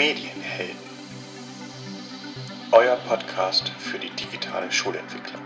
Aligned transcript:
Medienhelden. 0.00 0.80
Euer 2.72 2.96
Podcast 3.06 3.68
für 3.76 3.98
die 3.98 4.08
digitale 4.08 4.72
Schulentwicklung. 4.72 5.42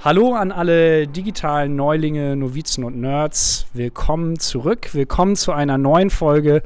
Hallo 0.00 0.34
an 0.34 0.50
alle 0.50 1.06
digitalen 1.06 1.76
Neulinge, 1.76 2.34
Novizen 2.34 2.82
und 2.82 3.00
Nerds. 3.00 3.68
Willkommen 3.74 4.40
zurück. 4.40 4.92
Willkommen 4.92 5.36
zu 5.36 5.52
einer 5.52 5.78
neuen 5.78 6.10
Folge 6.10 6.64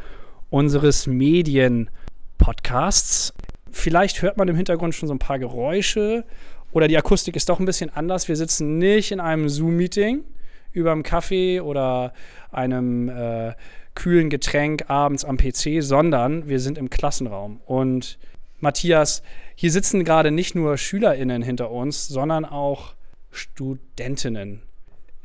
unseres 0.48 1.06
Medien-Podcasts. 1.06 3.34
Vielleicht 3.70 4.22
hört 4.22 4.38
man 4.38 4.48
im 4.48 4.56
Hintergrund 4.56 4.94
schon 4.94 5.08
so 5.08 5.14
ein 5.14 5.18
paar 5.18 5.38
Geräusche 5.38 6.24
oder 6.72 6.88
die 6.88 6.96
Akustik 6.96 7.36
ist 7.36 7.50
doch 7.50 7.60
ein 7.60 7.66
bisschen 7.66 7.94
anders. 7.94 8.28
Wir 8.28 8.36
sitzen 8.36 8.78
nicht 8.78 9.12
in 9.12 9.20
einem 9.20 9.50
Zoom-Meeting 9.50 10.24
über 10.72 10.92
einem 10.92 11.02
Kaffee 11.02 11.60
oder 11.60 12.14
einem 12.50 13.10
äh, 13.10 13.52
kühlen 13.98 14.30
Getränk 14.30 14.88
abends 14.88 15.24
am 15.24 15.38
PC, 15.38 15.82
sondern 15.82 16.48
wir 16.48 16.60
sind 16.60 16.78
im 16.78 16.88
Klassenraum. 16.88 17.60
Und 17.66 18.16
Matthias, 18.60 19.22
hier 19.56 19.72
sitzen 19.72 20.04
gerade 20.04 20.30
nicht 20.30 20.54
nur 20.54 20.78
SchülerInnen 20.78 21.42
hinter 21.42 21.72
uns, 21.72 22.06
sondern 22.06 22.44
auch 22.44 22.94
Studentinnen. 23.32 24.62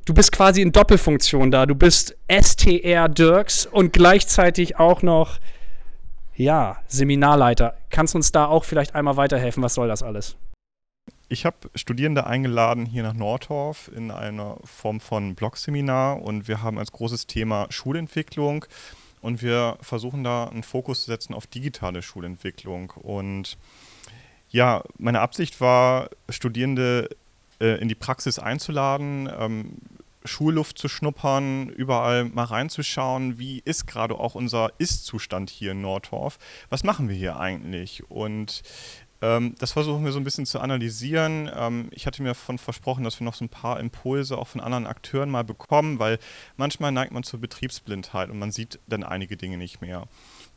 Du 0.05 0.15
bist 0.15 0.31
quasi 0.31 0.63
in 0.63 0.71
Doppelfunktion 0.71 1.51
da. 1.51 1.67
Du 1.67 1.75
bist 1.75 2.17
STR 2.27 3.07
Dirks 3.09 3.67
und 3.67 3.93
gleichzeitig 3.93 4.79
auch 4.79 5.03
noch, 5.03 5.37
ja, 6.35 6.77
Seminarleiter. 6.87 7.77
Kannst 7.91 8.15
du 8.15 8.17
uns 8.17 8.31
da 8.31 8.47
auch 8.47 8.63
vielleicht 8.63 8.95
einmal 8.95 9.17
weiterhelfen? 9.17 9.61
Was 9.61 9.75
soll 9.75 9.87
das 9.87 10.01
alles? 10.01 10.35
Ich 11.33 11.45
habe 11.45 11.57
Studierende 11.73 12.27
eingeladen 12.27 12.85
hier 12.85 13.01
nach 13.01 13.15
Nordorf 13.15 13.89
in 13.95 14.11
einer 14.11 14.57
Form 14.65 14.99
von 14.99 15.33
Blogseminar 15.33 16.21
und 16.21 16.47
wir 16.47 16.61
haben 16.61 16.77
als 16.77 16.91
großes 16.91 17.25
Thema 17.25 17.65
Schulentwicklung 17.71 18.65
und 19.19 19.41
wir 19.41 19.79
versuchen 19.81 20.23
da 20.23 20.43
einen 20.43 20.61
Fokus 20.61 21.05
zu 21.05 21.05
setzen 21.09 21.33
auf 21.33 21.47
digitale 21.47 22.03
Schulentwicklung. 22.03 22.91
Und 22.91 23.57
ja, 24.51 24.83
meine 24.99 25.21
Absicht 25.21 25.59
war, 25.59 26.11
Studierende 26.29 27.09
äh, 27.59 27.81
in 27.81 27.87
die 27.87 27.95
Praxis 27.95 28.37
einzuladen, 28.37 29.27
ähm, 29.35 29.77
Schulluft 30.25 30.77
zu 30.77 30.87
schnuppern, 30.87 31.69
überall 31.69 32.25
mal 32.25 32.45
reinzuschauen, 32.45 33.39
wie 33.39 33.61
ist 33.65 33.87
gerade 33.87 34.15
auch 34.15 34.35
unser 34.35 34.71
Ist-Zustand 34.77 35.49
hier 35.49 35.71
in 35.71 35.81
Nordorf? 35.81 36.37
Was 36.69 36.83
machen 36.83 37.09
wir 37.09 37.15
hier 37.15 37.39
eigentlich? 37.39 38.09
Und 38.09 38.61
das 39.57 39.71
versuchen 39.71 40.03
wir 40.03 40.11
so 40.11 40.19
ein 40.19 40.25
bisschen 40.25 40.45
zu 40.45 40.59
analysieren. 40.59 41.49
Ähm, 41.55 41.87
ich 41.91 42.05
hatte 42.05 42.21
mir 42.21 42.29
davon 42.29 42.57
versprochen, 42.57 43.03
dass 43.03 43.19
wir 43.19 43.25
noch 43.25 43.35
so 43.35 43.45
ein 43.45 43.49
paar 43.49 43.79
Impulse 43.79 44.37
auch 44.37 44.47
von 44.47 44.59
anderen 44.59 44.85
Akteuren 44.85 45.29
mal 45.29 45.43
bekommen, 45.43 45.99
weil 45.99 46.19
manchmal 46.57 46.91
neigt 46.91 47.13
man 47.13 47.23
zur 47.23 47.39
Betriebsblindheit 47.39 48.29
und 48.29 48.37
man 48.37 48.51
sieht 48.51 48.79
dann 48.87 49.03
einige 49.03 49.37
Dinge 49.37 49.57
nicht 49.57 49.81
mehr. 49.81 50.07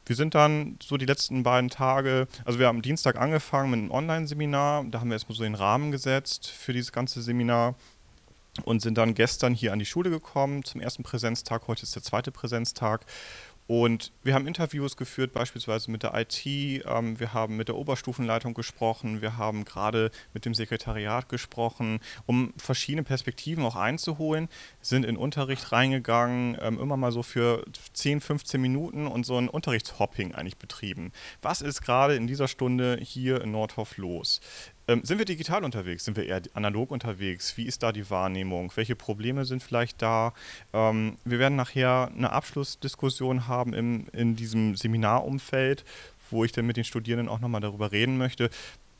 Wir 0.04 0.16
sind 0.16 0.34
dann 0.34 0.78
so 0.82 0.96
die 0.96 1.06
letzten 1.06 1.42
beiden 1.42 1.70
Tage, 1.70 2.28
also 2.44 2.58
wir 2.58 2.66
haben 2.66 2.76
am 2.76 2.82
Dienstag 2.82 3.16
angefangen 3.16 3.70
mit 3.70 3.80
einem 3.80 3.90
Online-Seminar, 3.90 4.84
da 4.90 5.00
haben 5.00 5.10
wir 5.10 5.14
erstmal 5.14 5.36
so 5.36 5.44
den 5.44 5.56
Rahmen 5.56 5.92
gesetzt 5.92 6.48
für 6.48 6.72
dieses 6.72 6.92
ganze 6.92 7.22
Seminar 7.22 7.74
und 8.64 8.82
sind 8.82 8.98
dann 8.98 9.14
gestern 9.14 9.54
hier 9.54 9.72
an 9.72 9.78
die 9.78 9.86
Schule 9.86 10.10
gekommen 10.10 10.64
zum 10.64 10.80
ersten 10.80 11.02
Präsenztag. 11.02 11.68
Heute 11.68 11.82
ist 11.82 11.94
der 11.94 12.02
zweite 12.02 12.32
Präsenztag 12.32 13.04
und 13.66 14.12
wir 14.22 14.34
haben 14.34 14.46
Interviews 14.46 14.96
geführt, 14.96 15.32
beispielsweise 15.32 15.90
mit 15.90 16.02
der 16.04 16.14
IT, 16.14 16.46
ähm, 16.46 17.18
wir 17.18 17.32
haben 17.32 17.56
mit 17.56 17.68
der 17.68 17.76
Oberstufenleitung 17.76 18.54
gesprochen, 18.54 19.22
wir 19.22 19.36
haben 19.36 19.64
gerade 19.64 20.10
mit 20.34 20.44
dem 20.44 20.54
Sekretariat 20.54 21.28
gesprochen, 21.28 22.00
um 22.26 22.52
verschiedene 22.56 23.02
Perspektiven 23.02 23.64
auch 23.64 23.74
einzuholen, 23.74 24.48
sind 24.80 25.04
in 25.04 25.16
Unterricht 25.16 25.72
reingegangen, 25.72 26.56
ähm, 26.60 26.78
immer 26.78 26.96
mal 26.96 27.10
so 27.10 27.24
für 27.24 27.64
10, 27.92 28.20
15 28.20 28.60
Minuten 28.60 29.08
und 29.08 29.26
so 29.26 29.36
ein 29.36 29.48
Unterrichtshopping 29.48 30.34
eigentlich 30.34 30.58
betrieben. 30.58 31.12
Was 31.42 31.60
ist 31.60 31.82
gerade 31.82 32.14
in 32.14 32.28
dieser 32.28 32.48
Stunde 32.48 32.98
hier 33.02 33.40
in 33.40 33.50
Nordhof 33.50 33.96
los? 33.96 34.40
Ähm, 34.88 35.00
sind 35.02 35.18
wir 35.18 35.24
digital 35.24 35.64
unterwegs? 35.64 36.04
Sind 36.04 36.16
wir 36.16 36.26
eher 36.26 36.42
analog 36.54 36.92
unterwegs? 36.92 37.56
Wie 37.56 37.64
ist 37.64 37.82
da 37.82 37.90
die 37.90 38.08
Wahrnehmung? 38.08 38.70
Welche 38.76 38.94
Probleme 38.94 39.44
sind 39.44 39.62
vielleicht 39.62 40.00
da? 40.00 40.32
Ähm, 40.72 41.16
wir 41.24 41.40
werden 41.40 41.56
nachher 41.56 42.10
eine 42.16 42.30
Abschlussdiskussion 42.30 43.48
haben 43.48 43.74
im, 43.74 44.06
in 44.12 44.36
diesem 44.36 44.76
Seminarumfeld, 44.76 45.84
wo 46.30 46.44
ich 46.44 46.52
dann 46.52 46.66
mit 46.66 46.76
den 46.76 46.84
Studierenden 46.84 47.28
auch 47.28 47.40
nochmal 47.40 47.60
darüber 47.60 47.90
reden 47.90 48.16
möchte. 48.16 48.48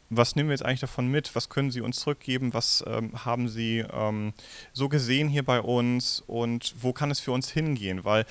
Was 0.08 0.36
nehmen 0.36 0.48
wir 0.48 0.54
jetzt 0.54 0.64
eigentlich 0.64 0.80
davon 0.80 1.08
mit? 1.08 1.34
Was 1.34 1.48
können 1.48 1.72
Sie 1.72 1.80
uns 1.80 2.00
zurückgeben? 2.00 2.54
Was 2.54 2.84
ähm, 2.86 3.24
haben 3.24 3.48
Sie 3.48 3.84
ähm, 3.92 4.32
so 4.72 4.88
gesehen 4.88 5.28
hier 5.28 5.44
bei 5.44 5.60
uns? 5.60 6.22
Und 6.26 6.74
wo 6.80 6.92
kann 6.92 7.10
es 7.10 7.18
für 7.18 7.32
uns 7.32 7.50
hingehen? 7.50 8.04
Weil 8.04 8.24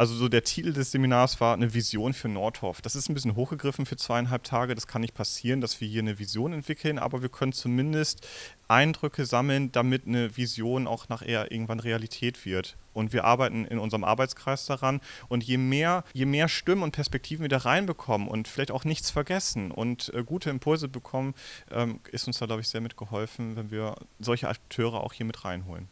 also 0.00 0.14
so 0.14 0.30
der 0.30 0.44
Titel 0.44 0.72
des 0.72 0.92
Seminars 0.92 1.42
war 1.42 1.52
eine 1.52 1.74
Vision 1.74 2.14
für 2.14 2.30
Nordhof. 2.30 2.80
Das 2.80 2.96
ist 2.96 3.10
ein 3.10 3.14
bisschen 3.14 3.36
hochgegriffen 3.36 3.84
für 3.84 3.96
zweieinhalb 3.96 4.44
Tage. 4.44 4.74
Das 4.74 4.86
kann 4.86 5.02
nicht 5.02 5.12
passieren, 5.12 5.60
dass 5.60 5.78
wir 5.82 5.88
hier 5.88 6.00
eine 6.00 6.18
Vision 6.18 6.54
entwickeln, 6.54 6.98
aber 6.98 7.20
wir 7.20 7.28
können 7.28 7.52
zumindest 7.52 8.26
Eindrücke 8.66 9.26
sammeln, 9.26 9.72
damit 9.72 10.06
eine 10.06 10.38
Vision 10.38 10.86
auch 10.86 11.10
nachher 11.10 11.52
irgendwann 11.52 11.80
Realität 11.80 12.46
wird. 12.46 12.78
Und 12.94 13.12
wir 13.12 13.24
arbeiten 13.24 13.66
in 13.66 13.78
unserem 13.78 14.04
Arbeitskreis 14.04 14.64
daran. 14.64 15.02
Und 15.28 15.44
je 15.44 15.58
mehr, 15.58 16.04
je 16.14 16.24
mehr 16.24 16.48
Stimmen 16.48 16.82
und 16.82 16.92
Perspektiven 16.92 17.42
wir 17.42 17.50
da 17.50 17.58
reinbekommen 17.58 18.26
und 18.26 18.48
vielleicht 18.48 18.70
auch 18.70 18.84
nichts 18.84 19.10
vergessen 19.10 19.70
und 19.70 20.14
äh, 20.14 20.24
gute 20.24 20.48
Impulse 20.48 20.88
bekommen, 20.88 21.34
ähm, 21.70 22.00
ist 22.10 22.26
uns 22.26 22.38
da, 22.38 22.46
glaube 22.46 22.62
ich, 22.62 22.68
sehr 22.68 22.80
mitgeholfen, 22.80 23.54
wenn 23.54 23.70
wir 23.70 23.96
solche 24.18 24.48
Akteure 24.48 25.04
auch 25.04 25.12
hier 25.12 25.26
mit 25.26 25.44
reinholen. 25.44 25.88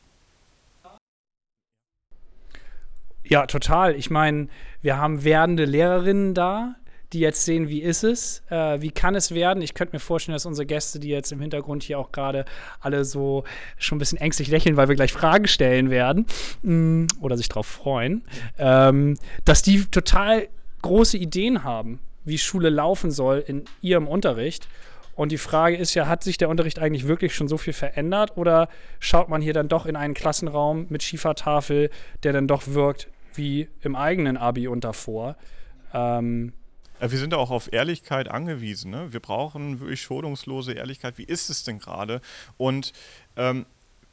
Ja, 3.29 3.45
total. 3.47 3.95
Ich 3.95 4.09
meine, 4.09 4.49
wir 4.81 4.97
haben 4.97 5.23
werdende 5.23 5.67
Lehrerinnen 5.67 6.33
da, 6.33 6.77
die 7.13 7.21
jetzt 7.21 7.45
sehen, 7.45 7.69
wie 7.69 7.83
ist 7.83 8.03
es, 8.03 8.43
äh, 8.49 8.81
wie 8.81 8.91
kann 8.91 9.15
es 9.15 9.33
werden. 9.33 9.63
Ich 9.63 9.75
könnte 9.75 9.95
mir 9.95 10.01
vorstellen, 10.01 10.35
dass 10.35 10.47
unsere 10.47 10.65
Gäste, 10.65 10.99
die 10.99 11.09
jetzt 11.09 11.31
im 11.31 11.41
Hintergrund 11.41 11.83
hier 11.83 11.99
auch 11.99 12.11
gerade 12.11 12.47
alle 12.81 13.05
so 13.05 13.45
schon 13.77 13.97
ein 13.97 13.99
bisschen 13.99 14.19
ängstlich 14.19 14.49
lächeln, 14.49 14.79
weil 14.79 14.89
wir 14.89 14.97
gleich 14.97 15.13
Fragen 15.13 15.47
stellen 15.47 15.91
werden 15.91 16.27
mh, 16.63 16.73
mm, 16.73 17.07
oder 17.21 17.37
sich 17.37 17.49
darauf 17.49 17.67
freuen, 17.67 18.25
ähm, 18.59 19.19
dass 19.45 19.63
die 19.63 19.85
total 19.85 20.49
große 20.81 21.19
Ideen 21.19 21.65
haben, 21.65 22.01
wie 22.25 22.39
Schule 22.39 22.71
laufen 22.71 23.11
soll 23.11 23.45
in 23.47 23.65
ihrem 23.83 24.09
Unterricht. 24.09 24.69
Und 25.17 25.33
die 25.33 25.39
Frage 25.39 25.77
ist 25.77 25.95
ja, 25.95 26.07
hat 26.07 26.23
sich 26.23 26.39
der 26.39 26.49
Unterricht 26.49 26.79
eigentlich 26.79 27.09
wirklich 27.09 27.35
schon 27.35 27.49
so 27.49 27.59
viel 27.59 27.73
verändert 27.73 28.37
oder 28.37 28.69
schaut 29.01 29.29
man 29.29 29.43
hier 29.43 29.53
dann 29.53 29.69
doch 29.69 29.85
in 29.85 29.97
einen 29.97 30.15
Klassenraum 30.15 30.87
mit 30.89 31.03
Schiefertafel, 31.03 31.91
der 32.23 32.33
dann 32.33 32.47
doch 32.47 32.69
wirkt 32.69 33.09
wie 33.35 33.69
im 33.81 33.97
eigenen 33.97 34.37
Abi 34.37 34.69
und 34.69 34.85
davor. 34.85 35.37
Ähm, 35.93 36.53
wir 37.01 37.19
sind 37.19 37.33
auch 37.35 37.51
auf 37.51 37.73
Ehrlichkeit 37.73 38.29
angewiesen. 38.29 38.91
Ne? 38.91 39.13
Wir 39.13 39.21
brauchen 39.21 39.81
wirklich 39.81 40.03
schonungslose 40.03 40.73
Ehrlichkeit. 40.73 41.17
Wie 41.17 41.25
ist 41.25 41.49
es 41.49 41.63
denn 41.63 41.79
gerade? 41.79 42.21
Und 42.57 42.93
ähm, 43.37 43.67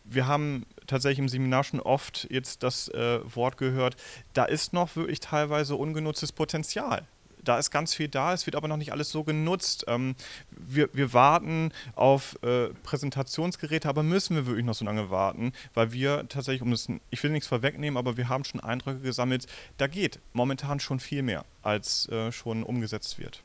wir 0.03 0.27
haben 0.27 0.67
tatsächlich 0.85 1.19
im 1.19 1.29
Seminar 1.29 1.63
schon 1.63 1.79
oft 1.79 2.27
jetzt 2.29 2.61
das 2.61 2.89
äh, 2.89 3.19
Wort 3.35 3.57
gehört, 3.57 3.95
da 4.33 4.45
ist 4.45 4.71
noch 4.71 4.95
wirklich 4.95 5.19
teilweise 5.19 5.75
ungenutztes 5.75 6.31
Potenzial 6.31 7.07
da 7.47 7.57
ist 7.57 7.72
ganz 7.72 7.94
viel 7.94 8.07
da, 8.07 8.33
es 8.33 8.45
wird 8.45 8.56
aber 8.56 8.67
noch 8.67 8.78
nicht 8.78 8.91
alles 8.91 9.09
so 9.09 9.23
genutzt. 9.23 9.85
Ähm, 9.88 10.16
wir, 10.51 10.89
wir 10.94 11.13
warten 11.13 11.72
auf 11.95 12.38
äh, 12.44 12.69
Präsentationsgeräte, 12.83 13.88
aber 13.88 14.03
müssen 14.03 14.35
wir 14.35 14.45
wirklich 14.45 14.66
noch 14.66 14.75
so 14.75 14.85
lange 14.85 15.09
warten, 15.09 15.53
weil 15.73 15.91
wir 15.91 16.28
tatsächlich, 16.28 16.61
um 16.61 16.72
das, 16.72 16.88
ich 17.09 17.23
will 17.23 17.31
nichts 17.31 17.47
vorwegnehmen, 17.47 17.97
aber 17.97 18.17
wir 18.17 18.29
haben 18.29 18.44
schon 18.44 18.59
Eindrücke 18.59 19.00
gesammelt, 19.00 19.47
da 19.78 19.88
geht 19.88 20.19
momentan 20.33 20.79
schon 20.79 21.00
viel 21.00 21.23
mehr, 21.23 21.45
als 21.61 22.09
äh, 22.09 22.31
schon 22.31 22.63
umgesetzt 22.63 23.19
wird. 23.19 23.44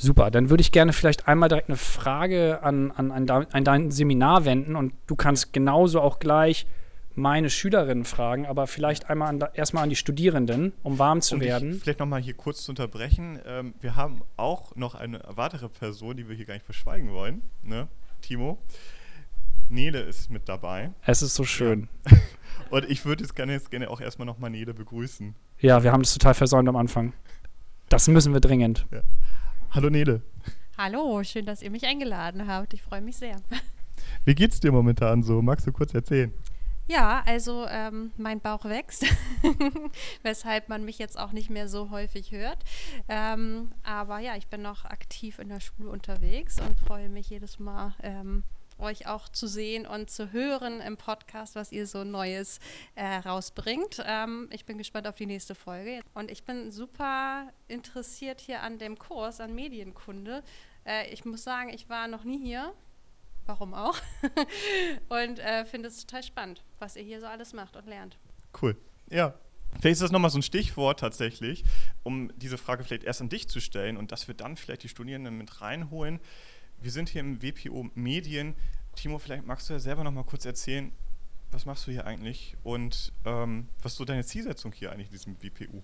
Super, 0.00 0.30
dann 0.30 0.48
würde 0.48 0.60
ich 0.60 0.70
gerne 0.70 0.92
vielleicht 0.92 1.26
einmal 1.26 1.48
direkt 1.48 1.68
eine 1.68 1.76
Frage 1.76 2.62
an, 2.62 2.92
an, 2.92 3.10
an, 3.10 3.28
an 3.28 3.64
dein 3.64 3.90
Seminar 3.90 4.44
wenden 4.44 4.76
und 4.76 4.92
du 5.08 5.16
kannst 5.16 5.52
genauso 5.52 6.00
auch 6.00 6.20
gleich 6.20 6.66
meine 7.18 7.50
Schülerinnen 7.50 8.04
fragen, 8.04 8.46
aber 8.46 8.66
vielleicht 8.66 9.10
einmal 9.10 9.28
an, 9.28 9.44
erstmal 9.52 9.82
an 9.82 9.90
die 9.90 9.96
Studierenden, 9.96 10.72
um 10.82 10.98
warm 10.98 11.20
zu 11.20 11.34
um 11.34 11.40
werden. 11.40 11.74
Vielleicht 11.74 11.98
nochmal 11.98 12.22
hier 12.22 12.34
kurz 12.34 12.62
zu 12.62 12.72
unterbrechen. 12.72 13.38
Ähm, 13.44 13.74
wir 13.80 13.96
haben 13.96 14.22
auch 14.36 14.74
noch 14.76 14.94
eine 14.94 15.20
weitere 15.28 15.68
Person, 15.68 16.16
die 16.16 16.28
wir 16.28 16.36
hier 16.36 16.46
gar 16.46 16.54
nicht 16.54 16.64
verschweigen 16.64 17.12
wollen. 17.12 17.42
Ne? 17.62 17.88
Timo. 18.22 18.58
Nele 19.68 20.00
ist 20.00 20.30
mit 20.30 20.48
dabei. 20.48 20.92
Es 21.04 21.20
ist 21.20 21.34
so 21.34 21.44
schön. 21.44 21.88
Ja. 22.10 22.16
Und 22.70 22.88
ich 22.88 23.04
würde 23.04 23.22
jetzt 23.22 23.34
gerne, 23.34 23.52
jetzt 23.52 23.70
gerne 23.70 23.90
auch 23.90 24.00
erstmal 24.00 24.26
nochmal 24.26 24.50
Nele 24.50 24.72
begrüßen. 24.72 25.34
Ja, 25.58 25.82
wir 25.82 25.92
haben 25.92 26.02
das 26.02 26.12
total 26.12 26.34
versäumt 26.34 26.68
am 26.68 26.76
Anfang. 26.76 27.12
Das 27.88 28.08
müssen 28.08 28.32
wir 28.32 28.40
dringend. 28.40 28.86
Ja. 28.90 29.02
Hallo 29.70 29.90
Nele. 29.90 30.22
Hallo, 30.76 31.22
schön, 31.24 31.46
dass 31.46 31.62
ihr 31.62 31.70
mich 31.70 31.86
eingeladen 31.86 32.46
habt. 32.46 32.72
Ich 32.74 32.82
freue 32.82 33.00
mich 33.00 33.16
sehr. 33.16 33.36
Wie 34.24 34.34
geht's 34.34 34.60
dir 34.60 34.70
momentan 34.70 35.22
so? 35.22 35.42
Magst 35.42 35.66
du 35.66 35.72
kurz 35.72 35.92
erzählen? 35.94 36.32
Ja, 36.88 37.22
also 37.26 37.66
ähm, 37.68 38.12
mein 38.16 38.40
Bauch 38.40 38.64
wächst, 38.64 39.04
weshalb 40.22 40.70
man 40.70 40.86
mich 40.86 40.98
jetzt 40.98 41.18
auch 41.18 41.32
nicht 41.32 41.50
mehr 41.50 41.68
so 41.68 41.90
häufig 41.90 42.32
hört. 42.32 42.64
Ähm, 43.08 43.72
aber 43.82 44.20
ja, 44.20 44.36
ich 44.36 44.46
bin 44.46 44.62
noch 44.62 44.86
aktiv 44.86 45.38
in 45.38 45.50
der 45.50 45.60
Schule 45.60 45.90
unterwegs 45.90 46.58
und 46.58 46.80
freue 46.80 47.10
mich 47.10 47.28
jedes 47.28 47.58
Mal, 47.58 47.94
ähm, 48.02 48.42
euch 48.78 49.06
auch 49.06 49.28
zu 49.28 49.46
sehen 49.46 49.86
und 49.86 50.08
zu 50.08 50.32
hören 50.32 50.80
im 50.80 50.96
Podcast, 50.96 51.56
was 51.56 51.72
ihr 51.72 51.86
so 51.86 52.04
Neues 52.04 52.58
äh, 52.94 53.16
rausbringt. 53.16 54.02
Ähm, 54.06 54.48
ich 54.50 54.64
bin 54.64 54.78
gespannt 54.78 55.06
auf 55.06 55.16
die 55.16 55.26
nächste 55.26 55.54
Folge 55.54 56.00
und 56.14 56.30
ich 56.30 56.44
bin 56.44 56.72
super 56.72 57.52
interessiert 57.66 58.40
hier 58.40 58.62
an 58.62 58.78
dem 58.78 58.98
Kurs 58.98 59.40
an 59.40 59.54
Medienkunde. 59.54 60.42
Äh, 60.86 61.12
ich 61.12 61.26
muss 61.26 61.44
sagen, 61.44 61.68
ich 61.68 61.90
war 61.90 62.08
noch 62.08 62.24
nie 62.24 62.38
hier. 62.38 62.72
Warum 63.48 63.72
auch? 63.72 63.96
und 65.08 65.38
äh, 65.38 65.64
finde 65.64 65.88
es 65.88 66.04
total 66.04 66.22
spannend, 66.22 66.62
was 66.80 66.96
ihr 66.96 67.02
hier 67.02 67.18
so 67.18 67.26
alles 67.26 67.54
macht 67.54 67.76
und 67.76 67.86
lernt. 67.86 68.18
Cool. 68.60 68.76
Ja, 69.10 69.34
Vielleicht 69.80 69.94
ist 69.94 70.02
das 70.02 70.10
nochmal 70.10 70.30
so 70.30 70.38
ein 70.38 70.42
Stichwort 70.42 71.00
tatsächlich, 71.00 71.64
um 72.02 72.30
diese 72.36 72.58
Frage 72.58 72.84
vielleicht 72.84 73.04
erst 73.04 73.20
an 73.20 73.28
dich 73.28 73.48
zu 73.48 73.60
stellen 73.60 73.96
und 73.96 74.12
dass 74.12 74.26
wir 74.26 74.34
dann 74.34 74.56
vielleicht 74.56 74.82
die 74.82 74.88
Studierenden 74.88 75.36
mit 75.36 75.60
reinholen. 75.60 76.20
Wir 76.80 76.90
sind 76.90 77.08
hier 77.08 77.20
im 77.20 77.42
WPO 77.42 77.90
Medien. 77.94 78.54
Timo, 78.96 79.18
vielleicht 79.18 79.46
magst 79.46 79.68
du 79.68 79.74
ja 79.74 79.78
selber 79.78 80.04
nochmal 80.04 80.24
kurz 80.24 80.44
erzählen, 80.44 80.92
was 81.50 81.64
machst 81.64 81.86
du 81.86 81.90
hier 81.90 82.06
eigentlich 82.06 82.56
und 82.64 83.12
ähm, 83.24 83.68
was 83.82 83.92
ist 83.92 83.98
so 83.98 84.04
deine 84.04 84.24
Zielsetzung 84.24 84.72
hier 84.72 84.92
eigentlich 84.92 85.08
in 85.08 85.12
diesem 85.12 85.42
WPU? 85.42 85.82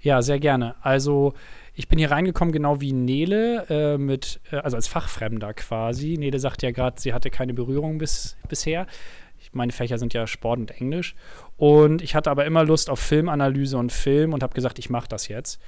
Ja, 0.00 0.22
sehr 0.22 0.38
gerne. 0.38 0.76
Also 0.80 1.34
ich 1.74 1.88
bin 1.88 1.98
hier 1.98 2.10
reingekommen, 2.10 2.52
genau 2.52 2.80
wie 2.80 2.92
Nele, 2.92 3.66
äh, 3.68 3.98
mit, 3.98 4.40
äh, 4.50 4.56
also 4.56 4.76
als 4.76 4.88
Fachfremder 4.88 5.54
quasi. 5.54 6.16
Nele 6.18 6.38
sagt 6.38 6.62
ja 6.62 6.70
gerade, 6.70 7.00
sie 7.00 7.12
hatte 7.12 7.30
keine 7.30 7.54
Berührung 7.54 7.98
bis, 7.98 8.36
bisher. 8.48 8.86
Meine 9.52 9.72
Fächer 9.72 9.98
sind 9.98 10.14
ja 10.14 10.26
Sport 10.26 10.58
und 10.58 10.70
Englisch. 10.72 11.14
Und 11.56 12.02
ich 12.02 12.14
hatte 12.14 12.30
aber 12.30 12.44
immer 12.44 12.64
Lust 12.64 12.90
auf 12.90 13.00
Filmanalyse 13.00 13.78
und 13.78 13.92
Film 13.92 14.32
und 14.32 14.42
habe 14.42 14.54
gesagt, 14.54 14.78
ich 14.78 14.90
mache 14.90 15.08
das 15.08 15.28
jetzt. 15.28 15.60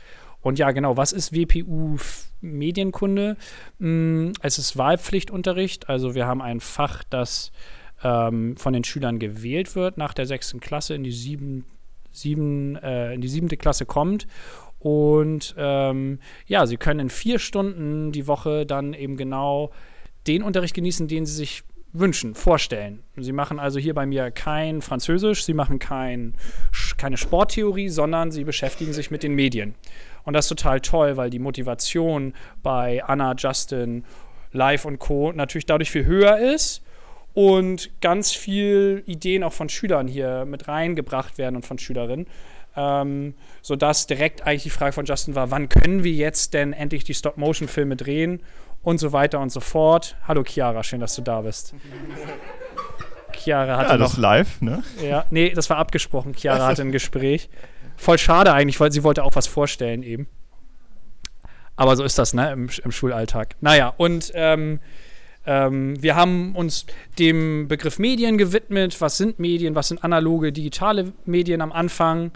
Und 0.43 0.59
ja, 0.59 0.71
genau, 0.71 0.97
was 0.97 1.13
ist 1.13 1.35
WPU 1.35 1.97
Medienkunde? 2.41 3.37
Mm, 3.79 4.31
es 4.43 4.59
ist 4.59 4.77
Wahlpflichtunterricht. 4.77 5.89
Also 5.89 6.15
wir 6.15 6.27
haben 6.27 6.43
ein 6.43 6.61
Fach, 6.61 7.05
das 7.09 7.53
ähm, 8.03 8.57
von 8.57 8.73
den 8.73 8.85
Schülern 8.85 9.19
gewählt 9.19 9.77
wird, 9.77 9.99
nach 9.99 10.15
der 10.15 10.27
sechsten 10.27 10.61
Klasse 10.61 10.95
in 10.95 11.05
die, 11.05 11.13
sieben, 11.13 11.67
sieben, 12.13 12.77
äh, 12.77 13.15
in 13.15 13.21
die 13.21 13.29
siebente 13.29 13.57
Klasse 13.57 13.87
kommt. 13.87 14.27
Und 14.79 15.55
ähm, 15.59 16.19
ja, 16.47 16.67
sie 16.67 16.79
können 16.79 17.01
in 17.01 17.11
vier 17.11 17.39
Stunden 17.39 18.13
die 18.13 18.27
Woche 18.27 18.65
dann 18.65 18.95
eben 18.95 19.17
genau 19.17 19.71
den 20.27 20.43
Unterricht 20.43 20.75
genießen, 20.75 21.07
den 21.07 21.27
sie 21.27 21.35
sich 21.35 21.63
wünschen, 21.93 22.35
vorstellen. 22.35 23.03
Sie 23.17 23.33
machen 23.33 23.59
also 23.59 23.79
hier 23.79 23.95
bei 23.95 24.07
mir 24.07 24.31
kein 24.31 24.81
Französisch, 24.81 25.45
sie 25.45 25.55
machen 25.55 25.79
kein, 25.79 26.35
keine 26.97 27.17
Sporttheorie, 27.17 27.89
sondern 27.89 28.31
sie 28.31 28.45
beschäftigen 28.45 28.93
sich 28.93 29.11
mit 29.11 29.23
den 29.23 29.35
Medien. 29.35 29.75
Und 30.25 30.35
das 30.35 30.45
ist 30.45 30.51
total 30.51 30.81
toll, 30.81 31.17
weil 31.17 31.31
die 31.31 31.39
Motivation 31.39 32.33
bei 32.63 33.03
Anna, 33.05 33.35
Justin, 33.37 34.05
Live 34.53 34.85
und 34.85 34.99
Co. 34.99 35.33
natürlich 35.33 35.67
dadurch 35.67 35.91
viel 35.91 36.07
höher 36.07 36.39
ist 36.39 36.83
und 37.35 37.91
ganz 38.01 38.33
viel 38.33 39.03
Ideen 39.07 39.45
auch 39.45 39.53
von 39.53 39.69
Schülern 39.69 40.09
hier 40.09 40.45
mit 40.45 40.69
reingebracht 40.69 41.39
werden 41.39 41.57
und 41.57 41.67
von 41.67 41.79
Schülerinnen. 41.79 42.27
Ähm, 42.77 43.35
sodass 43.63 44.07
direkt 44.07 44.47
eigentlich 44.47 44.63
die 44.63 44.71
Frage 44.71 44.93
von 44.93 45.05
Justin 45.05 45.35
war, 45.35 45.51
wann 45.51 45.69
können 45.69 46.05
wir 46.05 46.13
jetzt 46.13 46.55
denn 46.55 46.73
endlich 46.73 47.03
die 47.03 47.15
Stop-Motion-Filme 47.15 47.97
drehen? 47.97 48.41
und 48.83 48.99
so 48.99 49.13
weiter 49.13 49.41
und 49.41 49.51
so 49.51 49.61
fort. 49.61 50.17
Hallo 50.27 50.43
Chiara, 50.45 50.83
schön, 50.83 51.01
dass 51.01 51.15
du 51.15 51.23
da 51.23 51.43
bist. 51.43 51.75
Chiara 53.33 53.77
hatte 53.79 53.91
ja, 53.91 53.97
das 53.97 54.13
noch, 54.15 54.19
live, 54.19 54.61
ne? 54.61 54.83
Ja, 55.03 55.25
nee, 55.31 55.51
das 55.51 55.71
war 55.71 55.79
abgesprochen. 55.79 56.35
Chiara 56.35 56.67
hatte 56.67 56.83
ein 56.83 56.93
Gespräch. 56.93 57.49
Voll 57.97 58.19
schade 58.19 58.53
eigentlich, 58.53 58.81
weil 58.81 58.93
sie 58.93 59.03
wollte 59.03 59.25
auch 59.25 59.35
was 59.35 59.47
vorstellen 59.47 60.03
eben. 60.03 60.27
Aber 61.77 61.97
so 61.97 62.05
ist 62.05 62.19
das, 62.19 62.35
ne, 62.35 62.53
im, 62.53 62.69
im 62.85 62.93
Schulalltag. 62.93 63.57
Naja, 63.61 63.95
und 63.97 64.33
ähm, 64.35 64.81
ähm, 65.47 66.01
wir 66.03 66.17
haben 66.17 66.55
uns 66.55 66.87
dem 67.19 67.67
Begriff 67.69 67.99
Medien 67.99 68.39
gewidmet. 68.39 69.01
Was 69.01 69.17
sind 69.17 69.39
Medien? 69.39 69.75
Was 69.75 69.89
sind 69.89 70.05
analoge, 70.05 70.53
digitale 70.53 71.13
Medien 71.25 71.61
am 71.61 71.73
Anfang? 71.73 72.33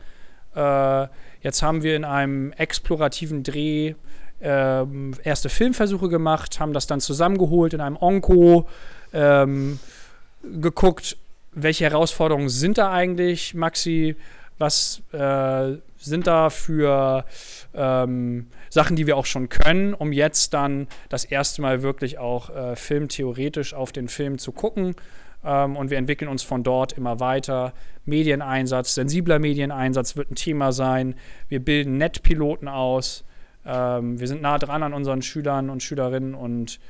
Äh, 0.54 1.06
jetzt 1.42 1.62
haben 1.62 1.82
wir 1.82 1.96
in 1.96 2.04
einem 2.04 2.52
explorativen 2.52 3.42
Dreh 3.42 3.94
ähm, 4.40 5.14
erste 5.22 5.48
Filmversuche 5.48 6.08
gemacht, 6.08 6.60
haben 6.60 6.72
das 6.72 6.86
dann 6.86 7.00
zusammengeholt 7.00 7.72
in 7.72 7.80
einem 7.80 7.96
Onko, 7.96 8.66
ähm, 9.12 9.78
geguckt, 10.42 11.16
welche 11.52 11.84
Herausforderungen 11.84 12.48
sind 12.48 12.78
da 12.78 12.92
eigentlich, 12.92 13.54
Maxi, 13.54 14.16
was 14.58 15.02
äh, 15.12 15.76
sind 16.04 16.26
da 16.26 16.50
für 16.50 17.24
ähm, 17.74 18.48
Sachen, 18.70 18.96
die 18.96 19.06
wir 19.06 19.16
auch 19.16 19.26
schon 19.26 19.48
können, 19.48 19.94
um 19.94 20.12
jetzt 20.12 20.54
dann 20.54 20.88
das 21.08 21.24
erste 21.24 21.62
Mal 21.62 21.82
wirklich 21.82 22.18
auch 22.18 22.50
äh, 22.50 22.76
filmtheoretisch 22.76 23.74
auf 23.74 23.92
den 23.92 24.08
Film 24.08 24.38
zu 24.38 24.52
gucken. 24.52 24.94
Ähm, 25.44 25.76
und 25.76 25.90
wir 25.90 25.98
entwickeln 25.98 26.28
uns 26.28 26.42
von 26.42 26.62
dort 26.62 26.92
immer 26.92 27.20
weiter. 27.20 27.72
Medieneinsatz, 28.04 28.94
sensibler 28.94 29.38
Medieneinsatz 29.38 30.16
wird 30.16 30.30
ein 30.30 30.36
Thema 30.36 30.72
sein. 30.72 31.14
Wir 31.48 31.60
bilden 31.60 31.98
Netpiloten 31.98 32.68
aus. 32.68 33.24
Ähm, 33.66 34.18
wir 34.18 34.26
sind 34.26 34.42
nah 34.42 34.58
dran 34.58 34.82
an 34.82 34.94
unseren 34.94 35.22
Schülern 35.22 35.70
und 35.70 35.82
Schülerinnen 35.82 36.34
und 36.34 36.80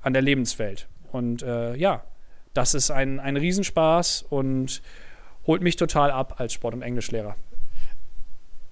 an 0.00 0.12
der 0.12 0.22
Lebenswelt. 0.22 0.88
Und 1.12 1.42
äh, 1.42 1.74
ja, 1.76 2.02
das 2.54 2.74
ist 2.74 2.90
ein, 2.90 3.20
ein 3.20 3.36
Riesenspaß 3.36 4.26
und 4.30 4.82
holt 5.46 5.62
mich 5.62 5.76
total 5.76 6.10
ab 6.10 6.36
als 6.38 6.52
Sport- 6.52 6.74
und 6.74 6.82
Englischlehrer. 6.82 7.36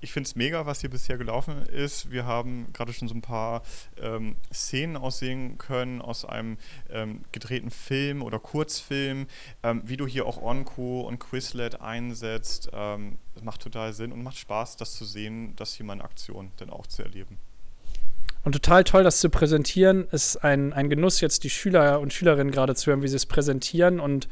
Ich 0.05 0.13
finde 0.13 0.27
es 0.27 0.35
mega, 0.35 0.67
was 0.67 0.81
hier 0.81 0.91
bisher 0.91 1.17
gelaufen 1.17 1.63
ist. 1.69 2.11
Wir 2.11 2.27
haben 2.27 2.67
gerade 2.73 2.93
schon 2.93 3.07
so 3.07 3.15
ein 3.15 3.23
paar 3.23 3.63
ähm, 4.01 4.35
Szenen 4.53 4.97
aussehen 4.97 5.59
können 5.59 6.03
aus 6.03 6.25
einem 6.25 6.59
ähm, 6.91 7.21
gedrehten 7.31 7.71
Film 7.71 8.21
oder 8.21 8.41
Kurzfilm, 8.41 9.29
ähm, 9.63 9.83
wie 9.85 9.97
du 9.97 10.09
hier 10.09 10.27
auch 10.27 10.43
Onco 10.43 11.03
und 11.03 11.21
Quizlet 11.21 11.81
einsetzt. 11.81 12.69
Ähm, 12.73 13.19
das 13.35 13.45
macht 13.45 13.63
total 13.63 13.93
Sinn 13.93 14.11
und 14.11 14.25
macht 14.25 14.39
Spaß, 14.39 14.77
das 14.77 14.97
zu 14.97 15.05
sehen, 15.05 15.55
das 15.55 15.75
hier 15.75 15.87
mal 15.87 15.93
in 15.93 16.03
Aktion 16.03 16.51
dann 16.57 16.71
auch 16.71 16.89
zu 16.89 17.05
erleben. 17.05 17.39
Und 18.43 18.53
total 18.53 18.83
toll, 18.83 19.05
das 19.05 19.21
zu 19.21 19.31
präsentieren. 19.31 20.09
Es 20.11 20.35
ist 20.35 20.37
ein, 20.39 20.73
ein 20.73 20.91
Genuss, 20.91 21.21
jetzt 21.21 21.45
die 21.45 21.51
Schüler 21.51 22.01
und 22.01 22.13
Schülerinnen 22.13 22.51
gerade 22.51 22.75
zu 22.75 22.91
hören, 22.91 23.05
wie 23.05 23.09
sie 23.09 23.15
es 23.15 23.27
präsentieren 23.27 24.01
und 24.01 24.29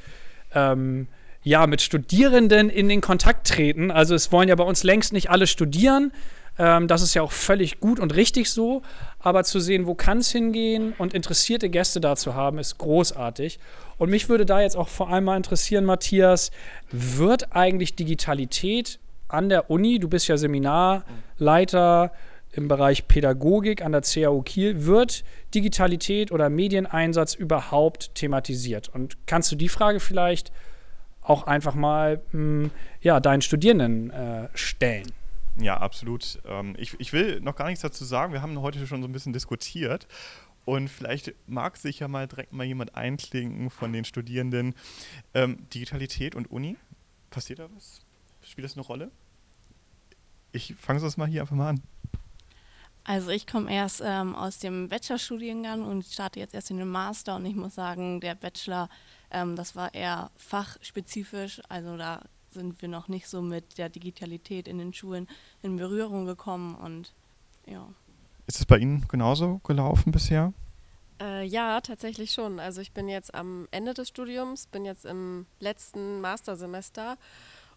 ähm, 0.53 1.07
ja, 1.43 1.67
mit 1.67 1.81
Studierenden 1.81 2.69
in 2.69 2.89
den 2.89 3.01
Kontakt 3.01 3.47
treten. 3.47 3.91
Also 3.91 4.15
es 4.15 4.31
wollen 4.33 4.49
ja 4.49 4.55
bei 4.55 4.65
uns 4.65 4.83
längst 4.83 5.13
nicht 5.13 5.31
alle 5.31 5.47
studieren. 5.47 6.13
Ähm, 6.59 6.89
das 6.89 7.03
ist 7.03 7.15
ja 7.15 7.23
auch 7.23 7.33
völlig 7.33 7.81
gut 7.81 7.99
und 7.99 8.15
richtig 8.15 8.51
so. 8.51 8.83
Aber 9.19 9.45
zu 9.45 9.61
sehen, 9.61 9.87
wo 9.87 9.95
kann 9.95 10.19
es 10.19 10.31
hingehen 10.31 10.93
und 10.99 11.15
interessierte 11.15 11.71
Gäste 11.71 12.01
da 12.01 12.17
zu 12.17 12.35
haben, 12.35 12.59
ist 12.59 12.79
großartig. 12.79 13.59
Und 13.97 14.11
mich 14.11 14.29
würde 14.29 14.47
da 14.47 14.61
jetzt 14.61 14.77
auch 14.77 14.89
vor 14.89 15.11
allem 15.11 15.25
mal 15.25 15.37
interessieren, 15.37 15.85
Matthias, 15.85 16.51
wird 16.91 17.55
eigentlich 17.57 17.95
Digitalität 17.95 18.99
an 19.29 19.49
der 19.49 19.71
Uni, 19.71 19.99
du 19.99 20.09
bist 20.09 20.29
ja 20.29 20.37
Seminarleiter, 20.37 22.13
im 22.53 22.69
Bereich 22.69 23.07
Pädagogik 23.07 23.85
an 23.85 23.93
der 23.93 24.03
CAU 24.03 24.43
Kiel 24.43 24.85
wird 24.85 25.25
Digitalität 25.55 26.33
oder 26.33 26.51
Medieneinsatz 26.51 27.35
überhaupt 27.35 28.15
thematisiert? 28.17 28.89
Und 28.89 29.17
kannst 29.27 29.53
du 29.53 29.57
die 29.57 29.69
Frage 29.69 30.01
vielleicht 30.01 30.51
auch 31.23 31.45
einfach 31.45 31.75
mal 31.75 32.23
mh, 32.33 32.65
hm, 32.65 32.71
ja, 33.01 33.21
deinen 33.21 33.43
Studierenden 33.43 34.11
äh, 34.11 34.49
stellen? 34.55 35.11
Ja, 35.61 35.77
absolut. 35.77 36.39
Ähm, 36.47 36.75
ich, 36.79 36.99
ich 36.99 37.13
will 37.13 37.41
noch 37.41 37.57
gar 37.57 37.67
nichts 37.67 37.83
dazu 37.83 38.05
sagen. 38.05 38.33
Wir 38.33 38.43
haben 38.43 38.61
heute 38.61 38.87
schon 38.87 39.03
so 39.03 39.09
ein 39.09 39.13
bisschen 39.13 39.33
diskutiert. 39.33 40.07
Und 40.65 40.89
vielleicht 40.89 41.35
mag 41.47 41.77
sich 41.77 42.01
ja 42.01 42.09
mal 42.09 42.27
direkt 42.27 42.53
mal 42.53 42.65
jemand 42.65 42.95
einklinken 42.95 43.71
von 43.71 43.93
den 43.93 44.05
Studierenden. 44.05 44.75
Ähm, 45.35 45.67
Digitalität 45.75 46.35
und 46.35 46.51
Uni, 46.51 46.77
passiert 47.31 47.59
da 47.59 47.69
was? 47.75 48.03
Spielt 48.43 48.67
das 48.67 48.77
eine 48.77 48.87
Rolle? 48.87 49.11
Ich 50.53 50.75
fange 50.79 51.05
es 51.05 51.17
mal 51.17 51.29
hier 51.29 51.41
einfach 51.43 51.57
mal 51.57 51.71
an. 51.71 51.83
Also 53.05 53.31
ich 53.31 53.47
komme 53.47 53.73
erst 53.73 54.03
ähm, 54.05 54.35
aus 54.35 54.59
dem 54.59 54.89
Bachelorstudiengang 54.89 55.85
und 55.85 56.05
starte 56.05 56.39
jetzt 56.39 56.55
erst 56.55 56.71
in 56.71 56.79
den 56.79 56.89
Master 56.89 57.37
und 57.37 57.47
ich 57.47 57.57
muss 57.57 57.75
sagen, 57.75 58.21
der 58.21 58.35
Bachelor, 58.35 58.89
ähm, 59.31 59.57
das 59.57 59.77
war 59.77 59.95
eher 59.95 60.31
fachspezifisch, 60.37 61.61
also 61.69 61.97
da 61.97 62.23
sind 62.51 62.83
wir 62.83 62.89
noch 62.89 63.09
nicht 63.09 63.29
so 63.29 63.43
mit 63.43 63.79
der 63.79 63.89
Digitalität 63.89 64.67
in 64.67 64.79
den 64.79 64.93
Schulen 64.93 65.29
in 65.63 65.77
Berührung 65.77 66.27
gekommen 66.27 66.75
und 66.75 67.13
ja. 67.67 67.87
Ist 68.47 68.59
es 68.59 68.67
bei 68.67 68.79
Ihnen 68.79 69.07
genauso 69.07 69.61
gelaufen 69.65 70.11
bisher? 70.11 70.53
Äh, 71.21 71.45
ja, 71.45 71.81
tatsächlich 71.81 72.33
schon. 72.33 72.59
Also 72.59 72.81
ich 72.81 72.93
bin 72.93 73.09
jetzt 73.09 73.35
am 73.35 73.69
Ende 73.71 73.95
des 73.95 74.09
Studiums, 74.09 74.67
bin 74.67 74.85
jetzt 74.85 75.05
im 75.05 75.47
letzten 75.61 76.21
Mastersemester 76.21 77.17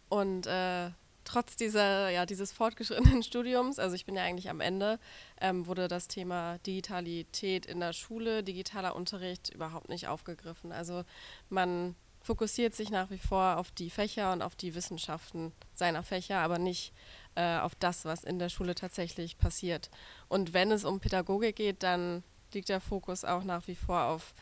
und 0.10 0.48
äh, 0.48 0.90
trotz 1.24 1.56
dieser, 1.56 2.10
ja, 2.10 2.26
dieses 2.26 2.52
fortgeschrittenen 2.52 3.24
Studiums, 3.24 3.80
also 3.80 3.96
ich 3.96 4.06
bin 4.06 4.16
ja 4.16 4.24
eigentlich 4.24 4.50
am 4.50 4.62
Ende, 4.62 5.00
ähm, 5.42 5.68
wurde 5.68 5.88
das 5.88 6.08
Thema 6.08 6.58
Digitalität 6.60 7.66
in 7.66 7.80
der 7.80 7.94
Schule, 7.94 8.44
digitaler 8.44 8.96
Unterricht 8.96 9.50
überhaupt 9.50 9.90
nicht 9.90 10.08
aufgegriffen. 10.08 10.72
Also 10.72 11.04
man 11.50 11.96
fokussiert 12.22 12.74
sich 12.74 12.90
nach 12.90 13.10
wie 13.12 13.18
vor 13.18 13.58
auf 13.58 13.72
die 13.72 13.90
Fächer 13.90 14.32
und 14.32 14.42
auf 14.42 14.56
die 14.56 14.76
Wissenschaften 14.76 15.52
seiner 15.74 16.04
Fächer, 16.04 16.40
aber 16.40 16.58
nicht 16.58 16.94
äh, 17.36 17.58
auf 17.58 17.76
das, 17.76 18.06
was 18.06 18.24
in 18.24 18.40
der 18.40 18.50
Schule 18.50 18.76
tatsächlich 18.76 19.38
passiert. 19.38 19.90
Und 20.30 20.54
wenn 20.54 20.72
es 20.72 20.86
um 20.86 21.00
Pädagogik 21.00 21.58
geht, 21.58 21.84
dann 21.84 22.24
liegt 22.54 22.70
der 22.70 22.82
Fokus 22.82 23.26
auch 23.26 23.44
nach 23.44 23.68
wie 23.68 23.76
vor 23.76 24.06
auf 24.06 24.34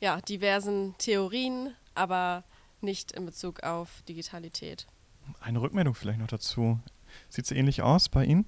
ja, 0.00 0.20
diversen 0.20 0.94
Theorien, 0.98 1.74
aber 1.94 2.44
nicht 2.80 3.12
in 3.12 3.26
Bezug 3.26 3.62
auf 3.62 4.02
Digitalität. 4.08 4.86
Eine 5.40 5.60
Rückmeldung 5.60 5.94
vielleicht 5.94 6.18
noch 6.18 6.26
dazu. 6.26 6.78
Sieht 7.28 7.46
es 7.46 7.50
ähnlich 7.50 7.82
aus 7.82 8.08
bei 8.08 8.24
Ihnen? 8.24 8.46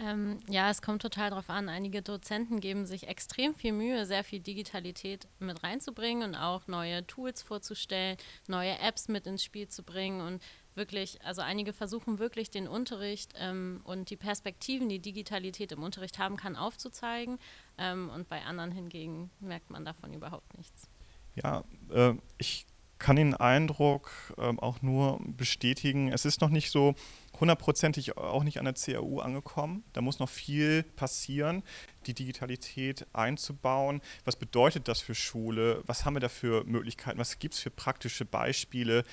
Ähm, 0.00 0.38
ja, 0.48 0.70
es 0.70 0.80
kommt 0.80 1.02
total 1.02 1.28
darauf 1.28 1.50
an. 1.50 1.68
Einige 1.68 2.00
Dozenten 2.00 2.60
geben 2.60 2.86
sich 2.86 3.06
extrem 3.06 3.54
viel 3.54 3.72
Mühe, 3.72 4.06
sehr 4.06 4.24
viel 4.24 4.40
Digitalität 4.40 5.28
mit 5.40 5.62
reinzubringen 5.62 6.30
und 6.30 6.34
auch 6.34 6.66
neue 6.66 7.06
Tools 7.06 7.42
vorzustellen, 7.42 8.16
neue 8.48 8.78
Apps 8.78 9.08
mit 9.08 9.26
ins 9.26 9.44
Spiel 9.44 9.68
zu 9.68 9.82
bringen 9.82 10.22
und 10.22 10.42
wirklich, 10.74 11.22
also 11.22 11.42
einige 11.42 11.74
versuchen 11.74 12.18
wirklich 12.18 12.50
den 12.50 12.66
Unterricht 12.66 13.34
ähm, 13.36 13.82
und 13.84 14.08
die 14.08 14.16
Perspektiven, 14.16 14.88
die 14.88 15.00
Digitalität 15.00 15.72
im 15.72 15.82
Unterricht 15.82 16.18
haben 16.18 16.38
kann, 16.38 16.56
aufzuzeigen. 16.56 17.38
Ähm, 17.76 18.08
und 18.08 18.26
bei 18.26 18.42
anderen 18.42 18.72
hingegen 18.72 19.30
merkt 19.40 19.68
man 19.68 19.84
davon 19.84 20.14
überhaupt 20.14 20.56
nichts. 20.56 20.88
Ja, 21.34 21.62
äh, 21.90 22.14
ich 22.38 22.66
kann 23.00 23.16
den 23.16 23.34
Eindruck 23.34 24.12
äh, 24.38 24.42
auch 24.58 24.82
nur 24.82 25.18
bestätigen, 25.26 26.12
es 26.12 26.24
ist 26.24 26.40
noch 26.40 26.50
nicht 26.50 26.70
so 26.70 26.94
hundertprozentig 27.40 28.16
auch 28.16 28.44
nicht 28.44 28.58
an 28.58 28.66
der 28.66 28.74
CAU 28.74 29.18
angekommen. 29.20 29.82
Da 29.94 30.02
muss 30.02 30.18
noch 30.18 30.28
viel 30.28 30.82
passieren, 30.82 31.62
die 32.06 32.14
Digitalität 32.14 33.06
einzubauen. 33.12 34.02
Was 34.24 34.36
bedeutet 34.36 34.86
das 34.86 35.00
für 35.00 35.14
Schule? 35.14 35.82
Was 35.86 36.04
haben 36.04 36.14
wir 36.14 36.20
da 36.20 36.28
für 36.28 36.64
Möglichkeiten? 36.64 37.18
Was 37.18 37.38
gibt 37.38 37.54
es 37.54 37.60
für 37.60 37.70
praktische 37.70 38.26
Beispiele? 38.26 39.04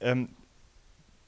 Ähm, 0.00 0.36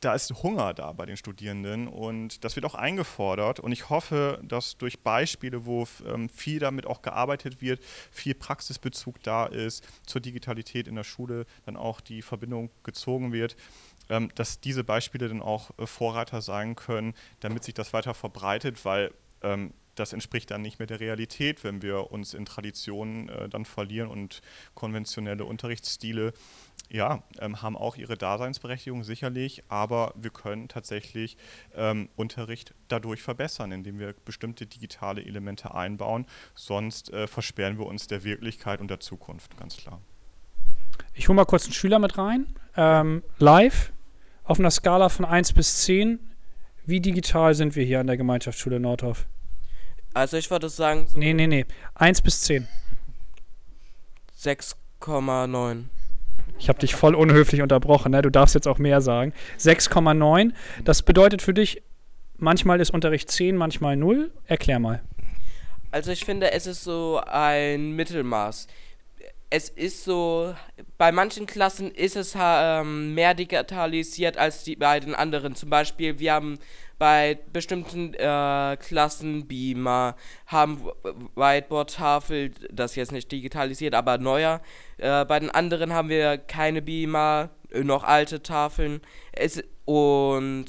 da 0.03 0.15
ist 0.15 0.31
Hunger 0.43 0.75
da 0.75 0.93
bei 0.93 1.07
den 1.07 1.17
Studierenden 1.17 1.87
und 1.87 2.45
das 2.45 2.57
wird 2.57 2.67
auch 2.67 2.75
eingefordert. 2.75 3.61
Und 3.61 3.71
ich 3.71 3.89
hoffe, 3.89 4.41
dass 4.43 4.77
durch 4.77 5.01
Beispiele, 5.01 5.65
wo 5.65 5.87
ähm, 6.07 6.29
viel 6.29 6.59
damit 6.59 6.87
auch 6.87 7.03
gearbeitet 7.03 7.63
wird, 7.63 7.81
viel 8.11 8.35
Praxisbezug 8.35 9.23
da 9.23 9.47
ist 9.47 9.87
zur 10.05 10.21
Digitalität 10.21 10.89
in 10.89 10.97
der 10.97 11.05
Schule, 11.05 11.47
dann 11.65 11.77
auch 11.77 12.01
die 12.01 12.21
Verbindung 12.21 12.71
gezogen 12.83 13.33
wird, 13.33 13.57
ähm, 14.09 14.31
dass 14.35 14.61
diese 14.61 14.83
Beispiele 14.83 15.29
dann 15.29 15.41
auch 15.41 15.71
äh, 15.79 15.87
Vorreiter 15.87 16.43
sein 16.43 16.75
können, 16.75 17.15
damit 17.39 17.63
sich 17.63 17.75
das 17.75 17.93
weiter 17.93 18.15
verbreitet, 18.15 18.85
weil 18.85 19.13
ähm, 19.43 19.73
das 19.95 20.13
entspricht 20.13 20.51
dann 20.51 20.63
nicht 20.63 20.79
mehr 20.79 20.87
der 20.87 21.01
Realität, 21.01 21.65
wenn 21.65 21.83
wir 21.83 22.11
uns 22.13 22.35
in 22.35 22.45
Traditionen 22.45 23.29
äh, 23.29 23.49
dann 23.49 23.65
verlieren 23.65 24.09
und 24.09 24.41
konventionelle 24.75 25.45
Unterrichtsstile 25.45 26.33
ja, 26.93 27.23
ähm, 27.39 27.63
haben 27.63 27.77
auch 27.77 27.97
ihre 27.97 28.17
Daseinsberechtigung 28.17 29.03
sicherlich, 29.03 29.65
aber 29.69 30.13
wir 30.15 30.31
können 30.31 30.69
tatsächlich 30.69 31.39
ähm, 31.75 32.11
Unterricht 32.17 32.75
dadurch 32.89 33.23
verbessern, 33.23 33.73
indem 33.73 33.99
wir 33.99 34.15
bestimmte 34.25 34.67
digitale 34.67 35.25
Elemente 35.25 35.75
einbauen. 35.75 36.27
Sonst 36.55 37.11
äh, 37.11 37.27
versperren 37.27 37.79
wir 37.79 37.87
uns 37.87 38.09
der 38.09 38.25
Wirklichkeit 38.25 38.81
und 38.81 38.89
der 38.91 39.01
Zukunft, 39.01 39.57
ganz 39.57 39.79
klar. 39.79 40.01
Ich 41.15 41.29
hole 41.29 41.37
mal 41.37 41.47
kurz 41.47 41.65
einen 41.65 41.73
Schüler 41.73 41.99
mit 41.99 42.19
rein. 42.19 42.47
Ähm, 42.77 43.23
live, 43.39 43.93
auf 44.45 44.59
einer 44.59 44.71
Skala 44.71 45.09
von 45.09 45.25
1 45.25 45.55
bis 45.55 45.83
10. 45.83 46.19
Wie 46.85 47.01
digital 47.01 47.55
sind 47.55 47.75
wir 47.75 47.85
hier 47.85 48.01
an 48.01 48.07
der 48.07 48.17
Gemeinschaftsschule 48.17 48.81
Nordhof? 48.81 49.27
Also 50.15 50.37
ich 50.37 50.51
würde 50.51 50.69
sagen... 50.69 51.07
So 51.09 51.19
nee, 51.19 51.33
nee, 51.33 51.47
nee. 51.47 51.65
1 51.95 52.23
bis 52.23 52.43
10. 52.43 52.69
6,9. 54.39 55.85
Ich 56.59 56.69
habe 56.69 56.79
dich 56.79 56.95
voll 56.95 57.15
unhöflich 57.15 57.63
unterbrochen, 57.63 58.13
ne? 58.13 58.23
Du 58.23 58.31
darfst 58.31 58.55
jetzt 58.55 58.69
auch 58.69 58.79
mehr 58.79 59.01
sagen. 59.01 59.33
6,9. 59.59 60.53
Das 60.85 61.03
bedeutet 61.03 61.43
für 61.43 61.55
dich, 61.55 61.83
manchmal 62.37 62.81
ist 62.81 62.91
Unterricht 62.91 63.31
10, 63.31 63.57
manchmal 63.57 63.97
0. 63.97 64.31
Erklär 64.47 64.79
mal. 64.79 65.03
Also 65.91 66.11
ich 66.13 66.25
finde, 66.25 66.53
es 66.53 66.67
ist 66.67 66.85
so 66.85 67.21
ein 67.27 67.93
Mittelmaß. 67.93 68.67
Es 69.51 69.69
ist 69.69 70.05
so, 70.05 70.55
bei 70.97 71.13
manchen 71.13 71.47
Klassen 71.47 71.91
ist 71.91 72.17
es 72.17 72.35
ähm, 72.39 73.15
mehr 73.15 73.35
digitalisiert 73.35 74.39
als 74.39 74.65
die 74.65 74.77
bei 74.77 75.01
den 75.01 75.15
anderen. 75.15 75.55
Zum 75.55 75.69
Beispiel, 75.69 76.19
wir 76.19 76.33
haben 76.33 76.59
bei 77.03 77.37
bestimmten 77.53 78.15
äh, 78.15 78.77
Klassen 78.77 79.49
Beamer, 79.49 80.15
haben 80.47 80.89
Whiteboard-Tafel, 81.35 82.53
das 82.71 82.95
jetzt 82.95 83.11
nicht 83.11 83.33
digitalisiert, 83.33 83.93
aber 83.97 84.19
neuer. 84.19 84.61
Äh, 84.99 85.25
bei 85.25 85.41
den 85.41 85.51
anderen 85.51 85.93
haben 85.93 86.09
wir 86.09 86.39
keine 86.39 86.81
Beamer, 86.81 87.51
noch 87.75 88.05
alte 88.05 88.41
Tafeln. 88.45 89.01
Es, 89.33 89.65
und 89.85 90.67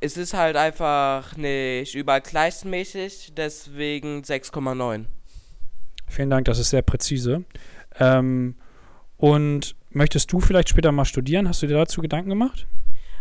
es 0.00 0.16
ist 0.16 0.34
halt 0.34 0.56
einfach 0.56 1.36
nicht 1.36 1.94
überall 1.94 2.20
gleichmäßig, 2.20 3.32
deswegen 3.36 4.22
6,9. 4.22 5.04
Vielen 6.08 6.30
Dank, 6.30 6.46
das 6.46 6.58
ist 6.58 6.70
sehr 6.70 6.82
präzise. 6.82 7.44
Ähm, 8.00 8.56
und 9.18 9.76
möchtest 9.90 10.32
du 10.32 10.40
vielleicht 10.40 10.68
später 10.68 10.90
mal 10.90 11.04
studieren? 11.04 11.46
Hast 11.46 11.62
du 11.62 11.68
dir 11.68 11.74
dazu 11.76 12.00
Gedanken 12.00 12.30
gemacht? 12.30 12.66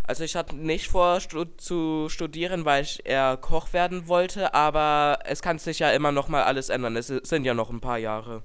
Also 0.07 0.24
ich 0.24 0.35
hatte 0.35 0.55
nicht 0.55 0.88
vor 0.88 1.19
stu 1.19 1.45
zu 1.57 2.09
studieren, 2.09 2.63
weil 2.63 2.83
ich 2.83 3.05
eher 3.05 3.38
Koch 3.38 3.74
werden 3.74 4.07
wollte, 4.07 4.53
aber 4.53 5.19
es 5.25 5.41
kann 5.41 5.57
sich 5.57 5.79
ja 5.79 5.89
immer 5.91 6.12
noch 6.12 6.27
mal 6.27 6.43
alles 6.43 6.69
ändern. 6.69 6.95
Es 6.95 7.07
sind 7.07 7.43
ja 7.43 7.53
noch 7.53 7.71
ein 7.71 7.81
paar 7.81 7.97
Jahre. 7.97 8.43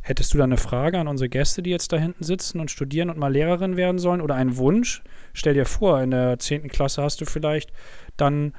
Hättest 0.00 0.34
du 0.34 0.38
da 0.38 0.44
eine 0.44 0.56
Frage 0.56 0.98
an 0.98 1.08
unsere 1.08 1.28
Gäste, 1.28 1.62
die 1.62 1.70
jetzt 1.70 1.92
da 1.92 1.96
hinten 1.96 2.22
sitzen 2.22 2.60
und 2.60 2.70
studieren 2.70 3.10
und 3.10 3.18
mal 3.18 3.32
Lehrerin 3.32 3.76
werden 3.76 3.98
sollen 3.98 4.20
oder 4.20 4.36
einen 4.36 4.56
Wunsch? 4.56 5.02
Stell 5.32 5.54
dir 5.54 5.64
vor, 5.64 6.00
in 6.00 6.12
der 6.12 6.38
10. 6.38 6.68
Klasse 6.68 7.02
hast 7.02 7.20
du 7.20 7.24
vielleicht 7.24 7.72
dann 8.16 8.54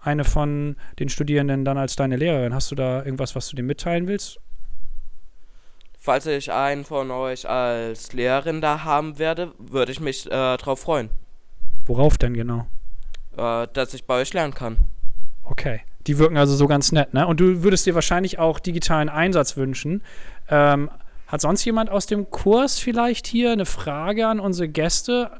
eine 0.00 0.24
von 0.24 0.76
den 0.98 1.08
Studierenden 1.08 1.64
dann 1.64 1.78
als 1.78 1.96
deine 1.96 2.16
Lehrerin. 2.16 2.54
Hast 2.54 2.70
du 2.70 2.74
da 2.74 3.04
irgendwas, 3.04 3.34
was 3.34 3.48
du 3.48 3.56
dir 3.56 3.62
mitteilen 3.62 4.06
willst? 4.06 4.38
Falls 5.98 6.26
ich 6.26 6.52
einen 6.52 6.84
von 6.84 7.10
euch 7.10 7.48
als 7.48 8.12
Lehrerin 8.12 8.60
da 8.60 8.84
haben 8.84 9.18
werde, 9.18 9.52
würde 9.58 9.92
ich 9.92 10.00
mich 10.00 10.26
äh, 10.26 10.30
darauf 10.30 10.80
freuen. 10.80 11.10
Worauf 11.86 12.18
denn 12.18 12.34
genau? 12.34 12.66
Äh, 13.36 13.68
dass 13.72 13.94
ich 13.94 14.04
bei 14.04 14.20
euch 14.20 14.32
lernen 14.34 14.54
kann. 14.54 14.78
Okay. 15.44 15.80
Die 16.06 16.18
wirken 16.18 16.36
also 16.36 16.54
so 16.54 16.68
ganz 16.68 16.92
nett, 16.92 17.14
ne? 17.14 17.26
Und 17.26 17.40
du 17.40 17.64
würdest 17.64 17.84
dir 17.86 17.94
wahrscheinlich 17.94 18.38
auch 18.38 18.60
digitalen 18.60 19.08
Einsatz 19.08 19.56
wünschen. 19.56 20.02
Ähm, 20.48 20.88
hat 21.26 21.40
sonst 21.40 21.64
jemand 21.64 21.90
aus 21.90 22.06
dem 22.06 22.30
Kurs 22.30 22.78
vielleicht 22.78 23.26
hier 23.26 23.50
eine 23.50 23.66
Frage 23.66 24.28
an 24.28 24.38
unsere 24.38 24.68
Gäste, 24.68 25.30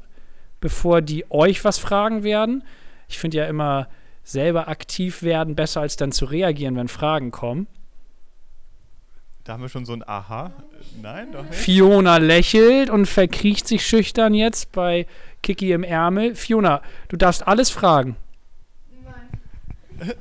bevor 0.59 1.01
die 1.01 1.25
euch 1.31 1.63
was 1.63 1.77
fragen 1.77 2.23
werden? 2.23 2.63
Ich 3.07 3.19
finde 3.19 3.37
ja 3.37 3.45
immer 3.45 3.87
selber 4.23 4.67
aktiv 4.67 5.23
werden 5.23 5.55
besser, 5.55 5.79
als 5.79 5.95
dann 5.95 6.11
zu 6.11 6.25
reagieren, 6.25 6.75
wenn 6.75 6.89
Fragen 6.89 7.31
kommen. 7.31 7.67
Da 9.47 9.53
haben 9.53 9.61
wir 9.61 9.69
schon 9.69 9.85
so 9.85 9.93
ein 9.93 10.03
Aha. 10.05 10.51
Nein, 11.01 11.31
doch 11.31 11.45
nicht. 11.45 11.55
Fiona 11.55 12.17
lächelt 12.17 12.89
und 12.89 13.05
verkriecht 13.05 13.65
sich 13.65 13.87
schüchtern 13.87 14.33
jetzt 14.33 14.73
bei 14.73 15.07
Kiki 15.41 15.71
im 15.71 15.83
Ärmel. 15.83 16.35
Fiona, 16.35 16.81
du 17.07 17.15
darfst 17.15 17.47
alles 17.47 17.69
fragen. 17.69 18.17
Nein. 19.97 20.13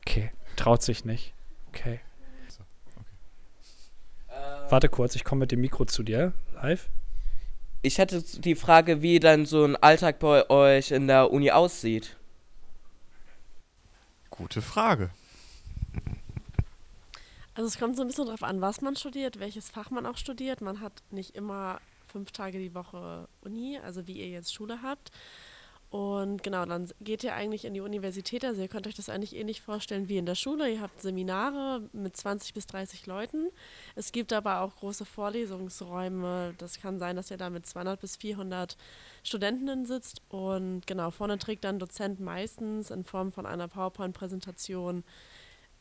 Okay, 0.00 0.30
traut 0.56 0.82
sich 0.82 1.04
nicht. 1.04 1.34
Okay. 1.68 2.00
So, 2.48 2.62
okay. 2.96 3.04
Äh, 4.30 4.70
Warte 4.70 4.88
kurz, 4.88 5.14
ich 5.14 5.22
komme 5.22 5.40
mit 5.40 5.52
dem 5.52 5.60
Mikro 5.60 5.84
zu 5.84 6.02
dir, 6.02 6.32
live. 6.54 6.88
Ich 7.82 7.98
hätte 7.98 8.22
die 8.22 8.54
Frage, 8.54 9.02
wie 9.02 9.20
dann 9.20 9.44
so 9.44 9.62
ein 9.62 9.76
Alltag 9.76 10.20
bei 10.20 10.48
euch 10.48 10.90
in 10.90 11.06
der 11.06 11.32
Uni 11.32 11.50
aussieht. 11.50 12.16
Gute 14.30 14.62
Frage. 14.62 15.10
Also 17.56 17.68
es 17.68 17.78
kommt 17.78 17.96
so 17.96 18.02
ein 18.02 18.06
bisschen 18.06 18.26
darauf 18.26 18.42
an, 18.42 18.60
was 18.60 18.82
man 18.82 18.96
studiert, 18.96 19.40
welches 19.40 19.70
Fach 19.70 19.90
man 19.90 20.04
auch 20.04 20.18
studiert. 20.18 20.60
Man 20.60 20.80
hat 20.80 20.92
nicht 21.10 21.34
immer 21.34 21.80
fünf 22.06 22.30
Tage 22.30 22.58
die 22.58 22.74
Woche 22.74 23.28
Uni, 23.40 23.78
also 23.82 24.06
wie 24.06 24.18
ihr 24.20 24.28
jetzt 24.28 24.52
Schule 24.52 24.82
habt. 24.82 25.10
Und 25.88 26.42
genau, 26.42 26.66
dann 26.66 26.90
geht 27.00 27.24
ihr 27.24 27.34
eigentlich 27.34 27.64
in 27.64 27.72
die 27.72 27.80
Universität. 27.80 28.44
Also 28.44 28.60
ihr 28.60 28.68
könnt 28.68 28.86
euch 28.86 28.94
das 28.94 29.08
eigentlich 29.08 29.34
ähnlich 29.34 29.62
vorstellen 29.62 30.10
wie 30.10 30.18
in 30.18 30.26
der 30.26 30.34
Schule. 30.34 30.70
Ihr 30.70 30.82
habt 30.82 31.00
Seminare 31.00 31.88
mit 31.94 32.14
20 32.14 32.52
bis 32.52 32.66
30 32.66 33.06
Leuten. 33.06 33.48
Es 33.94 34.12
gibt 34.12 34.34
aber 34.34 34.60
auch 34.60 34.76
große 34.76 35.06
Vorlesungsräume. 35.06 36.52
Das 36.58 36.78
kann 36.82 36.98
sein, 36.98 37.16
dass 37.16 37.30
ihr 37.30 37.38
da 37.38 37.48
mit 37.48 37.64
200 37.64 37.98
bis 37.98 38.16
400 38.16 38.76
Studentinnen 39.22 39.86
sitzt. 39.86 40.20
Und 40.28 40.86
genau, 40.86 41.10
vorne 41.10 41.38
trägt 41.38 41.64
dann 41.64 41.78
Dozent 41.78 42.20
meistens 42.20 42.90
in 42.90 43.04
Form 43.04 43.32
von 43.32 43.46
einer 43.46 43.68
PowerPoint-Präsentation 43.68 45.04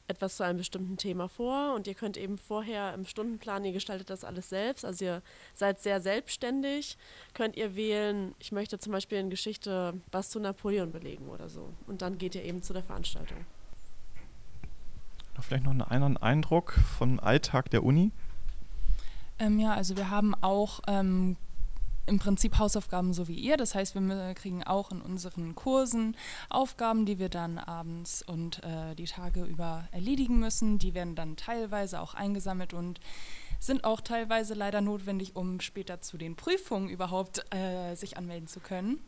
etwas 0.08 0.38
zu 0.38 0.44
einem 0.44 0.58
bestimmten 0.58 0.98
Thema 0.98 1.28
vor 1.28 1.74
und 1.74 1.88
ihr 1.88 1.96
könnt 1.96 2.18
eben 2.18 2.38
vorher 2.38 2.94
im 2.94 3.06
Stundenplan, 3.06 3.66
ihr 3.66 3.74
gestaltet 3.74 4.10
das 4.10 4.24
alles 4.24 4.50
selbst, 4.50 4.86
also 4.86 5.06
ihr 5.06 5.22
seid 5.54 5.80
sehr 5.80 6.00
selbstständig, 6.02 6.98
könnt 7.34 7.56
ihr 7.56 7.76
wählen, 7.76 8.36
ich 8.40 8.52
möchte 8.52 8.78
zum 8.80 8.92
Beispiel 8.92 9.18
in 9.18 9.30
Geschichte 9.30 9.94
was 10.12 10.30
zu 10.30 10.40
Napoleon 10.40 10.92
belegen 10.92 11.28
oder 11.30 11.50
so. 11.50 11.70
Und 11.88 12.02
dann 12.02 12.18
geht 12.18 12.36
ihr 12.36 12.44
eben 12.44 12.62
zu 12.62 12.74
der 12.74 12.84
Veranstaltung. 12.84 13.46
Vielleicht 15.42 15.66
noch 15.66 15.72
einen 15.72 15.82
anderen 15.82 16.18
Eindruck 16.18 16.74
vom 16.98 17.20
Alltag 17.20 17.70
der 17.70 17.84
Uni? 17.84 18.12
Ähm, 19.38 19.60
ja, 19.60 19.74
also 19.74 19.98
wir 19.98 20.10
haben 20.10 20.34
auch 20.42 20.80
ähm, 20.88 21.36
im 22.08 22.20
Prinzip 22.20 22.58
Hausaufgaben 22.58 23.14
so 23.14 23.28
wie 23.28 23.36
ihr. 23.36 23.58
Das 23.58 23.76
heißt, 23.76 23.96
wir 23.96 24.34
kriegen 24.34 24.64
auch 24.64 24.92
in 24.92 25.02
unseren 25.02 25.56
Kursen 25.56 26.16
Aufgaben, 26.50 27.06
die 27.06 27.20
wir 27.20 27.30
dann 27.30 27.58
abends 27.58 28.22
und 28.22 28.64
äh, 28.64 28.96
die 28.96 29.06
Tage 29.06 29.44
über 29.44 29.88
erledigen 29.92 30.40
müssen. 30.40 30.80
Die 30.80 30.94
werden 30.94 31.16
dann 31.16 31.36
teilweise 31.36 32.02
auch 32.02 32.14
eingesammelt 32.14 32.74
und 32.74 33.00
sind 33.60 33.84
auch 33.84 34.02
teilweise 34.02 34.54
leider 34.54 34.82
notwendig, 34.82 35.36
um 35.36 35.60
später 35.60 36.02
zu 36.02 36.18
den 36.18 36.36
Prüfungen 36.36 36.90
überhaupt 36.90 37.44
äh, 37.54 37.96
sich 37.96 38.18
anmelden 38.18 38.48
zu 38.48 38.60
können. 38.60 39.00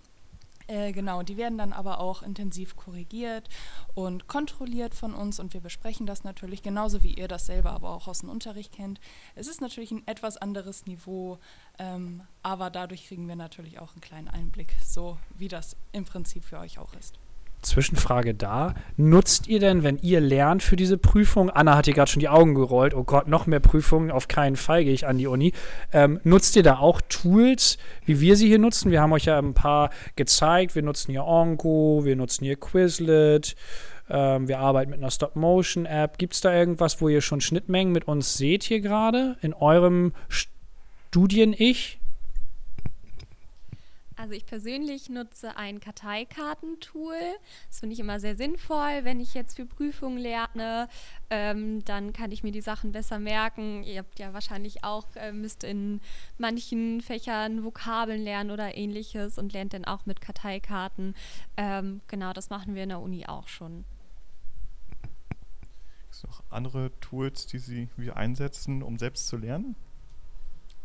Äh, 0.68 0.92
genau, 0.92 1.24
die 1.24 1.38
werden 1.38 1.58
dann 1.58 1.72
aber 1.72 2.00
auch 2.00 2.22
intensiv 2.22 2.76
korrigiert 2.76 3.48
und 3.96 4.28
kontrolliert 4.28 4.94
von 4.94 5.14
uns 5.14 5.40
und 5.40 5.54
wir 5.54 5.62
besprechen 5.62 6.06
das 6.06 6.26
natürlich 6.26 6.62
genauso 6.62 7.04
wie 7.04 7.14
ihr 7.14 7.30
das 7.30 7.46
selber 7.46 7.72
aber 7.72 7.90
auch 7.90 8.08
aus 8.08 8.20
dem 8.20 8.30
Unterricht 8.30 8.74
kennt. 8.74 9.00
Es 9.36 9.48
ist 9.48 9.62
natürlich 9.62 9.92
ein 9.92 10.06
etwas 10.08 10.36
anderes 10.36 10.86
Niveau, 10.86 11.40
ähm, 11.80 12.22
aber 12.44 12.70
dadurch 12.70 13.08
kriegen 13.08 13.28
wir 13.30 13.38
natürlich 13.38 13.80
auch 13.80 13.94
einen 13.94 14.02
kleinen 14.02 14.28
Einblick, 14.28 14.76
so 14.86 15.18
wie 15.38 15.48
das 15.48 15.78
im 15.94 16.04
Prinzip 16.04 16.44
für 16.44 16.60
euch 16.60 16.80
auch 16.80 16.94
ist. 16.96 17.18
Zwischenfrage 17.62 18.34
da. 18.34 18.76
Nutzt 18.96 19.48
ihr 19.48 19.60
denn, 19.60 19.84
wenn 19.84 19.98
ihr 20.00 20.22
lernt 20.22 20.64
für 20.64 20.76
diese 20.76 20.98
Prüfung, 20.98 21.50
Anna 21.50 21.76
hat 21.76 21.86
hier 21.86 21.94
gerade 21.94 22.10
schon 22.10 22.20
die 22.20 22.30
Augen 22.30 22.56
gerollt, 22.56 22.94
oh 22.94 23.04
Gott, 23.04 23.28
noch 23.28 23.46
mehr 23.48 23.60
Prüfungen, 23.60 24.12
auf 24.12 24.28
keinen 24.28 24.56
Fall 24.56 24.84
gehe 24.84 24.94
ich 24.94 25.08
an 25.08 25.18
die 25.18 25.28
Uni. 25.28 25.54
Ähm, 25.92 26.20
nutzt 26.24 26.56
ihr 26.56 26.64
da 26.64 26.78
auch 26.78 27.02
Tools, 27.10 27.78
wie 28.06 28.22
wir 28.22 28.36
sie 28.36 28.48
hier 28.48 28.60
nutzen? 28.60 28.92
Wir 28.92 29.02
haben 29.02 29.14
euch 29.14 29.26
ja 29.26 29.38
ein 29.38 29.54
paar 29.54 29.90
gezeigt. 30.16 30.76
Wir 30.76 30.84
nutzen 30.84 31.12
hier 31.12 31.26
Ongo, 31.26 32.02
wir 32.04 32.16
nutzen 32.16 32.46
hier 32.46 32.56
Quizlet, 32.56 33.56
ähm, 34.10 34.48
wir 34.48 34.60
arbeiten 34.60 34.92
mit 34.92 35.00
einer 35.00 35.12
Stop-Motion-App. 35.12 36.18
Gibt 36.18 36.34
es 36.34 36.42
da 36.42 36.54
irgendwas, 36.54 37.02
wo 37.02 37.10
ihr 37.10 37.22
schon 37.22 37.42
Schnittmengen 37.42 37.92
mit 37.92 38.08
uns 38.08 38.38
seht 38.38 38.64
hier 38.64 38.80
gerade 38.80 39.38
in 39.42 39.54
eurem 39.54 40.14
Studien-Ich? 40.30 42.00
Also 44.18 44.34
ich 44.34 44.48
persönlich 44.48 45.10
nutze 45.10 45.58
ein 45.58 45.80
Karteikartentool. 45.80 47.20
Das 47.68 47.80
finde 47.80 47.94
ich 47.94 48.00
immer 48.00 48.20
sehr 48.20 48.36
sinnvoll, 48.36 49.04
wenn 49.04 49.20
ich 49.20 49.36
jetzt 49.36 49.56
für 49.56 49.68
Prüfungen 49.68 50.18
lerne. 50.18 50.90
Ähm, 51.30 51.86
dann 51.86 52.14
kann 52.14 52.32
ich 52.32 52.42
mir 52.42 52.52
die 52.52 52.62
Sachen 52.62 52.92
besser 52.92 53.20
merken. 53.20 53.84
Ihr 53.84 54.00
habt 54.00 54.18
ja 54.18 54.34
wahrscheinlich 54.34 54.84
auch, 54.84 55.06
äh, 55.16 55.32
müsst 55.32 55.64
in 55.64 56.02
manchen 56.40 57.02
Fächern 57.02 57.64
Vokabeln 57.64 58.24
lernen 58.24 58.50
oder 58.50 58.76
ähnliches 58.76 59.38
und 59.38 59.54
lernt 59.54 59.74
dann 59.74 59.86
auch 59.86 60.08
mit 60.08 60.20
Karteikarten. 60.20 61.14
Ähm, 61.56 62.02
genau, 62.08 62.34
das 62.34 62.50
machen 62.50 62.74
wir 62.74 62.84
in 62.84 62.90
der 62.90 63.02
Uni 63.02 63.28
auch 63.28 63.48
schon. 63.48 63.86
Gibt 66.02 66.16
es 66.16 66.24
noch 66.24 66.42
andere 66.50 66.92
Tools, 67.02 67.46
die 67.46 67.60
Sie 67.60 67.90
wir 67.98 68.18
einsetzen, 68.18 68.82
um 68.82 68.98
selbst 68.98 69.28
zu 69.28 69.38
lernen? 69.38 69.76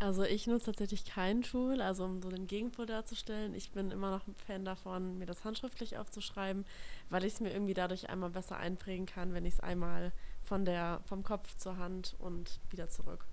Also 0.02 0.24
ich 0.24 0.48
nutze 0.48 0.66
tatsächlich 0.66 1.04
kein 1.04 1.42
Tool, 1.42 1.80
also 1.80 2.04
um 2.04 2.20
so 2.20 2.28
den 2.28 2.48
Gegenpol 2.48 2.86
darzustellen. 2.86 3.54
Ich 3.54 3.70
bin 3.70 3.92
immer 3.92 4.10
noch 4.10 4.26
ein 4.26 4.34
Fan 4.34 4.64
davon, 4.64 5.16
mir 5.16 5.26
das 5.26 5.44
handschriftlich 5.44 5.96
aufzuschreiben, 5.96 6.64
weil 7.08 7.24
ich 7.24 7.34
es 7.34 7.40
mir 7.40 7.52
irgendwie 7.52 7.72
dadurch 7.72 8.10
einmal 8.10 8.30
besser 8.30 8.56
einprägen 8.56 9.06
kann, 9.06 9.32
wenn 9.32 9.44
ich 9.44 9.54
es 9.54 9.60
einmal 9.60 10.10
von 10.42 10.64
der, 10.64 11.02
vom 11.04 11.22
Kopf 11.22 11.56
zur 11.56 11.76
Hand 11.76 12.16
und 12.18 12.58
wieder 12.70 12.88
zurück. 12.88 13.24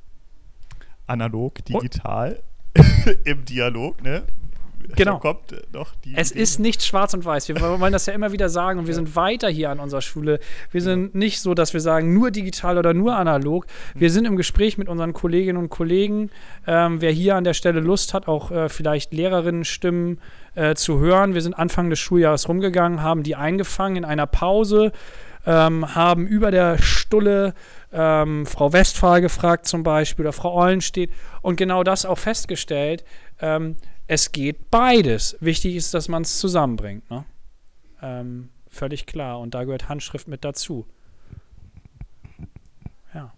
Analog, 1.08 1.66
digital, 1.66 2.44
im 3.26 3.46
Dialog, 3.46 4.04
ne? 4.04 4.28
Genau. 4.96 5.20
kommt 5.20 5.56
noch 5.74 5.94
die 6.04 6.14
es 6.16 6.32
Idee. 6.32 6.42
ist 6.42 6.60
nicht 6.60 6.84
schwarz 6.84 7.14
und 7.14 7.24
weiß. 7.24 7.48
Wir 7.48 7.60
wollen 7.80 7.94
das 7.94 8.06
ja 8.06 8.14
immer 8.14 8.32
wieder 8.32 8.50
sagen 8.50 8.80
und 8.80 8.88
wir 8.88 8.94
sind 8.94 9.16
weiter 9.16 9.50
hier 9.50 9.70
an 9.70 9.80
unserer 9.80 10.02
Schule. 10.02 10.40
Wir 10.72 10.82
sind 10.82 11.16
nicht 11.16 11.42
so, 11.42 11.54
dass 11.54 11.74
wir 11.74 11.80
sagen, 11.80 12.14
nur 12.14 12.32
digital 12.32 12.78
oder 12.78 12.94
nur 12.94 13.16
analog. 13.16 13.66
Wir 13.96 14.10
sind 14.10 14.26
im 14.26 14.36
Gespräch 14.36 14.78
mit 14.78 14.90
unseren 14.90 15.14
Kolleginnen 15.14 15.58
und 15.58 15.70
Kollegen. 15.70 16.32
Ähm, 16.68 17.02
wer 17.02 17.12
hier 17.12 17.36
an 17.36 17.44
der 17.44 17.54
Stelle 17.54 17.80
Lust 17.80 18.14
hat, 18.14 18.28
auch 18.28 18.52
äh, 18.52 18.70
vielleicht 18.70 19.14
Lehrerinnenstimmen 19.14 20.20
äh, 20.56 20.76
zu 20.76 21.00
hören. 21.00 21.34
Wir 21.34 21.42
sind 21.42 21.54
Anfang 21.54 21.90
des 21.90 22.00
Schuljahres 22.00 22.48
rumgegangen, 22.48 23.02
haben 23.02 23.24
die 23.24 23.36
eingefangen 23.36 23.98
in 23.98 24.06
einer 24.06 24.28
Pause, 24.28 24.92
ähm, 25.46 25.96
haben 25.96 26.28
über 26.28 26.52
der 26.52 26.82
Stulle 26.82 27.54
ähm, 27.92 28.46
Frau 28.46 28.72
Westphal 28.74 29.22
gefragt 29.22 29.68
zum 29.68 29.84
Beispiel 29.84 30.26
oder 30.26 30.34
Frau 30.34 30.54
Eulenstedt 30.54 31.12
und 31.42 31.56
genau 31.56 31.84
das 31.84 32.06
auch 32.06 32.18
festgestellt. 32.18 33.04
Ähm, 33.42 33.78
es 34.10 34.32
geht 34.32 34.72
beides. 34.72 35.38
Wichtig 35.40 35.76
ist, 35.76 35.94
dass 35.94 36.08
man 36.08 36.24
es 36.24 36.40
zusammenbringt. 36.40 37.08
Ne? 37.12 37.26
Ähm, 38.02 38.50
völlig 38.68 39.06
klar. 39.06 39.40
Und 39.40 39.54
da 39.54 39.64
gehört 39.66 39.88
Handschrift 39.88 40.28
mit 40.28 40.44
dazu. 40.44 40.88
Ja. 43.14 43.32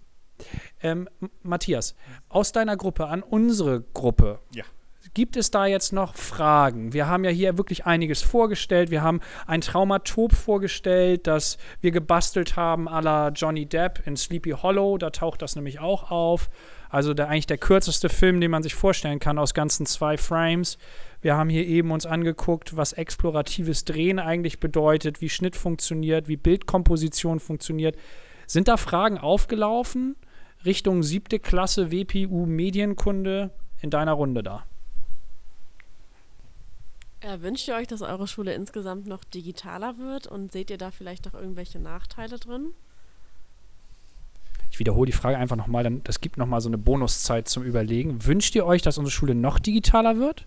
Ähm, 0.81 1.09
Matthias, 1.43 1.93
aus 2.29 2.53
deiner 2.53 2.77
Gruppe 2.77 3.07
an 3.07 3.21
unsere 3.21 3.81
Gruppe. 3.81 4.39
Ja. 4.55 4.63
Gibt 5.13 5.35
es 5.35 5.51
da 5.51 5.65
jetzt 5.65 5.91
noch 5.91 6.15
Fragen? 6.15 6.93
Wir 6.93 7.07
haben 7.07 7.25
ja 7.25 7.31
hier 7.31 7.57
wirklich 7.57 7.85
einiges 7.85 8.21
vorgestellt. 8.21 8.91
Wir 8.91 9.01
haben 9.01 9.19
ein 9.45 9.59
Traumatop 9.59 10.31
vorgestellt, 10.31 11.27
das 11.27 11.57
wir 11.81 11.91
gebastelt 11.91 12.55
haben 12.55 12.87
à 12.87 13.01
la 13.01 13.27
Johnny 13.27 13.65
Depp 13.65 14.07
in 14.07 14.15
Sleepy 14.15 14.51
Hollow. 14.51 14.97
Da 14.97 15.09
taucht 15.09 15.41
das 15.41 15.57
nämlich 15.57 15.81
auch 15.81 16.11
auf. 16.11 16.49
Also 16.91 17.13
der, 17.13 17.29
eigentlich 17.29 17.47
der 17.47 17.57
kürzeste 17.57 18.09
Film, 18.09 18.41
den 18.41 18.51
man 18.51 18.63
sich 18.63 18.75
vorstellen 18.75 19.19
kann, 19.19 19.39
aus 19.39 19.53
ganzen 19.53 19.85
zwei 19.85 20.17
Frames. 20.17 20.77
Wir 21.21 21.37
haben 21.37 21.49
hier 21.49 21.65
eben 21.65 21.89
uns 21.91 22.05
angeguckt, 22.05 22.75
was 22.75 22.91
exploratives 22.91 23.85
Drehen 23.85 24.19
eigentlich 24.19 24.59
bedeutet, 24.59 25.21
wie 25.21 25.29
Schnitt 25.29 25.55
funktioniert, 25.55 26.27
wie 26.27 26.35
Bildkomposition 26.35 27.39
funktioniert. 27.39 27.95
Sind 28.45 28.67
da 28.67 28.75
Fragen 28.75 29.17
aufgelaufen 29.17 30.17
Richtung 30.65 31.01
siebte 31.01 31.39
Klasse 31.39 31.93
WPU 31.93 32.45
Medienkunde 32.45 33.51
in 33.79 33.89
deiner 33.89 34.11
Runde 34.11 34.43
da? 34.43 34.65
Äh, 37.21 37.39
wünscht 37.39 37.69
ihr 37.69 37.75
euch, 37.75 37.87
dass 37.87 38.01
eure 38.01 38.27
Schule 38.27 38.53
insgesamt 38.53 39.07
noch 39.07 39.23
digitaler 39.23 39.97
wird 39.97 40.27
und 40.27 40.51
seht 40.51 40.69
ihr 40.69 40.77
da 40.77 40.91
vielleicht 40.91 41.25
auch 41.29 41.35
irgendwelche 41.35 41.79
Nachteile 41.79 42.37
drin? 42.37 42.73
Ich 44.71 44.79
wiederhole 44.79 45.05
die 45.05 45.15
Frage 45.15 45.37
einfach 45.37 45.57
nochmal, 45.57 45.83
dann 45.83 46.01
das 46.05 46.21
gibt 46.21 46.37
nochmal 46.37 46.61
so 46.61 46.69
eine 46.69 46.77
Bonuszeit 46.77 47.49
zum 47.49 47.63
Überlegen. 47.63 48.25
Wünscht 48.25 48.55
ihr 48.55 48.65
euch, 48.65 48.81
dass 48.81 48.97
unsere 48.97 49.11
Schule 49.11 49.35
noch 49.35 49.59
digitaler 49.59 50.17
wird? 50.17 50.45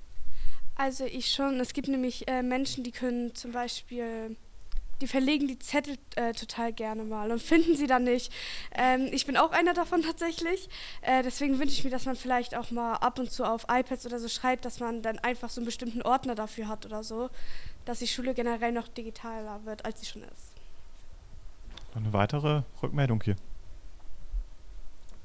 Also 0.76 1.04
ich 1.04 1.30
schon. 1.30 1.60
Es 1.60 1.74
gibt 1.74 1.88
nämlich 1.88 2.26
äh, 2.26 2.42
Menschen, 2.42 2.84
die 2.84 2.90
können 2.90 3.34
zum 3.34 3.52
Beispiel, 3.52 4.34
die 5.02 5.06
verlegen 5.06 5.46
die 5.46 5.58
Zettel 5.58 5.98
äh, 6.16 6.32
total 6.32 6.72
gerne 6.72 7.04
mal 7.04 7.30
und 7.30 7.42
finden 7.42 7.76
sie 7.76 7.86
dann 7.86 8.04
nicht. 8.04 8.32
Ähm, 8.72 9.08
ich 9.12 9.26
bin 9.26 9.36
auch 9.36 9.52
einer 9.52 9.74
davon 9.74 10.00
tatsächlich. 10.06 10.70
Äh, 11.02 11.22
deswegen 11.22 11.58
wünsche 11.58 11.74
ich 11.74 11.84
mir, 11.84 11.90
dass 11.90 12.06
man 12.06 12.16
vielleicht 12.16 12.56
auch 12.56 12.70
mal 12.70 12.94
ab 12.94 13.18
und 13.18 13.30
zu 13.30 13.44
auf 13.44 13.66
iPads 13.68 14.06
oder 14.06 14.18
so 14.18 14.28
schreibt, 14.28 14.64
dass 14.64 14.80
man 14.80 15.02
dann 15.02 15.18
einfach 15.18 15.50
so 15.50 15.60
einen 15.60 15.66
bestimmten 15.66 16.00
Ordner 16.00 16.34
dafür 16.34 16.66
hat 16.68 16.86
oder 16.86 17.04
so, 17.04 17.28
dass 17.84 17.98
die 17.98 18.08
Schule 18.08 18.32
generell 18.32 18.72
noch 18.72 18.88
digitaler 18.88 19.60
wird, 19.66 19.84
als 19.84 20.00
sie 20.00 20.06
schon 20.06 20.22
ist. 20.22 20.54
Noch 21.94 22.00
eine 22.00 22.12
weitere 22.14 22.62
Rückmeldung 22.82 23.22
hier. 23.22 23.36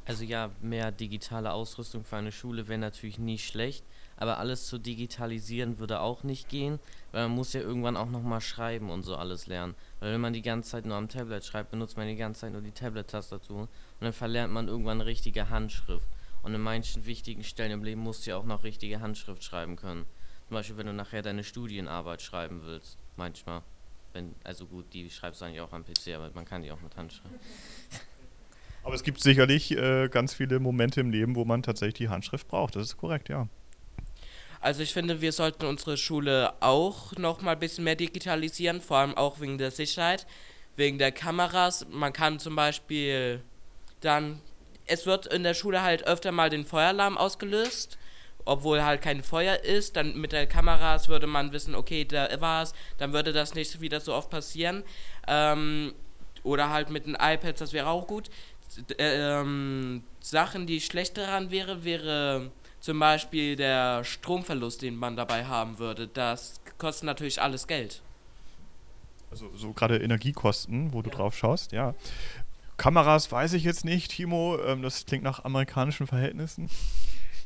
Also 0.10 0.24
ja, 0.24 0.50
mehr 0.60 0.92
digitale 0.92 1.54
Ausrüstung 1.54 2.04
für 2.04 2.18
eine 2.18 2.32
Schule 2.32 2.68
wäre 2.68 2.80
natürlich 2.80 3.20
nie 3.20 3.38
schlecht, 3.38 3.86
aber 4.18 4.40
alles 4.40 4.66
zu 4.66 4.80
digitalisieren 4.80 5.78
würde 5.78 6.00
auch 6.00 6.24
nicht 6.24 6.50
gehen, 6.50 6.80
weil 7.12 7.28
man 7.28 7.36
muss 7.36 7.54
ja 7.54 7.62
irgendwann 7.62 7.96
auch 7.96 8.10
nochmal 8.10 8.42
schreiben 8.42 8.90
und 8.90 9.04
so 9.04 9.16
alles 9.16 9.46
lernen. 9.46 9.76
Weil 10.00 10.12
wenn 10.12 10.22
man 10.22 10.34
die 10.34 10.42
ganze 10.42 10.72
Zeit 10.72 10.88
nur 10.88 10.96
am 10.96 11.10
Tablet 11.10 11.46
schreibt, 11.46 11.70
benutzt 11.70 11.96
man 11.96 12.08
die 12.08 12.16
ganze 12.16 12.42
Zeit 12.42 12.54
nur 12.54 12.64
die 12.64 12.72
Tablet-Tastatur 12.72 13.60
und 13.60 13.70
dann 14.00 14.12
verlernt 14.12 14.52
man 14.52 14.68
irgendwann 14.68 15.02
richtige 15.02 15.52
Handschrift. 15.52 16.08
Und 16.42 16.56
in 16.56 16.62
manchen 16.62 17.06
wichtigen 17.06 17.44
Stellen 17.44 17.74
im 17.74 17.84
Leben 17.84 18.02
musst 18.02 18.26
du 18.26 18.32
ja 18.32 18.38
auch 18.38 18.46
noch 18.46 18.64
richtige 18.64 19.02
Handschrift 19.02 19.44
schreiben 19.44 19.76
können. 19.76 20.08
Zum 20.48 20.56
Beispiel, 20.56 20.78
wenn 20.78 20.88
du 20.88 20.94
nachher 20.94 21.22
deine 21.22 21.44
Studienarbeit 21.44 22.24
schreiben 22.24 22.62
willst, 22.66 22.98
manchmal. 23.16 23.62
Wenn, 24.14 24.34
also 24.44 24.66
gut, 24.66 24.92
die 24.92 25.08
schreibst 25.12 25.42
du 25.42 25.46
eigentlich 25.46 25.62
auch 25.62 25.72
am 25.72 25.84
PC, 25.84 26.16
aber 26.16 26.32
man 26.34 26.46
kann 26.46 26.64
die 26.64 26.72
auch 26.72 26.82
mit 26.82 26.98
Hand 26.98 27.14
schreiben. 27.14 27.36
Aber 28.84 28.96
es 28.96 29.04
gibt 29.04 29.22
sicherlich 29.22 29.72
äh, 29.72 30.08
ganz 30.10 30.34
viele 30.34 30.60
Momente 30.60 31.02
im 31.02 31.12
Leben, 31.12 31.36
wo 31.36 31.46
man 31.46 31.64
tatsächlich 31.64 31.96
die 31.96 32.10
Handschrift 32.10 32.48
braucht. 32.48 32.76
Das 32.76 32.84
ist 32.84 32.98
korrekt, 32.98 33.30
ja. 33.30 33.48
Also 34.62 34.84
ich 34.84 34.94
finde, 34.94 35.22
wir 35.22 35.32
sollten 35.32 35.66
unsere 35.66 35.96
Schule 35.96 36.54
auch 36.60 37.16
noch 37.18 37.42
mal 37.42 37.52
ein 37.52 37.60
bisschen 37.60 37.86
mehr 37.86 37.96
digitalisieren, 37.96 38.82
vor 38.82 38.98
allem 38.98 39.16
auch 39.16 39.40
wegen 39.40 39.58
der 39.58 39.72
Sicherheit, 39.72 40.28
wegen 40.76 40.98
der 40.98 41.12
Kameras. 41.14 41.88
Man 41.90 42.12
kann 42.12 42.40
zum 42.40 42.56
Beispiel 42.56 43.42
dann, 44.02 44.42
es 44.86 45.06
wird 45.06 45.28
in 45.28 45.44
der 45.44 45.54
Schule 45.54 45.82
halt 45.82 46.06
öfter 46.06 46.32
mal 46.32 46.50
den 46.50 46.66
Feueralarm 46.66 47.18
ausgelöst, 47.18 47.98
obwohl 48.44 48.84
halt 48.84 49.02
kein 49.02 49.24
Feuer 49.24 49.64
ist. 49.64 49.96
Dann 49.96 50.20
mit 50.20 50.34
der 50.34 50.46
Kameras 50.46 51.08
würde 51.08 51.28
man 51.28 51.54
wissen, 51.54 51.74
okay, 51.74 52.04
da 52.04 52.28
war 52.42 52.64
es, 52.64 52.74
dann 52.98 53.14
würde 53.14 53.32
das 53.32 53.56
nicht 53.56 53.80
wieder 53.80 54.02
so 54.02 54.14
oft 54.14 54.30
passieren. 54.30 54.84
Ähm, 55.28 55.94
oder 56.44 56.70
halt 56.70 56.90
mit 56.90 57.06
den 57.06 57.16
iPads, 57.16 57.60
das 57.60 57.74
wäre 57.74 57.88
auch 57.88 58.08
gut. 58.08 58.30
Ähm, 58.98 60.04
Sachen, 60.20 60.68
die 60.68 60.82
schlecht 60.82 61.18
daran 61.18 61.52
wäre, 61.52 61.84
wäre 61.84 62.52
zum 62.80 63.00
Beispiel 63.00 63.56
der 63.56 64.04
Stromverlust, 64.04 64.82
den 64.82 64.96
man 64.96 65.16
dabei 65.16 65.46
haben 65.46 65.80
würde. 65.80 66.08
Das 66.08 66.62
kostet 66.78 67.06
natürlich 67.06 67.42
alles 67.42 67.68
Geld. 67.68 68.02
Also 69.32 69.50
so 69.56 69.74
gerade 69.74 69.98
Energiekosten, 69.98 70.94
wo 70.94 71.02
du 71.02 71.10
drauf 71.10 71.38
schaust, 71.38 71.72
ja. 71.72 71.94
Kameras 72.78 73.32
weiß 73.32 73.54
ich 73.54 73.64
jetzt 73.64 73.84
nicht, 73.86 74.12
Timo. 74.12 74.58
Ähm, 74.66 74.82
das 74.82 75.06
klingt 75.06 75.24
nach 75.24 75.44
amerikanischen 75.44 76.08
Verhältnissen. 76.08 76.70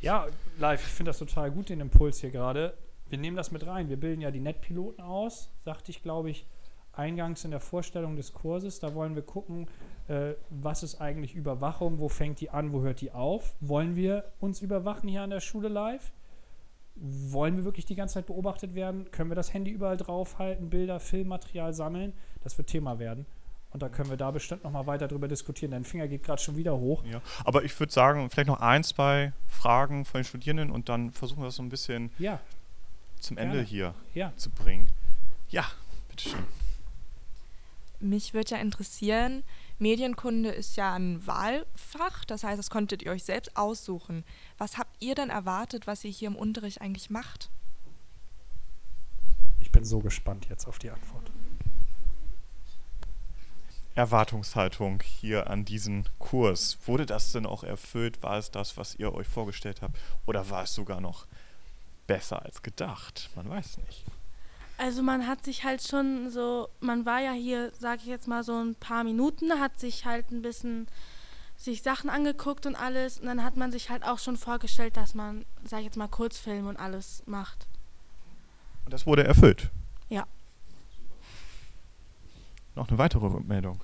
Ja, 0.02 0.28
live, 0.60 0.86
ich 0.86 0.93
finde 0.93 1.10
das 1.10 1.17
total 1.17 1.50
gut, 1.50 1.69
den 1.69 1.80
Impuls 1.80 2.19
hier 2.19 2.30
gerade. 2.30 2.78
Wir 3.10 3.17
nehmen 3.17 3.36
das 3.36 3.52
mit 3.52 3.65
rein. 3.65 3.89
Wir 3.89 3.98
bilden 3.98 4.22
ja 4.22 4.32
die 4.32 4.39
Netpiloten 4.39 5.04
aus, 5.04 5.50
sagte 5.65 5.91
ich, 5.91 6.04
glaube 6.04 6.30
ich, 6.30 6.46
eingangs 6.93 7.43
in 7.46 7.52
der 7.52 7.60
Vorstellung 7.60 8.15
des 8.15 8.34
Kurses. 8.34 8.80
Da 8.80 8.93
wollen 8.93 9.15
wir 9.15 9.24
gucken, 9.24 9.67
Äh, 10.08 10.34
was 10.50 10.84
ist 10.84 11.00
eigentlich 11.00 11.34
Überwachung? 11.34 12.00
Wo 12.00 12.10
fängt 12.10 12.42
die 12.42 12.50
an? 12.50 12.74
Wo 12.74 12.82
hört 12.82 13.02
die 13.02 13.12
auf? 13.12 13.56
Wollen 13.62 13.96
wir 13.96 14.26
uns 14.39 14.62
überwachen 14.62 15.08
hier 15.08 15.22
an 15.22 15.30
der 15.30 15.39
Schule 15.39 15.70
live? 15.70 16.12
Wollen 16.96 17.58
wir 17.58 17.63
wirklich 17.63 17.86
die 17.86 17.96
ganze 17.96 18.16
Zeit 18.16 18.28
beobachtet 18.28 18.76
werden? 18.76 19.10
Können 19.12 19.32
wir 19.32 19.36
das 19.36 19.54
Handy 19.54 19.72
überall 19.72 19.98
draufhalten, 19.98 20.70
Bilder, 20.70 21.00
Filmmaterial 21.00 21.74
sammeln? 21.74 22.13
Das 22.44 22.58
wird 22.58 22.68
Thema 22.68 23.00
werden. 23.00 23.26
Und 23.72 23.82
da 23.82 23.89
können 23.89 24.10
wir 24.12 24.18
da 24.18 24.30
bestimmt 24.30 24.63
noch 24.63 24.72
mal 24.72 24.86
weiter 24.86 25.08
drüber 25.08 25.28
diskutieren. 25.28 25.72
Dein 25.72 25.84
Finger 25.84 26.08
geht 26.08 26.22
gerade 26.24 26.39
schon 26.39 26.56
wieder 26.56 26.78
hoch. 26.78 27.04
Ja, 27.06 27.22
aber 27.44 27.63
ich 27.63 27.78
würde 27.80 27.92
sagen, 27.92 28.30
vielleicht 28.30 28.48
noch 28.48 28.62
ein, 28.62 28.84
zwei 28.84 29.34
Fragen 29.48 30.06
von 30.06 30.20
den 30.20 30.26
Studierenden 30.26 30.70
und 30.70 30.89
dann 30.89 31.10
versuchen 31.12 31.42
wir 31.42 31.46
das 31.46 31.56
so 31.56 31.63
ein 31.63 31.70
bisschen 31.70 32.12
ja. 32.20 32.39
zum 33.20 33.38
Ende 33.38 33.56
Gerne. 33.56 33.68
hier 33.68 33.96
Ja. 34.13 34.32
zu 34.36 34.52
bringen. 34.52 34.88
Ja, 35.50 35.66
bitteschön. 36.10 36.44
Mich 38.00 38.36
würde 38.36 38.52
ja 38.52 38.58
interessieren, 38.58 39.44
Medienkunde 39.84 40.50
ist 40.50 40.78
ja 40.78 40.93
ein 40.93 41.28
Wahlfach, 41.28 42.26
das 42.26 42.43
heißt, 42.43 42.58
das 42.58 42.72
konntet 42.72 43.04
ihr 43.04 43.12
euch 43.12 43.24
selbst 43.24 43.56
aussuchen. 43.56 44.24
Was 44.58 44.78
habt 44.78 44.96
ihr 45.00 45.13
denn 45.13 45.30
erwartet, 45.30 45.86
was 45.86 46.04
ihr 46.04 46.10
hier 46.10 46.30
im 46.30 46.36
Unterricht 46.36 46.82
eigentlich 46.82 47.10
macht? 47.12 47.52
Ich 49.60 49.72
bin 49.72 49.84
so 49.84 50.00
gespannt 50.00 50.48
jetzt 50.50 50.67
auf 50.67 50.80
die 50.80 50.89
Antwort. 50.89 51.32
Erwartungshaltung 53.93 55.04
hier 55.04 55.50
an 55.50 55.65
diesen 55.65 56.10
Kurs. 56.17 56.80
Wurde 56.86 57.06
das 57.06 57.32
denn 57.32 57.46
auch 57.46 57.63
erfüllt? 57.63 58.24
War 58.24 58.38
es 58.38 58.50
das, 58.50 58.78
was 58.78 58.96
ihr 58.96 59.13
euch 59.13 59.28
vorgestellt 59.28 59.82
habt? 59.82 59.98
Oder 60.26 60.50
war 60.50 60.63
es 60.63 60.74
sogar 60.74 61.02
noch 61.02 61.28
besser 62.08 62.41
als 62.41 62.63
gedacht? 62.63 63.30
Man 63.36 63.50
weiß 63.50 63.78
nicht. 63.80 64.06
Also 64.84 65.02
man 65.02 65.28
hat 65.28 65.46
sich 65.46 65.63
halt 65.63 65.82
schon 65.82 66.30
so, 66.30 66.67
man 66.82 67.06
war 67.06 67.22
ja 67.22 67.32
hier, 67.32 67.72
sag 67.80 68.02
ich 68.02 68.06
jetzt 68.06 68.28
mal 68.28 68.43
so 68.43 68.62
ein 68.62 68.76
paar 68.76 69.06
Minuten, 69.06 69.58
hat 69.62 69.80
sich 69.80 70.04
halt 70.04 70.30
ein 70.30 70.41
bisschen 70.41 70.88
sich 71.56 71.82
Sachen 71.82 72.10
angeguckt 72.10 72.65
und 72.65 72.76
alles 72.76 73.17
und 73.17 73.28
dann 73.28 73.46
hat 73.46 73.56
man 73.56 73.72
sich 73.72 73.89
halt 73.89 74.04
auch 74.04 74.19
schon 74.19 74.36
vorgestellt, 74.36 74.98
dass 74.98 75.15
man, 75.15 75.46
sag 75.63 75.80
ich 75.80 75.86
jetzt 75.86 75.96
mal, 75.96 76.10
Kurzfilm 76.10 76.67
und 76.67 76.76
alles 76.76 77.24
macht. 77.26 77.65
Und 78.84 78.93
das 78.93 79.06
wurde 79.08 79.24
erfüllt. 79.24 79.69
Ja. 80.10 80.28
Noch 82.76 82.89
eine 82.89 82.98
weitere 82.98 83.28
Rückmeldung. 83.28 83.80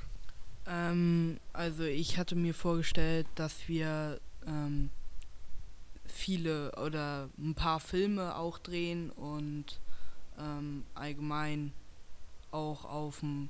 Ähm, 0.67 1.39
also 1.53 1.83
ich 1.83 2.17
hatte 2.17 2.35
mir 2.35 2.53
vorgestellt, 2.53 3.25
dass 3.35 3.69
wir 3.69 4.19
ähm, 4.45 4.89
viele 6.03 6.73
oder 6.75 7.29
ein 7.37 7.55
paar 7.55 7.79
Filme 7.79 8.35
auch 8.35 8.57
drehen 8.57 9.11
und 9.11 9.79
ähm, 10.39 10.83
allgemein 10.95 11.73
auch 12.51 12.85
auf 12.85 13.19
dem 13.19 13.49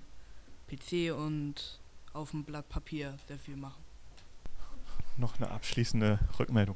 PC 0.68 1.14
und 1.16 1.80
auf 2.14 2.32
dem 2.32 2.44
Blatt 2.44 2.68
Papier 2.70 3.18
sehr 3.28 3.40
viel 3.40 3.56
machen. 3.56 3.84
Noch 5.18 5.38
eine 5.38 5.52
abschließende 5.52 6.20
Rückmeldung. 6.40 6.76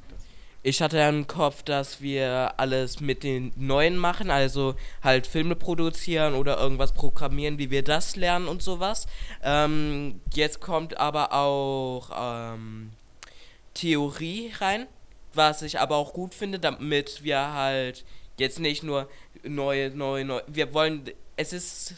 Ich 0.66 0.80
hatte 0.80 0.98
im 0.98 1.26
Kopf, 1.26 1.62
dass 1.62 2.00
wir 2.00 2.54
alles 2.56 3.00
mit 3.00 3.22
den 3.22 3.52
Neuen 3.54 3.98
machen, 3.98 4.30
also 4.30 4.76
halt 5.02 5.26
Filme 5.26 5.56
produzieren 5.56 6.32
oder 6.32 6.58
irgendwas 6.58 6.92
programmieren, 6.92 7.58
wie 7.58 7.70
wir 7.70 7.84
das 7.84 8.16
lernen 8.16 8.48
und 8.48 8.62
sowas. 8.62 9.06
Ähm, 9.42 10.22
jetzt 10.32 10.62
kommt 10.62 10.98
aber 10.98 11.34
auch 11.34 12.10
ähm, 12.16 12.92
Theorie 13.74 14.52
rein, 14.58 14.86
was 15.34 15.60
ich 15.60 15.80
aber 15.80 15.96
auch 15.96 16.14
gut 16.14 16.34
finde, 16.34 16.58
damit 16.58 17.22
wir 17.24 17.52
halt 17.52 18.06
jetzt 18.38 18.58
nicht 18.58 18.82
nur 18.82 19.08
neue, 19.44 19.90
neue, 19.90 20.24
neue. 20.24 20.42
Wir 20.46 20.72
wollen, 20.74 21.10
es 21.36 21.52
ist 21.52 21.94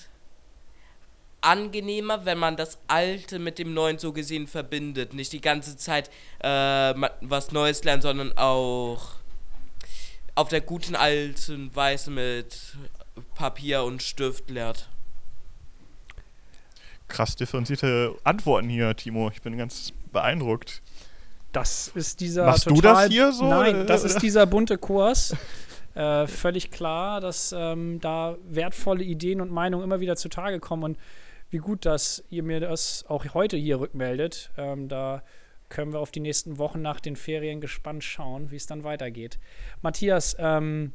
angenehmer, 1.41 2.25
wenn 2.25 2.39
man 2.39 2.57
das 2.57 2.79
Alte 2.89 3.39
mit 3.39 3.59
dem 3.59 3.73
Neuen 3.73 3.99
so 3.99 4.13
gesehen 4.13 4.47
verbindet. 4.47 5.15
Nicht 5.15 5.33
die 5.33 5.41
ganze 5.41 5.77
Zeit 5.77 6.11
äh, 6.41 6.49
was 7.21 7.53
Neues 7.53 7.85
lernen, 7.85 8.03
sondern 8.03 8.37
auch 8.37 9.15
auf 10.35 10.49
der 10.49 10.61
guten 10.61 10.95
alten 10.95 11.75
Weise 11.75 12.11
mit 12.11 12.77
Papier 13.35 13.85
und 13.85 14.03
Stift 14.03 14.51
lernt. 14.51 14.89
Krass 17.09 17.37
differenzierte 17.37 18.17
Antworten 18.25 18.69
hier, 18.69 18.95
Timo. 18.97 19.31
Ich 19.31 19.41
bin 19.41 19.57
ganz 19.57 19.93
beeindruckt. 20.13 20.83
Das 21.53 21.89
ist 21.95 22.21
dieser 22.21 22.47
Machst 22.47 22.67
du 22.67 22.75
total, 22.75 23.05
das 23.05 23.13
hier 23.13 23.33
so, 23.33 23.49
Nein, 23.49 23.87
das 23.87 24.05
ist 24.05 24.21
dieser 24.21 24.45
bunte 24.47 24.77
Kurs. 24.77 25.35
Äh, 25.97 26.27
völlig 26.27 26.71
klar, 26.71 27.23
dass 27.23 27.55
ähm, 27.57 28.01
da 28.03 28.37
wertvolle 28.47 29.03
Ideen 29.03 29.41
und 29.41 29.51
Meinungen 29.51 29.83
immer 29.83 29.99
wieder 30.01 30.15
zutage 30.17 30.61
kommen 30.61 30.83
und 30.85 30.99
wie 31.49 31.57
gut, 31.57 31.87
dass 31.87 32.23
ihr 32.29 32.43
mir 32.43 32.61
das 32.61 33.07
auch 33.09 33.25
heute 33.33 33.57
hier 33.57 33.81
rückmeldet. 33.81 34.51
Ähm, 34.59 34.89
da 34.89 35.23
können 35.71 35.95
wir 35.95 36.01
auf 36.01 36.11
die 36.11 36.21
nächsten 36.21 36.59
Wochen 36.59 36.83
nach 36.83 37.01
den 37.01 37.17
Ferien 37.17 37.63
gespannt 37.63 38.05
schauen, 38.05 38.51
wie 38.51 38.57
es 38.57 38.67
dann 38.67 38.85
weitergeht. 38.85 39.39
Matthias, 39.81 40.37
ähm, 40.39 40.93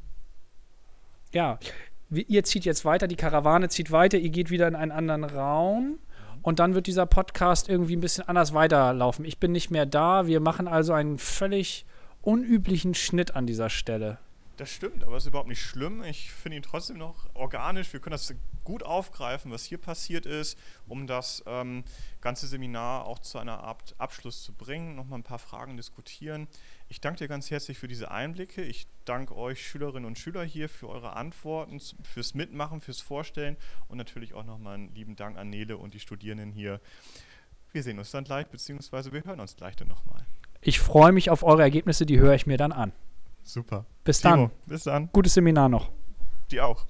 ja, 1.34 1.58
ihr 2.12 2.44
zieht 2.44 2.66
jetzt 2.66 2.86
weiter, 2.86 3.08
die 3.08 3.16
Karawane 3.16 3.70
zieht 3.70 3.90
weiter, 3.92 4.20
ihr 4.20 4.30
geht 4.30 4.52
wieder 4.52 4.68
in 4.68 4.76
einen 4.76 4.92
anderen 4.92 5.24
Raum 5.24 5.98
und 6.44 6.60
dann 6.60 6.76
wird 6.76 6.86
dieser 6.86 7.08
Podcast 7.08 7.70
irgendwie 7.70 7.96
ein 7.96 8.02
bisschen 8.02 8.28
anders 8.28 8.54
weiterlaufen. 8.54 9.26
Ich 9.26 9.40
bin 9.40 9.52
nicht 9.52 9.72
mehr 9.72 9.88
da, 9.88 10.28
wir 10.28 10.42
machen 10.42 10.68
also 10.68 10.94
einen 10.94 11.18
völlig 11.18 11.88
unüblichen 12.22 12.94
Schnitt 12.94 13.36
an 13.36 13.48
dieser 13.48 13.72
Stelle. 13.72 14.20
Das 14.62 14.70
stimmt, 14.70 15.04
aber 15.04 15.18
es 15.18 15.24
ist 15.24 15.30
überhaupt 15.30 15.50
nicht 15.50 15.64
schlimm. 15.64 16.04
Ich 16.04 16.32
finde 16.32 16.58
ihn 16.58 16.62
trotzdem 16.62 17.00
noch 17.00 17.28
organisch. 17.34 17.92
Wir 17.94 18.00
können 18.00 18.12
das 18.12 18.32
gut 18.64 18.84
aufgreifen, 18.84 19.52
was 19.52 19.66
hier 19.66 19.80
passiert 19.80 20.28
ist, 20.28 20.56
um 20.86 21.08
das 21.08 21.44
ähm, 21.48 21.84
ganze 22.22 22.46
Seminar 22.46 23.08
auch 23.08 23.18
zu 23.18 23.40
einer 23.40 23.64
Art 23.64 23.96
Abschluss 23.98 24.44
zu 24.44 24.54
bringen, 24.54 24.94
nochmal 24.94 25.18
ein 25.18 25.24
paar 25.24 25.40
Fragen 25.40 25.78
diskutieren. 25.78 26.48
Ich 26.90 27.02
danke 27.02 27.18
dir 27.18 27.28
ganz 27.28 27.50
herzlich 27.50 27.80
für 27.80 27.88
diese 27.88 28.12
Einblicke. 28.12 28.62
Ich 28.62 28.86
danke 29.04 29.36
euch 29.36 29.68
Schülerinnen 29.68 30.06
und 30.06 30.20
Schüler 30.20 30.44
hier 30.44 30.70
für 30.70 30.90
eure 30.90 31.14
Antworten, 31.14 31.82
fürs 32.04 32.36
Mitmachen, 32.36 32.82
fürs 32.82 33.02
Vorstellen 33.02 33.58
und 33.88 33.98
natürlich 33.98 34.36
auch 34.36 34.46
nochmal 34.46 34.76
einen 34.76 34.94
lieben 34.94 35.16
Dank 35.16 35.40
an 35.40 35.50
Nele 35.50 35.78
und 35.78 35.96
die 35.96 36.00
Studierenden 36.00 36.52
hier. 36.52 36.80
Wir 37.72 37.82
sehen 37.82 37.98
uns 37.98 38.12
dann 38.12 38.26
gleich, 38.26 38.46
beziehungsweise 38.46 39.12
wir 39.12 39.24
hören 39.24 39.40
uns 39.40 39.56
gleich 39.56 39.76
dann 39.76 39.88
nochmal. 39.88 40.24
Ich 40.62 40.80
freue 40.80 41.14
mich 41.14 41.32
auf 41.32 41.42
eure 41.42 41.64
Ergebnisse, 41.64 42.06
die 42.06 42.20
höre 42.20 42.36
ich 42.36 42.46
mir 42.46 42.58
dann 42.58 42.72
an. 42.72 42.94
Super. 43.44 43.86
Bis 44.04 44.22
Timo, 44.22 44.36
dann. 44.36 44.52
Bis 44.66 44.84
dann. 44.84 45.10
Gutes 45.12 45.34
Seminar 45.34 45.70
noch. 45.70 45.92
Die 46.52 46.62
auch. 46.62 46.86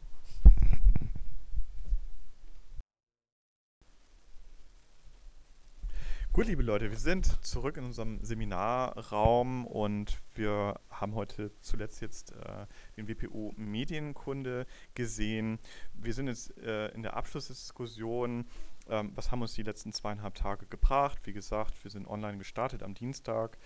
Gut, 6.34 6.48
liebe 6.48 6.64
Leute, 6.64 6.90
wir 6.90 6.98
sind 6.98 7.26
zurück 7.46 7.76
in 7.76 7.84
unserem 7.84 8.24
Seminarraum 8.24 9.68
und 9.68 10.18
wir 10.34 10.80
haben 10.90 11.14
heute 11.14 11.52
zuletzt 11.60 12.02
jetzt 12.02 12.32
äh, 12.32 12.68
den 12.96 13.10
WPO 13.10 13.54
Medienkunde 13.58 14.66
gesehen. 14.96 15.60
Wir 15.94 16.14
sind 16.14 16.28
jetzt 16.28 16.58
äh, 16.60 16.88
in 16.94 17.04
der 17.04 17.18
Abschlussdiskussion. 17.18 18.46
Ähm, 18.88 19.12
was 19.14 19.30
haben 19.30 19.42
uns 19.42 19.56
die 19.56 19.64
letzten 19.64 19.92
zweieinhalb 19.92 20.36
Tage 20.36 20.68
gebracht? 20.68 21.20
Wie 21.26 21.34
gesagt, 21.34 21.84
wir 21.84 21.92
sind 21.92 22.08
online 22.08 22.38
gestartet 22.38 22.82
am 22.82 22.94
Dienstag, 22.94 23.58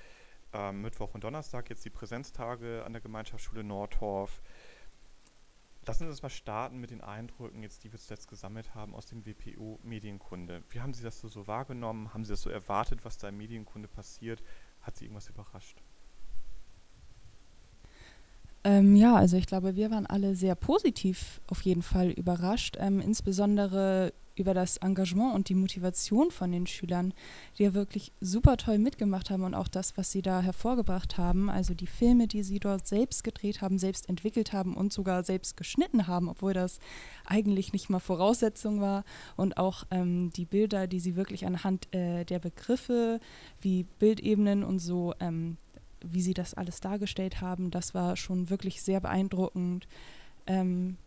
ähm, 0.56 0.82
Mittwoch 0.82 1.14
und 1.14 1.24
Donnerstag 1.24 1.70
jetzt 1.70 1.84
die 1.86 1.90
Präsenztage 1.90 2.84
an 2.86 2.94
der 2.94 3.02
Gemeinschaftsschule 3.02 3.64
Nordhorf. 3.64 4.42
Lassen 5.86 6.06
Sie 6.06 6.10
uns 6.10 6.24
mal 6.24 6.30
starten 6.30 6.80
mit 6.80 6.90
den 6.90 7.02
Eindrücken, 7.02 7.62
jetzt, 7.62 7.84
die 7.84 7.92
wir 7.92 8.00
zuletzt 8.00 8.28
gesammelt 8.28 8.74
haben 8.74 8.96
aus 8.96 9.06
dem 9.06 9.26
WPO 9.26 9.80
Medienkunde. 9.84 10.64
Wie 10.70 10.80
haben 10.80 10.94
Sie 10.94 11.04
das 11.04 11.20
so, 11.20 11.28
so 11.28 11.46
wahrgenommen? 11.48 12.14
Haben 12.14 12.26
Sie 12.26 12.32
das 12.32 12.42
so 12.42 12.50
erwartet, 12.50 13.06
was 13.06 13.18
da 13.18 13.30
in 13.30 13.38
Medienkunde 13.38 13.88
passiert? 13.88 14.42
Hat 14.82 14.96
Sie 14.98 15.06
irgendwas 15.06 15.30
überrascht? 15.30 15.84
Ähm, 18.64 18.96
ja, 18.96 19.16
also 19.16 19.38
ich 19.38 19.46
glaube, 19.46 19.76
wir 19.76 19.92
waren 19.92 20.08
alle 20.08 20.36
sehr 20.36 20.56
positiv 20.56 21.40
auf 21.46 21.62
jeden 21.62 21.84
Fall 21.84 22.10
überrascht, 22.10 22.78
ähm, 22.80 23.00
insbesondere 23.00 24.12
über 24.36 24.54
das 24.54 24.78
Engagement 24.78 25.34
und 25.34 25.50
die 25.50 25.56
Motivation 25.56 26.32
von 26.32 26.52
den 26.52 26.68
Schülern, 26.68 27.14
die 27.58 27.64
ja 27.64 27.74
wirklich 27.74 28.12
super 28.22 28.58
toll 28.58 28.78
mitgemacht 28.78 29.30
haben 29.30 29.44
und 29.44 29.54
auch 29.54 29.68
das, 29.68 29.98
was 29.98 30.12
sie 30.12 30.22
da 30.22 30.42
hervorgebracht 30.42 31.18
haben, 31.18 31.50
also 31.50 31.74
die 31.74 31.88
Filme, 31.88 32.28
die 32.28 32.44
sie 32.44 32.60
dort 32.60 32.88
selbst 32.88 33.24
gedreht 33.24 33.62
haben, 33.62 33.80
selbst 33.80 34.10
entwickelt 34.10 34.54
haben 34.54 34.76
und 34.76 34.94
sogar 34.94 35.24
selbst 35.24 35.58
geschnitten 35.58 36.08
haben, 36.08 36.30
obwohl 36.30 36.54
das 36.54 36.80
eigentlich 37.26 37.74
nicht 37.74 37.90
mal 37.90 38.00
Voraussetzung 38.00 38.82
war 38.82 39.04
und 39.36 39.58
auch 39.58 39.86
ähm, 39.92 40.32
die 40.32 40.46
Bilder, 40.46 40.88
die 40.88 41.00
sie 41.00 41.16
wirklich 41.16 41.46
anhand 41.46 41.94
äh, 41.94 42.26
der 42.26 42.40
Begriffe 42.40 43.20
wie 43.62 43.84
Bildebenen 43.84 44.64
und 44.64 44.80
so 44.80 45.14
ähm, 45.20 45.58
wie 46.12 46.22
sie 46.22 46.34
das 46.34 46.54
alles 46.54 46.80
dargestellt 46.80 47.42
haben, 47.42 47.72
das 47.72 47.94
war 47.94 48.16
schon 48.16 48.50
wirklich 48.50 48.82
sehr 48.82 49.00
beeindruckend. 49.00 49.88
Ähm, 50.48 50.98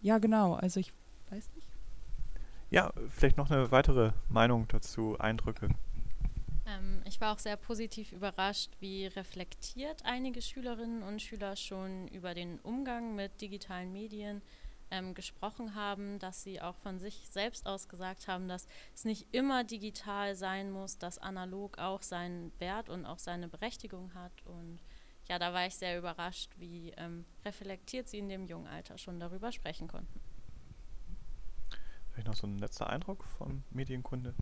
ja, 0.00 0.18
genau, 0.18 0.54
also 0.54 0.80
ich. 0.80 0.92
Ja, 2.74 2.92
vielleicht 3.08 3.36
noch 3.36 3.52
eine 3.52 3.70
weitere 3.70 4.10
Meinung 4.28 4.66
dazu, 4.66 5.16
Eindrücke. 5.20 5.68
Ähm, 6.66 7.02
ich 7.04 7.20
war 7.20 7.32
auch 7.32 7.38
sehr 7.38 7.56
positiv 7.56 8.10
überrascht, 8.10 8.72
wie 8.80 9.06
reflektiert 9.06 10.04
einige 10.04 10.42
Schülerinnen 10.42 11.04
und 11.04 11.22
Schüler 11.22 11.54
schon 11.54 12.08
über 12.08 12.34
den 12.34 12.58
Umgang 12.64 13.14
mit 13.14 13.40
digitalen 13.40 13.92
Medien 13.92 14.42
ähm, 14.90 15.14
gesprochen 15.14 15.76
haben, 15.76 16.18
dass 16.18 16.42
sie 16.42 16.60
auch 16.60 16.74
von 16.74 16.98
sich 16.98 17.28
selbst 17.30 17.64
aus 17.64 17.88
gesagt 17.88 18.26
haben, 18.26 18.48
dass 18.48 18.66
es 18.92 19.04
nicht 19.04 19.28
immer 19.30 19.62
digital 19.62 20.34
sein 20.34 20.72
muss, 20.72 20.98
dass 20.98 21.18
analog 21.18 21.78
auch 21.78 22.02
seinen 22.02 22.50
Wert 22.58 22.88
und 22.88 23.06
auch 23.06 23.20
seine 23.20 23.46
Berechtigung 23.46 24.12
hat. 24.14 24.32
Und 24.46 24.80
ja, 25.28 25.38
da 25.38 25.52
war 25.52 25.64
ich 25.64 25.76
sehr 25.76 25.96
überrascht, 25.96 26.50
wie 26.58 26.92
ähm, 26.96 27.24
reflektiert 27.44 28.08
sie 28.08 28.18
in 28.18 28.28
dem 28.28 28.46
jungen 28.46 28.66
Alter 28.66 28.98
schon 28.98 29.20
darüber 29.20 29.52
sprechen 29.52 29.86
konnten. 29.86 30.20
Vielleicht 32.14 32.28
noch 32.28 32.36
so 32.36 32.46
ein 32.46 32.58
letzter 32.58 32.88
Eindruck 32.88 33.24
von 33.24 33.64
Medienkunde? 33.70 34.34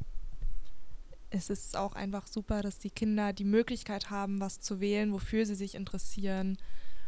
Es 1.30 1.48
ist 1.48 1.74
auch 1.74 1.94
einfach 1.94 2.26
super, 2.26 2.60
dass 2.60 2.78
die 2.78 2.90
Kinder 2.90 3.32
die 3.32 3.44
Möglichkeit 3.44 4.10
haben, 4.10 4.40
was 4.40 4.60
zu 4.60 4.78
wählen, 4.80 5.10
wofür 5.10 5.46
sie 5.46 5.54
sich 5.54 5.74
interessieren, 5.74 6.58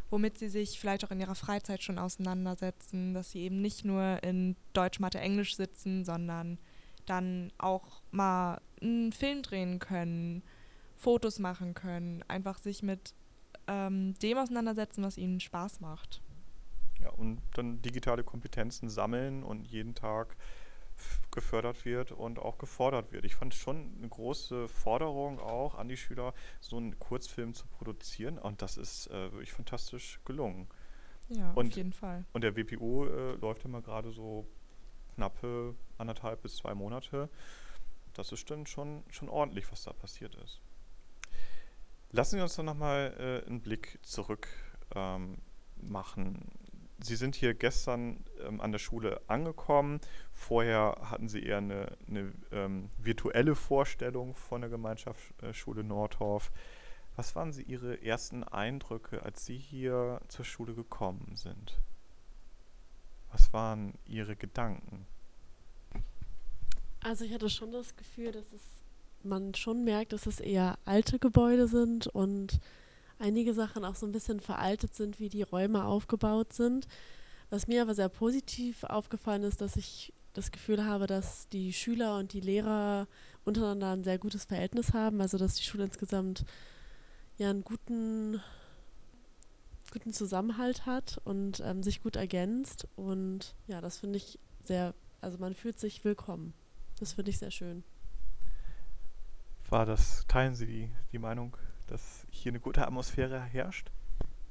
womit 0.09 0.39
sie 0.39 0.49
sich 0.49 0.81
vielleicht 0.81 1.05
auch 1.05 1.11
in 1.11 1.21
ihrer 1.21 1.35
Freizeit 1.35 1.83
schon 1.83 1.99
auseinandersetzen, 1.99 3.13
dass 3.13 3.33
sie 3.33 3.41
eben 3.41 3.61
nicht 3.61 3.85
nur 3.85 4.23
in 4.23 4.57
Deutsch, 4.73 5.01
Mathe, 5.01 5.21
Englisch 5.21 5.55
sitzen, 5.55 6.07
sondern 6.07 6.57
dann 7.05 7.53
auch 7.59 8.01
mal 8.11 8.63
einen 8.81 9.13
Film 9.13 9.43
drehen 9.43 9.79
können, 9.79 10.43
Fotos 10.97 11.39
machen 11.39 11.75
können, 11.75 12.25
einfach 12.27 12.57
sich 12.57 12.83
mit 12.83 13.13
ähm, 13.67 14.15
dem 14.21 14.39
auseinandersetzen, 14.39 15.05
was 15.05 15.19
ihnen 15.19 15.41
Spaß 15.41 15.81
macht. 15.81 16.23
Ja, 17.05 17.11
und 17.11 17.43
dann 17.53 17.83
digitale 17.83 18.25
Kompetenzen 18.25 18.89
sammeln 18.89 19.43
und 19.45 19.67
jeden 19.67 19.95
Tag 19.95 20.37
gefördert 21.31 21.85
wird 21.85 22.13
und 22.13 22.39
auch 22.39 22.57
gefordert 22.57 23.13
wird. 23.13 23.27
Ich 23.27 23.35
fand 23.35 23.53
es 23.53 23.59
schon 23.59 23.95
eine 23.99 24.09
große 24.09 24.69
Forderung 24.69 25.39
auch 25.39 25.75
an 25.75 25.89
die 25.89 25.99
Schüler, 25.99 26.33
so 26.61 26.79
einen 26.79 26.99
Kurzfilm 26.99 27.53
zu 27.53 27.67
produzieren 27.67 28.39
und 28.39 28.63
das 28.63 28.79
ist 28.79 29.09
äh, 29.09 29.33
wirklich 29.33 29.53
fantastisch 29.53 30.21
gelungen. 30.25 30.69
Ja, 31.29 31.53
und, 31.53 31.69
auf 31.69 31.77
jeden 31.77 31.93
Fall. 31.93 32.25
Und 32.33 32.43
der 32.43 32.57
WPU 32.57 33.05
äh, 33.05 33.35
läuft 33.35 33.65
immer 33.65 33.83
gerade 33.83 34.11
so 34.13 34.47
knappe 35.15 35.75
anderthalb 35.99 36.43
bis 36.43 36.57
zwei 36.57 36.75
Monate. 36.75 37.29
Das 38.15 38.33
ist 38.33 38.51
dann 38.51 38.67
schon, 38.67 39.03
schon 39.11 39.29
ordentlich, 39.29 39.71
was 39.71 39.83
da 39.85 39.93
passiert 39.93 40.37
ist. 40.37 40.61
Lassen 42.13 42.37
Sie 42.37 42.43
uns 42.43 42.55
doch 42.55 42.63
nochmal 42.63 43.43
äh, 43.45 43.47
einen 43.47 43.61
Blick 43.61 43.99
zurück 44.03 44.49
ähm, 44.95 45.39
machen. 45.77 46.51
Sie 47.01 47.17
sind 47.17 47.35
hier 47.35 47.55
gestern 47.55 48.25
ähm, 48.47 48.61
an 48.61 48.73
der 48.73 48.79
Schule 48.79 49.21
angekommen. 49.27 50.01
Vorher 50.33 50.97
hatten 51.03 51.29
Sie 51.29 51.43
eher 51.43 51.59
eine, 51.59 51.97
eine 52.09 52.33
ähm, 52.53 52.91
virtuelle 52.99 53.55
Vorstellung 53.55 54.35
von 54.35 54.61
der 54.61 54.71
Gemeinschaftsschule 54.71 55.81
äh, 55.81 55.85
Nordhof. 55.85 56.51
Was 57.17 57.37
waren 57.37 57.53
Sie 57.53 57.63
Ihre 57.63 58.03
ersten 58.03 58.45
Eindrücke, 58.45 59.23
als 59.23 59.45
Sie 59.45 59.57
hier 59.57 60.21
zur 60.29 60.45
Schule 60.45 60.75
gekommen 60.75 61.33
sind? 61.37 61.79
Was 63.31 63.53
waren 63.53 63.95
Ihre 64.07 64.37
Gedanken? 64.37 65.07
Also 67.01 67.25
ich 67.25 67.35
hatte 67.35 67.51
schon 67.51 67.73
das 67.73 67.97
Gefühl, 67.97 68.33
dass 68.33 68.53
es 68.53 68.63
man 69.25 69.55
schon 69.55 69.85
merkt, 69.85 70.13
dass 70.13 70.27
es 70.27 70.41
eher 70.41 70.79
alte 70.85 71.19
Gebäude 71.19 71.67
sind 71.67 72.07
und 72.07 72.61
einige 73.25 73.55
Sachen 73.55 73.85
auch 73.85 73.95
so 73.95 74.07
ein 74.07 74.13
bisschen 74.13 74.41
veraltet 74.41 74.95
sind, 74.95 75.19
wie 75.19 75.29
die 75.29 75.43
Räume 75.43 75.85
aufgebaut 75.85 76.53
sind. 76.53 76.87
Was 77.51 77.67
mir 77.67 77.83
aber 77.83 77.95
sehr 77.95 78.09
positiv 78.09 78.85
aufgefallen 78.85 79.45
ist, 79.45 79.61
dass 79.61 79.77
ich 79.77 80.13
das 80.35 80.51
Gefühl 80.51 80.85
habe, 80.85 81.07
dass 81.07 81.49
die 81.49 81.73
Schüler 81.73 82.19
und 82.19 82.33
die 82.33 82.41
Lehrer 82.41 83.07
untereinander 83.45 83.93
ein 83.93 84.05
sehr 84.05 84.19
gutes 84.19 84.45
Verhältnis 84.45 84.93
haben, 84.93 85.21
also 85.21 85.39
dass 85.39 85.55
die 85.55 85.63
Schule 85.63 85.85
insgesamt 85.85 86.45
ja 87.39 87.51
einen 87.51 87.65
guten, 87.65 88.41
guten 89.93 90.13
Zusammenhalt 90.13 90.87
hat 90.87 91.21
und 91.25 91.61
ähm, 91.65 91.83
sich 91.83 92.03
gut 92.03 92.17
ergänzt. 92.17 92.89
Und 92.97 93.55
ja, 93.69 93.81
das 93.81 93.99
finde 93.99 94.19
ich 94.19 94.39
sehr, 94.65 94.95
also 95.21 95.39
man 95.39 95.55
fühlt 95.55 95.79
sich 95.79 96.05
willkommen. 96.05 96.53
Das 96.99 97.13
finde 97.13 97.31
ich 97.31 97.39
sehr 97.39 97.51
schön. 97.51 97.85
War 99.71 99.87
das, 99.87 100.27
teilen 100.27 100.55
Sie 100.55 100.67
die, 100.67 100.91
die 101.13 101.19
Meinung, 101.19 101.57
dass 101.87 102.27
hier 102.31 102.51
eine 102.51 102.61
gute 102.61 102.87
Atmosphäre 102.87 103.41
herrscht? 103.41 103.91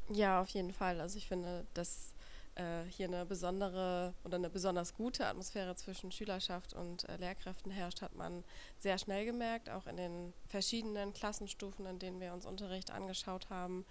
Ja, 0.09 0.41
auf 0.41 0.49
jeden 0.49 0.73
Fall. 0.73 0.99
Also 0.99 1.17
ich 1.17 1.27
finde, 1.27 1.65
dass 1.73 2.13
äh, 2.55 2.83
hier 2.89 3.07
eine 3.07 3.25
besondere 3.25 4.13
oder 4.23 4.35
eine 4.35 4.49
besonders 4.49 4.93
gute 4.93 5.25
Atmosphäre 5.25 5.75
zwischen 5.75 6.11
Schülerschaft 6.11 6.73
und 6.73 7.07
äh, 7.09 7.17
Lehrkräften 7.17 7.71
herrscht, 7.71 8.01
hat 8.01 8.15
man 8.15 8.43
sehr 8.79 8.97
schnell 8.97 9.25
gemerkt, 9.25 9.69
auch 9.69 9.87
in 9.87 9.97
den 9.97 10.33
verschiedenen 10.49 11.13
Klassenstufen, 11.13 11.85
in 11.85 11.99
denen 11.99 12.19
wir 12.19 12.33
uns 12.33 12.45
Unterricht 12.45 12.91
angeschaut 12.91 13.49
haben. 13.49 13.85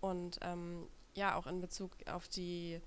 Und 0.00 0.38
ähm, 0.42 0.86
ja, 1.14 1.36
auch 1.36 1.46
in 1.46 1.60
Bezug 1.60 1.92
auf 2.06 2.28
die 2.28 2.80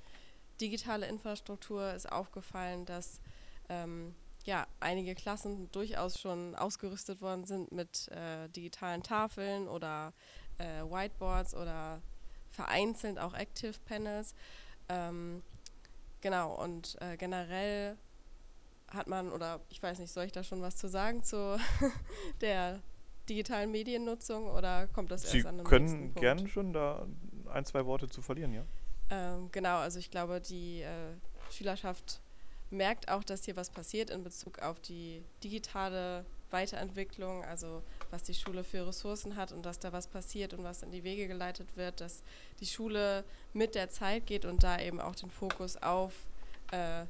digitale 0.61 1.07
Infrastruktur 1.07 1.93
ist 1.93 2.11
aufgefallen, 2.11 2.85
dass 2.85 3.19
ähm, 3.67 4.15
ja, 4.45 4.67
einige 4.79 5.15
Klassen 5.15 5.69
durchaus 5.71 6.19
schon 6.19 6.55
ausgerüstet 6.55 7.21
worden 7.21 7.45
sind 7.45 7.71
mit 7.71 8.07
äh, 8.09 8.47
digitalen 8.49 9.03
Tafeln 9.03 9.67
oder 9.67 10.13
äh, 10.57 10.83
Whiteboards 10.83 11.55
oder 11.55 12.01
vereinzelt 12.51 13.19
auch 13.19 13.33
Active 13.33 13.75
Panels. 13.85 14.33
Ähm, 14.87 15.43
genau, 16.21 16.55
und 16.55 16.97
äh, 17.01 17.17
generell 17.17 17.97
hat 18.87 19.07
man, 19.07 19.31
oder 19.31 19.59
ich 19.69 19.81
weiß 19.81 19.99
nicht, 19.99 20.11
soll 20.11 20.25
ich 20.25 20.31
da 20.31 20.43
schon 20.43 20.61
was 20.61 20.77
zu 20.77 20.87
sagen 20.87 21.23
zu 21.23 21.59
der 22.41 22.81
digitalen 23.29 23.71
Mediennutzung 23.71 24.49
oder 24.49 24.87
kommt 24.87 25.11
das 25.11 25.29
Sie 25.29 25.37
erst 25.37 25.47
an 25.47 25.55
einem 25.55 25.65
können 25.65 26.15
gerne 26.15 26.47
schon 26.47 26.73
da 26.73 27.05
ein, 27.51 27.65
zwei 27.65 27.85
Worte 27.85 28.09
zu 28.09 28.21
verlieren, 28.21 28.53
ja? 28.53 28.65
Ähm, 29.11 29.49
genau, 29.51 29.77
also 29.77 29.99
ich 29.99 30.09
glaube, 30.09 30.41
die 30.41 30.81
äh, 30.81 31.13
Schülerschaft 31.51 32.21
merkt 32.69 33.09
auch, 33.09 33.23
dass 33.23 33.45
hier 33.45 33.55
was 33.55 33.69
passiert 33.69 34.09
in 34.09 34.23
Bezug 34.23 34.59
auf 34.59 34.79
die 34.79 35.23
digitale 35.43 36.25
Weiterentwicklung, 36.51 37.43
also 37.45 37.83
was 38.09 38.23
die 38.23 38.33
Schule 38.33 38.63
für 38.63 38.87
Ressourcen 38.87 39.35
hat 39.35 39.51
und 39.51 39.65
dass 39.65 39.79
da 39.79 39.91
was 39.91 40.07
passiert 40.07 40.53
und 40.53 40.63
was 40.63 40.81
in 40.81 40.91
die 40.91 41.03
Wege 41.03 41.27
geleitet 41.27 41.75
wird, 41.75 42.01
dass 42.01 42.23
die 42.59 42.65
Schule 42.65 43.23
mit 43.53 43.75
der 43.75 43.89
Zeit 43.89 44.25
geht 44.25 44.45
und 44.45 44.63
da 44.63 44.79
eben 44.79 44.99
auch 44.99 45.15
den 45.15 45.29
Fokus 45.29 45.77
auf 45.77 46.13
äh, 46.71 47.05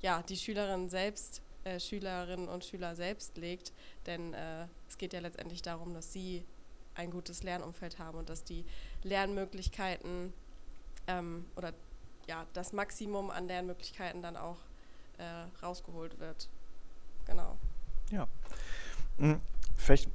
ja, 0.00 0.22
die 0.22 0.36
Schülerinnen 0.36 0.88
selbst, 0.88 1.42
äh, 1.64 1.80
Schülerinnen 1.80 2.48
und 2.48 2.64
Schüler 2.64 2.94
selbst 2.94 3.36
legt. 3.36 3.72
Denn 4.06 4.34
äh, 4.34 4.66
es 4.88 4.98
geht 4.98 5.12
ja 5.12 5.20
letztendlich 5.20 5.62
darum, 5.62 5.94
dass 5.94 6.12
sie 6.12 6.44
ein 6.94 7.10
gutes 7.10 7.42
Lernumfeld 7.42 7.98
haben 7.98 8.18
und 8.18 8.28
dass 8.28 8.44
die 8.44 8.64
Lernmöglichkeiten 9.02 10.32
ähm, 11.06 11.44
oder 11.56 11.72
ja, 12.26 12.46
das 12.54 12.72
Maximum 12.72 13.30
an 13.30 13.46
Lernmöglichkeiten 13.46 14.22
dann 14.22 14.36
auch 14.36 14.58
äh, 15.18 15.64
rausgeholt 15.64 16.18
wird. 16.18 16.48
Genau. 17.26 17.56
Ja. 18.10 18.26
Hm, 19.18 19.40
vielleicht 19.74 20.08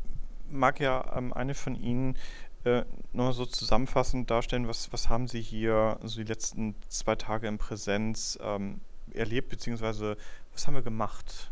mag 0.50 0.80
ja 0.80 1.16
ähm, 1.16 1.34
eine 1.34 1.56
von 1.56 1.76
Ihnen 1.76 2.18
äh, 2.64 2.84
nur 3.14 3.34
so 3.34 3.46
zusammenfassend 3.46 4.30
darstellen, 4.30 4.68
was, 4.68 4.94
was 4.94 5.10
haben 5.10 5.28
Sie 5.28 5.42
hier 5.42 6.00
so 6.04 6.22
die 6.22 6.28
letzten 6.28 6.76
zwei 6.90 7.16
Tage 7.16 7.48
in 7.48 7.58
Präsenz 7.58 8.38
ähm, 8.42 8.82
erlebt, 9.14 9.50
beziehungsweise 9.50 10.18
was 10.54 10.68
haben 10.68 10.76
wir 10.76 10.82
gemacht? 10.82 11.50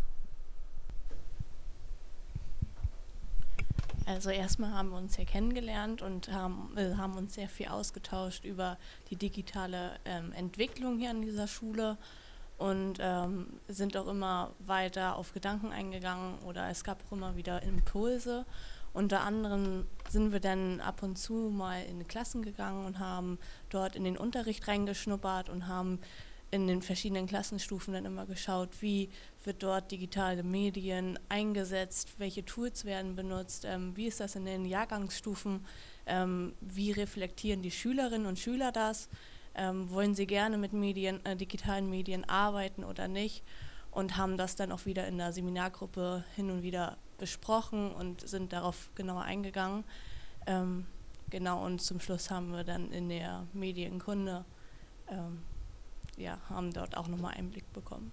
Also 4.06 4.32
erstmal 4.32 4.74
haben 4.74 4.90
wir 4.90 4.98
uns 4.98 5.18
hier 5.18 5.26
kennengelernt 5.26 6.02
und 6.02 6.32
haben, 6.32 6.76
äh, 6.76 6.96
haben 6.96 7.16
uns 7.16 7.36
sehr 7.36 7.48
viel 7.48 7.68
ausgetauscht 7.68 8.44
über 8.44 8.78
die 9.12 9.16
digitale 9.16 10.00
ähm, 10.04 10.32
Entwicklung 10.34 10.98
hier 10.98 11.12
an 11.12 11.22
dieser 11.22 11.48
Schule 11.48 11.98
und 12.60 13.00
ähm, 13.00 13.48
sind 13.68 13.96
auch 13.98 14.08
immer 14.08 14.52
weiter 14.60 15.16
auf 15.16 15.34
Gedanken 15.34 15.72
eingegangen 15.72 16.38
oder 16.46 16.70
es 16.70 16.84
gab 16.84 17.04
auch 17.08 17.14
immer 17.14 17.36
wieder 17.36 17.64
Impulse. 17.64 18.46
Unter 18.94 19.22
anderem 19.22 19.88
sind 20.10 20.34
wir 20.34 20.42
dann 20.42 20.82
ab 20.82 21.02
und 21.02 21.18
zu 21.18 21.34
mal 21.34 21.84
in 21.84 22.08
Klassen 22.08 22.44
gegangen 22.44 22.86
und 22.86 23.00
haben 23.00 23.40
dort 23.70 23.96
in 23.96 24.04
den 24.04 24.18
Unterricht 24.18 24.68
reingeschnuppert 24.68 25.50
und 25.50 25.68
haben 25.68 26.00
in 26.52 26.68
den 26.68 26.82
verschiedenen 26.82 27.28
Klassenstufen 27.28 27.94
dann 27.94 28.06
immer 28.06 28.26
geschaut, 28.26 28.70
wie 28.82 29.10
wird 29.44 29.64
dort 29.64 29.92
digitale 29.92 30.44
Medien 30.44 31.18
eingesetzt, 31.30 32.16
welche 32.18 32.44
Tools 32.44 32.86
werden 32.86 33.16
benutzt, 33.16 33.66
ähm, 33.66 33.96
wie 33.96 34.08
ist 34.08 34.20
das 34.20 34.36
in 34.36 34.46
den 34.46 34.66
Jahrgangsstufen, 34.66 35.66
ähm, 36.08 36.54
wie 36.60 36.92
reflektieren 36.92 37.62
die 37.62 37.72
Schülerinnen 37.72 38.28
und 38.28 38.40
Schüler 38.40 38.72
das 38.72 39.08
ähm, 39.56 39.90
wollen 39.90 40.16
sie 40.16 40.28
gerne 40.28 40.58
mit 40.58 40.74
Medien, 40.74 41.24
äh, 41.26 41.36
digitalen 41.36 41.90
Medien 41.90 42.28
arbeiten 42.28 42.84
oder 42.84 43.08
nicht 43.08 43.44
und 43.92 44.18
haben 44.18 44.38
das 44.38 44.56
dann 44.56 44.72
auch 44.72 44.86
wieder 44.86 45.08
in 45.08 45.18
der 45.18 45.34
Seminargruppe 45.34 46.24
hin 46.36 46.52
und 46.52 46.64
wieder 46.64 46.98
besprochen 47.18 47.92
und 47.92 48.28
sind 48.28 48.54
darauf 48.54 48.90
genauer 48.96 49.24
eingegangen. 49.24 49.84
Ähm, 50.48 50.86
genau, 51.30 51.66
und 51.66 51.82
zum 51.82 52.00
Schluss 52.00 52.32
haben 52.32 52.52
wir 52.52 52.64
dann 52.64 52.92
in 52.92 53.10
der 53.10 53.46
Medienkunde, 53.54 54.46
ähm, 55.10 55.42
ja, 56.18 56.38
haben 56.50 56.72
dort 56.72 56.98
auch 56.98 57.08
nochmal 57.08 57.36
Einblick 57.36 57.72
bekommen. 57.74 58.12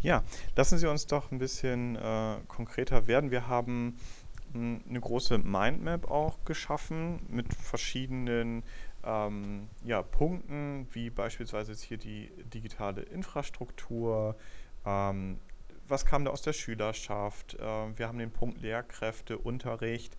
Ja, 0.00 0.22
lassen 0.54 0.78
Sie 0.78 0.86
uns 0.86 1.06
doch 1.06 1.32
ein 1.32 1.38
bisschen 1.38 1.96
äh, 1.96 2.36
konkreter 2.46 3.08
werden. 3.08 3.32
Wir 3.32 3.48
haben 3.48 3.98
eine 4.54 5.00
große 5.00 5.38
Mindmap 5.38 6.10
auch 6.10 6.44
geschaffen 6.44 7.20
mit 7.28 7.52
verschiedenen 7.52 8.62
ähm, 9.04 9.68
ja, 9.84 10.02
Punkten, 10.02 10.86
wie 10.92 11.10
beispielsweise 11.10 11.72
jetzt 11.72 11.82
hier 11.82 11.98
die 11.98 12.30
digitale 12.52 13.02
Infrastruktur. 13.02 14.36
Ähm, 14.84 15.38
was 15.86 16.04
kam 16.04 16.24
da 16.24 16.30
aus 16.30 16.42
der 16.42 16.52
Schülerschaft? 16.52 17.54
Äh, 17.54 17.98
wir 17.98 18.08
haben 18.08 18.18
den 18.18 18.30
Punkt 18.30 18.60
Lehrkräfte, 18.60 19.38
Unterricht. 19.38 20.16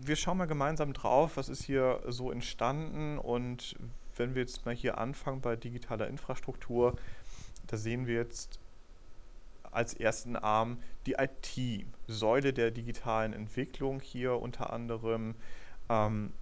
Wir 0.00 0.16
schauen 0.16 0.38
mal 0.38 0.46
gemeinsam 0.46 0.92
drauf, 0.92 1.36
was 1.36 1.48
ist 1.48 1.64
hier 1.64 2.00
so 2.06 2.32
entstanden 2.32 3.18
und 3.18 3.76
wenn 4.16 4.34
wir 4.34 4.42
jetzt 4.42 4.64
mal 4.64 4.74
hier 4.74 4.98
anfangen 4.98 5.40
bei 5.40 5.56
digitaler 5.56 6.08
Infrastruktur, 6.08 6.96
da 7.66 7.76
sehen 7.76 8.06
wir 8.06 8.14
jetzt 8.14 8.58
als 9.70 9.94
ersten 9.94 10.36
Arm 10.36 10.78
die 11.04 11.16
IT, 11.18 11.86
Säule 12.08 12.52
der 12.52 12.70
digitalen 12.70 13.32
Entwicklung 13.32 14.00
hier 14.00 14.40
unter 14.40 14.72
anderem. 14.72 15.34
Ähm, 15.88 16.32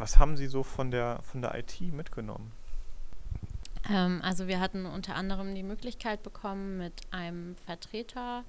was 0.00 0.18
haben 0.18 0.36
Sie 0.36 0.46
so 0.46 0.62
von 0.62 0.90
der, 0.90 1.20
von 1.22 1.42
der 1.42 1.54
IT 1.56 1.80
mitgenommen? 1.80 2.50
Ähm, 3.88 4.20
also 4.22 4.48
wir 4.48 4.58
hatten 4.58 4.86
unter 4.86 5.14
anderem 5.14 5.54
die 5.54 5.62
Möglichkeit 5.62 6.22
bekommen, 6.22 6.78
mit 6.78 6.94
einem 7.10 7.54
Vertreter 7.66 8.44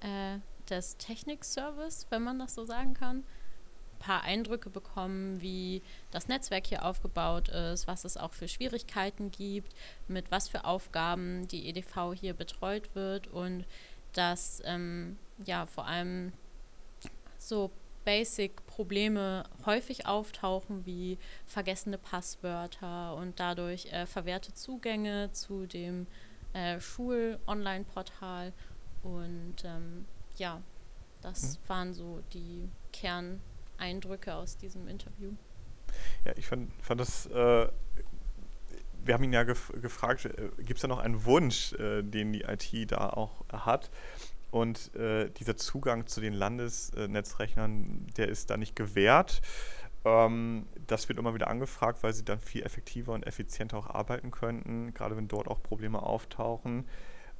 äh, 0.00 0.38
des 0.68 0.96
Technikservice, 0.96 2.06
wenn 2.08 2.22
man 2.22 2.38
das 2.38 2.54
so 2.54 2.64
sagen 2.64 2.94
kann, 2.94 3.18
ein 3.18 3.98
paar 3.98 4.22
Eindrücke 4.22 4.70
bekommen, 4.70 5.40
wie 5.42 5.82
das 6.10 6.28
Netzwerk 6.28 6.66
hier 6.66 6.84
aufgebaut 6.84 7.50
ist, 7.50 7.86
was 7.86 8.04
es 8.04 8.16
auch 8.16 8.32
für 8.32 8.48
Schwierigkeiten 8.48 9.30
gibt, 9.30 9.74
mit 10.08 10.30
was 10.30 10.48
für 10.48 10.64
Aufgaben 10.64 11.46
die 11.48 11.68
EDV 11.68 12.14
hier 12.14 12.32
betreut 12.32 12.94
wird 12.94 13.26
und 13.28 13.66
dass 14.14 14.62
ähm, 14.64 15.18
ja 15.44 15.66
vor 15.66 15.86
allem 15.86 16.32
so 17.38 17.70
Basic-Probleme 18.74 19.44
häufig 19.66 20.06
auftauchen, 20.06 20.84
wie 20.84 21.18
vergessene 21.46 21.98
Passwörter 21.98 23.14
und 23.14 23.38
dadurch 23.38 23.92
äh, 23.92 24.06
verwehrte 24.06 24.52
Zugänge 24.52 25.30
zu 25.32 25.66
dem 25.66 26.06
äh, 26.52 26.80
Schul-Online-Portal. 26.80 28.52
Und 29.02 29.56
ähm, 29.64 30.04
ja, 30.36 30.60
das 31.20 31.58
mhm. 31.58 31.68
waren 31.68 31.94
so 31.94 32.22
die 32.32 32.68
Kerneindrücke 32.92 34.34
aus 34.34 34.56
diesem 34.56 34.88
Interview. 34.88 35.32
Ja, 36.24 36.32
ich 36.36 36.46
fand, 36.46 36.72
fand 36.82 37.00
das. 37.00 37.26
Äh, 37.26 37.68
wir 39.06 39.12
haben 39.12 39.24
ihn 39.24 39.34
ja 39.34 39.44
gef 39.44 39.70
gefragt, 39.82 40.24
äh, 40.24 40.50
gibt 40.58 40.76
es 40.76 40.80
da 40.80 40.88
noch 40.88 40.98
einen 40.98 41.24
Wunsch, 41.26 41.74
äh, 41.74 42.02
den 42.02 42.32
die 42.32 42.42
IT 42.42 42.90
da 42.90 43.10
auch 43.10 43.44
hat? 43.52 43.90
Und 44.54 44.94
äh, 44.94 45.30
dieser 45.30 45.56
Zugang 45.56 46.06
zu 46.06 46.20
den 46.20 46.32
Landesnetzrechnern, 46.32 48.06
der 48.16 48.28
ist 48.28 48.50
da 48.50 48.56
nicht 48.56 48.76
gewährt. 48.76 49.42
Ähm, 50.04 50.68
das 50.86 51.08
wird 51.08 51.18
immer 51.18 51.34
wieder 51.34 51.48
angefragt, 51.48 52.04
weil 52.04 52.12
sie 52.12 52.24
dann 52.24 52.38
viel 52.38 52.62
effektiver 52.62 53.14
und 53.14 53.26
effizienter 53.26 53.76
auch 53.76 53.88
arbeiten 53.88 54.30
könnten, 54.30 54.94
gerade 54.94 55.16
wenn 55.16 55.26
dort 55.26 55.48
auch 55.48 55.60
Probleme 55.60 56.00
auftauchen. 56.00 56.86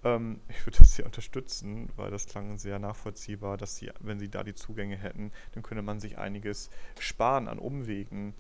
Ähm, 0.03 0.41
ich 0.49 0.67
würde 0.67 0.79
das 0.79 0.97
sehr 0.97 1.07
unterstützen, 1.07 1.89
weil 1.95 2.11
das 2.11 2.27
klang 2.27 2.59
sehr 2.59 2.81
nachvollziehbar, 2.81 3.59
dass 3.59 3.77
sie, 3.77 3.93
wenn 4.01 4.19
sie 4.19 4.29
da 4.29 4.43
die 4.43 4.57
Zugänge 4.57 4.97
hätten, 4.97 5.31
dann 5.53 5.63
könnte 5.63 5.83
man 5.83 6.01
sich 6.01 6.19
einiges 6.19 6.69
sparen 6.99 7.47
an 7.47 7.61
Umwegen. 7.61 8.35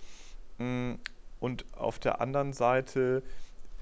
Mm, 0.59 0.95
und 1.39 1.65
auf 1.75 2.01
der 2.01 2.21
anderen 2.21 2.53
Seite 2.53 3.23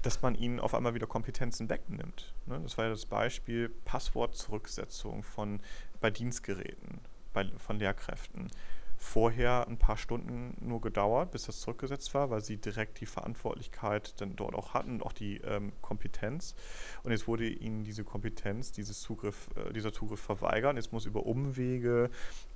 dass 0.03 0.21
man 0.21 0.35
ihnen 0.35 0.59
auf 0.59 0.75
einmal 0.75 0.93
wieder 0.93 1.07
Kompetenzen 1.07 1.69
wegnimmt. 1.69 2.33
Ne? 2.45 2.59
Das 2.61 2.77
war 2.77 2.85
ja 2.85 2.91
das 2.91 3.05
Beispiel 3.05 3.69
Passwortzurücksetzung 3.85 5.23
von, 5.23 5.59
bei 5.99 6.11
Dienstgeräten, 6.11 6.99
bei, 7.33 7.47
von 7.57 7.79
Lehrkräften. 7.79 8.51
Vorher 8.97 9.67
ein 9.67 9.77
paar 9.77 9.97
Stunden 9.97 10.55
nur 10.61 10.79
gedauert, 10.79 11.31
bis 11.31 11.45
das 11.45 11.59
zurückgesetzt 11.59 12.13
war, 12.13 12.29
weil 12.29 12.41
sie 12.41 12.57
direkt 12.57 13.01
die 13.01 13.05
Verantwortlichkeit 13.05 14.13
dann 14.21 14.35
dort 14.35 14.55
auch 14.55 14.73
hatten 14.73 14.91
und 14.91 15.03
auch 15.03 15.11
die 15.11 15.37
ähm, 15.39 15.73
Kompetenz. 15.81 16.55
Und 17.03 17.11
jetzt 17.11 17.27
wurde 17.27 17.47
ihnen 17.47 17.83
diese 17.83 18.05
Kompetenz, 18.05 18.71
dieses 18.71 19.01
Zugriff, 19.01 19.49
äh, 19.55 19.73
dieser 19.73 19.91
Zugriff 19.91 20.21
verweigert. 20.21 20.75
Jetzt 20.75 20.93
muss 20.93 21.05
über 21.05 21.25
Umwege 21.25 22.09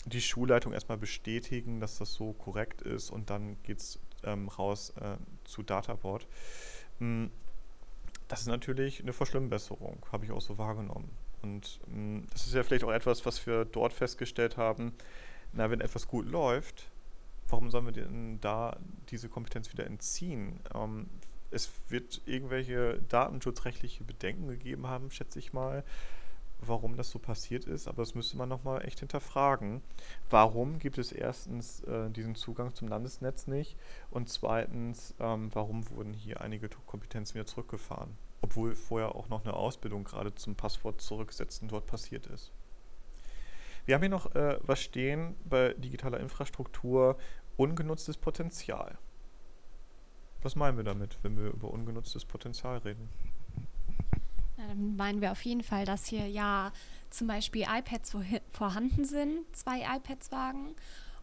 die 0.05 0.21
Schulleitung 0.21 0.71
erstmal 0.71 0.97
bestätigen, 0.97 1.79
dass 1.81 1.97
das 1.97 2.13
so 2.13 2.33
korrekt 2.33 2.81
ist 2.81 3.09
und 3.09 3.29
dann 3.29 3.61
geht 3.63 3.79
es 3.79 3.99
ähm, 4.23 4.47
raus 4.47 4.93
äh, 5.01 5.17
zu 5.43 5.63
Databoard. 5.63 6.27
Hm, 6.99 7.31
das 8.27 8.41
ist 8.41 8.47
natürlich 8.47 9.01
eine 9.01 9.13
Verschlimmbesserung, 9.13 10.05
habe 10.11 10.25
ich 10.25 10.31
auch 10.31 10.41
so 10.41 10.57
wahrgenommen. 10.57 11.09
Und 11.41 11.79
hm, 11.91 12.25
das 12.31 12.47
ist 12.47 12.53
ja 12.53 12.63
vielleicht 12.63 12.83
auch 12.83 12.91
etwas, 12.91 13.25
was 13.25 13.45
wir 13.47 13.65
dort 13.65 13.93
festgestellt 13.93 14.57
haben. 14.57 14.93
Na, 15.53 15.69
wenn 15.71 15.81
etwas 15.81 16.07
gut 16.07 16.27
läuft, 16.27 16.89
warum 17.47 17.71
sollen 17.71 17.85
wir 17.85 17.93
denn 17.93 18.39
da 18.41 18.77
diese 19.09 19.29
Kompetenz 19.29 19.71
wieder 19.71 19.85
entziehen? 19.85 20.59
Ähm, 20.73 21.07
es 21.51 21.71
wird 21.87 22.21
irgendwelche 22.25 23.01
datenschutzrechtliche 23.07 24.03
Bedenken 24.03 24.47
gegeben 24.47 24.87
haben, 24.87 25.11
schätze 25.11 25.39
ich 25.39 25.53
mal 25.53 25.83
warum 26.59 26.95
das 26.95 27.09
so 27.09 27.19
passiert 27.19 27.65
ist, 27.65 27.87
aber 27.87 28.01
das 28.01 28.15
müsste 28.15 28.37
man 28.37 28.49
nochmal 28.49 28.85
echt 28.85 28.99
hinterfragen. 28.99 29.81
Warum 30.29 30.79
gibt 30.79 30.97
es 30.97 31.11
erstens 31.11 31.81
äh, 31.83 32.09
diesen 32.09 32.35
Zugang 32.35 32.73
zum 32.73 32.87
Landesnetz 32.87 33.47
nicht 33.47 33.77
und 34.11 34.29
zweitens, 34.29 35.13
ähm, 35.19 35.49
warum 35.53 35.89
wurden 35.89 36.13
hier 36.13 36.41
einige 36.41 36.69
Kompetenzen 36.69 37.35
wieder 37.35 37.45
zurückgefahren, 37.45 38.17
obwohl 38.41 38.75
vorher 38.75 39.15
auch 39.15 39.29
noch 39.29 39.43
eine 39.43 39.53
Ausbildung 39.53 40.03
gerade 40.03 40.33
zum 40.35 40.55
Passwort 40.55 41.01
zurücksetzen 41.01 41.67
dort 41.67 41.85
passiert 41.85 42.27
ist. 42.27 42.51
Wir 43.85 43.95
haben 43.95 44.01
hier 44.01 44.09
noch 44.09 44.35
äh, 44.35 44.59
was 44.61 44.81
stehen 44.81 45.35
bei 45.45 45.73
digitaler 45.77 46.19
Infrastruktur, 46.19 47.17
ungenutztes 47.55 48.17
Potenzial. 48.17 48.97
Was 50.41 50.55
meinen 50.55 50.77
wir 50.77 50.83
damit, 50.83 51.17
wenn 51.23 51.37
wir 51.37 51.51
über 51.51 51.71
ungenutztes 51.71 52.25
Potenzial 52.25 52.77
reden? 52.79 53.09
Dann 54.57 54.95
meinen 54.95 55.21
wir 55.21 55.31
auf 55.31 55.43
jeden 55.43 55.63
Fall, 55.63 55.85
dass 55.85 56.05
hier 56.05 56.27
ja 56.27 56.71
zum 57.09 57.27
Beispiel 57.27 57.63
iPads 57.63 58.15
vorhanden 58.51 59.05
sind, 59.05 59.45
zwei 59.55 59.81
iPads-Wagen 59.81 60.75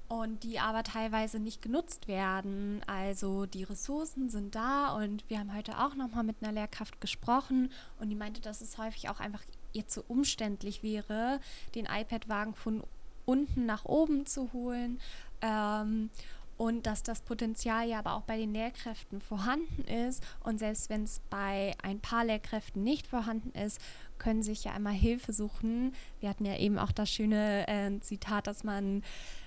und 0.08 0.42
die 0.44 0.60
aber 0.60 0.82
teilweise 0.82 1.38
nicht 1.38 1.62
genutzt 1.62 2.08
werden. 2.08 2.82
Also 2.86 3.46
die 3.46 3.64
Ressourcen 3.64 4.28
sind 4.28 4.54
da 4.54 4.94
und 4.96 5.24
wir 5.28 5.38
haben 5.38 5.54
heute 5.54 5.78
auch 5.78 5.94
nochmal 5.94 6.24
mit 6.24 6.36
einer 6.42 6.52
Lehrkraft 6.52 7.00
gesprochen 7.00 7.70
und 7.98 8.10
die 8.10 8.16
meinte, 8.16 8.40
dass 8.40 8.60
es 8.60 8.78
häufig 8.78 9.08
auch 9.08 9.20
einfach 9.20 9.42
ihr 9.72 9.88
zu 9.88 10.02
umständlich 10.06 10.82
wäre, 10.82 11.40
den 11.74 11.86
iPad-Wagen 11.86 12.54
von 12.54 12.82
unten 13.24 13.66
nach 13.66 13.84
oben 13.84 14.26
zu 14.26 14.52
holen. 14.52 15.00
Ähm, 15.40 16.10
und 16.56 16.86
dass 16.86 17.02
das 17.02 17.20
Potenzial 17.22 17.88
ja 17.88 17.98
aber 17.98 18.14
auch 18.14 18.22
bei 18.22 18.36
den 18.36 18.52
Lehrkräften 18.52 19.20
vorhanden 19.20 19.84
ist 19.84 20.22
und 20.40 20.58
selbst 20.58 20.90
wenn 20.90 21.04
es 21.04 21.20
bei 21.30 21.74
ein 21.82 22.00
paar 22.00 22.24
Lehrkräften 22.24 22.82
nicht 22.82 23.06
vorhanden 23.06 23.50
ist, 23.58 23.80
können 24.18 24.42
sich 24.42 24.64
ja 24.64 24.72
einmal 24.72 24.92
Hilfe 24.92 25.32
suchen. 25.32 25.94
Wir 26.20 26.28
hatten 26.28 26.44
ja 26.44 26.56
eben 26.56 26.78
auch 26.78 26.92
das 26.92 27.10
schöne 27.10 27.66
äh, 27.68 28.00
Zitat, 28.00 28.46
dass 28.46 28.64
man 28.64 29.02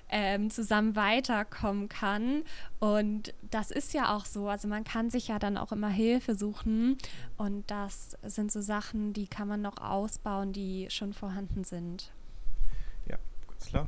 ähm, 0.10 0.50
zusammen 0.50 0.96
weiterkommen 0.96 1.89
kann. 1.89 2.43
Und 2.80 3.34
das 3.50 3.72
ist 3.72 3.93
ja 3.93 4.15
auch 4.15 4.26
so. 4.26 4.48
Also 4.48 4.67
man 4.67 4.84
kann 4.84 5.10
sich 5.10 5.28
ja 5.28 5.39
dann 5.39 5.58
auch 5.58 5.72
immer 5.72 5.89
Hilfe 5.89 6.36
suchen. 6.36 6.98
Und 7.38 7.70
das 7.70 8.17
sind 8.24 8.52
so 8.52 8.62
Sachen, 8.62 9.13
die 9.13 9.28
kann 9.28 9.48
man 9.48 9.62
noch 9.62 9.78
ausbauen, 9.78 10.54
die 10.54 10.88
schon 10.89 11.13
vorhanden 11.13 11.63
sind. 11.63 12.12
Ja, 13.06 13.17
ganz 13.48 13.65
klar. 13.65 13.88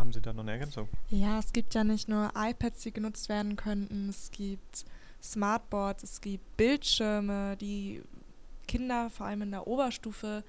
Haben 0.00 0.14
Sie 0.14 0.22
da 0.22 0.32
noch 0.32 0.44
eine 0.44 0.52
Ergänzung? 0.52 0.88
Ja, 1.10 1.38
es 1.38 1.52
gibt 1.52 1.74
ja 1.74 1.84
nicht 1.84 2.08
nur 2.08 2.32
iPads, 2.34 2.80
die 2.80 2.90
genutzt 2.90 3.28
werden 3.28 3.56
könnten. 3.56 4.08
Es 4.08 4.30
gibt 4.30 4.86
Smartboards, 5.22 6.02
es 6.04 6.22
gibt 6.22 6.56
Bildschirme, 6.56 7.58
die 7.58 8.02
Kinder, 8.66 9.10
vor 9.10 9.26
allem 9.26 9.42
in 9.42 9.50
der 9.50 9.66
Oberstufe, 9.66 10.42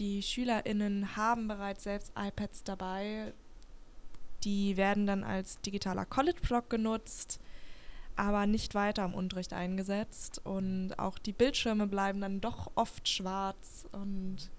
die 0.00 0.20
SchülerInnen 0.20 1.14
haben 1.14 1.46
bereits 1.46 1.84
selbst 1.84 2.12
iPads 2.18 2.64
dabei. 2.64 3.32
Die 4.42 4.76
werden 4.76 5.06
dann 5.06 5.22
als 5.22 5.60
digitaler 5.60 6.04
College-Blog 6.04 6.68
genutzt, 6.68 7.38
aber 8.16 8.46
nicht 8.46 8.74
weiter 8.74 9.04
im 9.04 9.14
Unterricht 9.14 9.52
eingesetzt. 9.52 10.40
Und 10.44 10.98
auch 10.98 11.18
die 11.20 11.32
Bildschirme 11.32 11.86
bleiben 11.86 12.20
dann 12.20 12.40
doch 12.40 12.72
oft 12.74 13.08
schwarz 13.08 13.86
und 13.92 14.50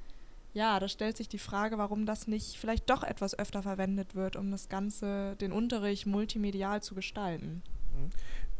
ja, 0.58 0.80
da 0.80 0.88
stellt 0.88 1.16
sich 1.16 1.30
die 1.30 1.38
Frage, 1.38 1.78
warum 1.78 2.08
das 2.08 2.28
nicht 2.28 2.58
vielleicht 2.58 2.90
doch 2.90 3.04
etwas 3.04 3.38
öfter 3.38 3.62
verwendet 3.62 4.16
wird, 4.16 4.36
um 4.36 4.50
das 4.50 4.70
Ganze, 4.70 5.36
den 5.36 5.52
Unterricht 5.52 6.08
multimedial 6.08 6.82
zu 6.82 6.96
gestalten. 6.96 7.62
Mhm. 7.94 8.10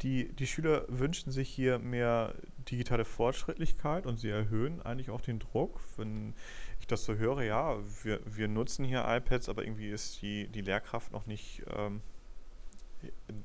Die, 0.04 0.32
die 0.32 0.46
Schüler 0.46 0.86
wünschen 0.90 1.32
sich 1.32 1.50
hier 1.50 1.80
mehr 1.80 2.36
digitale 2.70 3.04
Fortschrittlichkeit 3.04 4.06
und 4.06 4.20
sie 4.20 4.30
erhöhen 4.30 4.80
eigentlich 4.84 5.10
auch 5.10 5.22
den 5.22 5.40
Druck. 5.40 5.80
Wenn 5.98 6.36
ich 6.80 6.86
das 6.86 7.04
so 7.04 7.16
höre, 7.16 7.42
ja, 7.42 7.78
wir, 8.04 8.20
wir 8.26 8.48
nutzen 8.48 8.86
hier 8.86 9.04
iPads, 9.08 9.50
aber 9.50 9.64
irgendwie 9.64 9.90
ist 9.90 10.22
die, 10.22 10.50
die 10.50 10.62
Lehrkraft 10.62 11.12
noch 11.12 11.26
nicht, 11.26 11.64
ähm, 11.76 12.02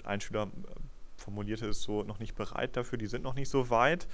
ein 0.05 0.20
Schüler 0.20 0.51
formulierte 1.16 1.68
es 1.68 1.83
so, 1.83 2.03
noch 2.03 2.18
nicht 2.18 2.35
bereit 2.35 2.77
dafür, 2.77 2.99
die 2.99 3.07
sind 3.07 3.22
noch 3.22 3.35
nicht 3.35 3.49
so 3.49 3.70
weit. 3.70 4.07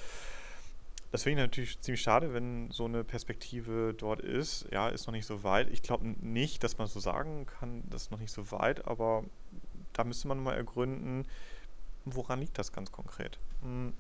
Das 1.11 1.22
finde 1.22 1.40
ich 1.40 1.46
natürlich 1.46 1.80
ziemlich 1.80 2.02
schade, 2.02 2.34
wenn 2.34 2.70
so 2.70 2.84
eine 2.84 3.02
Perspektive 3.02 3.94
dort 3.96 4.20
ist. 4.20 4.66
Ja, 4.70 4.88
ist 4.88 5.06
noch 5.06 5.14
nicht 5.14 5.26
so 5.26 5.42
weit. 5.42 5.70
Ich 5.70 5.82
glaube 5.82 6.06
nicht, 6.06 6.62
dass 6.62 6.76
man 6.76 6.86
so 6.86 7.00
sagen 7.00 7.46
kann, 7.46 7.82
das 7.88 8.02
ist 8.02 8.11
noch 8.11 8.18
nicht 8.18 8.32
so 8.32 8.50
weit, 8.50 8.86
aber 8.86 9.24
da 9.94 10.04
müsste 10.04 10.28
man 10.28 10.38
mal 10.38 10.54
ergründen, 10.54 11.26
Woran 12.14 12.40
liegt 12.40 12.59
das 12.59 12.72
ganz 12.72 12.92
konkret? 12.92 13.38
Hm. 13.62 13.92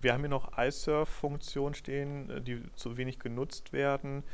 Wir 0.00 0.14
haben 0.14 0.20
hier 0.20 0.30
noch 0.30 0.56
iSurf-Funktionen 0.56 1.74
stehen, 1.74 2.30
äh, 2.30 2.40
die 2.40 2.62
zu 2.74 2.96
wenig 2.96 3.18
genutzt 3.18 3.72
werden. 3.72 4.24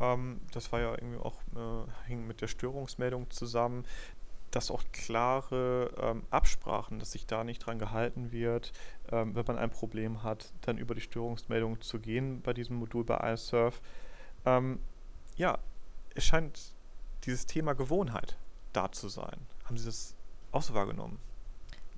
Ähm, 0.00 0.40
das 0.52 0.72
war 0.72 0.80
ja 0.80 0.92
irgendwie 0.92 1.18
auch, 1.18 1.36
äh, 1.54 2.08
hing 2.08 2.26
mit 2.26 2.40
der 2.40 2.48
Störungsmeldung 2.48 3.30
zusammen 3.30 3.84
dass 4.56 4.70
auch 4.70 4.82
klare 4.90 5.92
ähm, 6.00 6.22
Absprachen, 6.30 6.98
dass 6.98 7.12
sich 7.12 7.26
da 7.26 7.44
nicht 7.44 7.58
dran 7.58 7.78
gehalten 7.78 8.32
wird, 8.32 8.72
ähm, 9.12 9.34
wenn 9.34 9.44
man 9.44 9.58
ein 9.58 9.68
Problem 9.68 10.22
hat, 10.22 10.50
dann 10.62 10.78
über 10.78 10.94
die 10.94 11.02
Störungsmeldung 11.02 11.82
zu 11.82 11.98
gehen 11.98 12.40
bei 12.40 12.54
diesem 12.54 12.76
Modul 12.76 13.04
bei 13.04 13.34
iSurf. 13.34 13.82
Ähm, 14.46 14.80
ja, 15.36 15.58
es 16.14 16.24
scheint 16.24 16.74
dieses 17.24 17.44
Thema 17.44 17.74
Gewohnheit 17.74 18.38
da 18.72 18.90
zu 18.90 19.10
sein. 19.10 19.38
Haben 19.64 19.76
Sie 19.76 19.84
das 19.84 20.14
auch 20.52 20.62
so 20.62 20.72
wahrgenommen? 20.72 21.18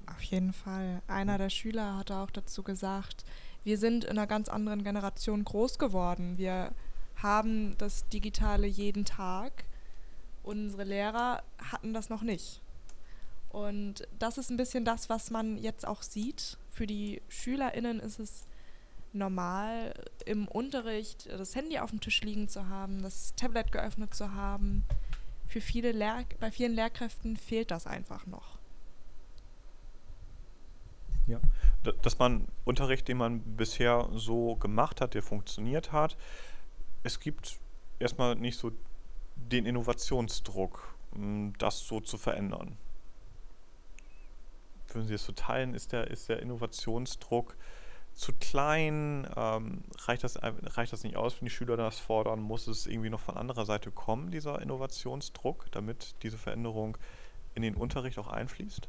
Auf 0.07 0.23
jeden 0.23 0.53
Fall. 0.53 1.01
Einer 1.07 1.39
der 1.39 1.51
Schüler 1.51 1.97
hatte 1.97 2.17
auch 2.17 2.31
dazu 2.33 2.65
gesagt, 2.65 3.25
wir 3.63 3.79
sind 3.79 4.03
in 4.03 4.19
einer 4.19 4.27
ganz 4.27 4.49
anderen 4.49 4.83
Generation 4.83 5.45
groß 5.45 5.79
geworden. 5.79 6.39
Wir 6.39 6.73
haben 7.17 7.79
das 7.79 8.09
Digitale 8.09 8.67
jeden 8.67 9.05
Tag 9.05 9.65
Unsere 10.49 10.85
Lehrer 10.85 11.43
hatten 11.59 11.93
das 11.93 12.09
noch 12.09 12.23
nicht. 12.23 12.63
Und 13.51 14.09
das 14.19 14.39
ist 14.39 14.49
ein 14.49 14.57
bisschen 14.57 14.87
das, 14.87 15.11
was 15.11 15.31
man 15.31 15.59
jetzt 15.59 15.87
auch 15.87 16.01
sieht. 16.01 16.57
Für 16.71 16.87
die 16.87 17.21
SchülerInnen 17.29 18.01
ist 18.01 18.19
es 18.19 18.47
normal, 19.13 19.93
im 20.25 20.49
Unterricht 20.49 21.27
das 21.27 21.55
Handy 21.55 21.79
auf 21.79 21.91
dem 21.91 22.01
Tisch 22.01 22.23
liegen 22.23 22.49
zu 22.49 22.67
haben, 22.67 23.03
das 23.03 23.35
Tablet 23.37 23.73
geöffnet 23.73 24.15
zu 24.15 24.33
haben. 24.33 24.85
Für 25.47 25.61
viele 25.61 25.93
Lehr 25.93 26.25
bei 26.41 26.51
vielen 26.51 26.73
Lehrkräften 26.73 27.37
fehlt 27.37 27.71
das 27.71 27.87
einfach 27.87 28.27
noch. 28.27 28.57
Ja, 31.27 31.41
dass 32.01 32.19
man 32.19 32.49
Unterricht, 32.65 33.07
den 33.09 33.19
man 33.19 33.41
bisher 33.41 34.09
so 34.15 34.57
gemacht 34.57 35.03
hat, 35.03 35.13
der 35.13 35.23
funktioniert 35.23 35.93
hat, 35.93 36.17
es 37.03 37.21
gibt 37.21 37.59
erstmal 37.99 38.35
nicht 38.37 38.59
so 38.59 38.73
den 39.49 39.67
Innovationsdruck, 39.67 40.95
das 41.59 41.81
so 41.81 42.01
zu 42.01 42.19
verändern? 42.19 42.77
Würden 44.89 45.07
Sie 45.07 45.15
das 45.15 45.25
so 45.25 45.33
teilen? 45.33 45.75
Ist 45.75 45.93
der, 45.93 46.09
ist 46.09 46.29
der 46.29 46.41
Innovationsdruck 46.41 47.57
zu 48.15 48.33
klein? 48.33 49.29
Ähm, 49.37 49.85
reicht, 50.07 50.25
das, 50.25 50.39
reicht 50.43 50.93
das 50.93 51.05
nicht 51.05 51.17
aus, 51.17 51.41
wenn 51.41 51.47
die 51.47 51.55
Schüler 51.55 51.77
das 51.77 51.99
fordern? 51.99 52.41
Muss 52.41 52.67
es 52.67 52.87
irgendwie 52.87 53.11
noch 53.11 53.21
von 53.21 53.37
anderer 53.37 53.67
Seite 53.67 53.91
kommen, 53.91 54.31
dieser 54.31 54.61
Innovationsdruck, 54.63 55.67
damit 55.73 56.15
diese 56.23 56.39
Veränderung 56.39 56.97
in 57.55 57.63
den 57.63 57.75
Unterricht 57.75 58.19
auch 58.19 58.29
einfließt? 58.29 58.89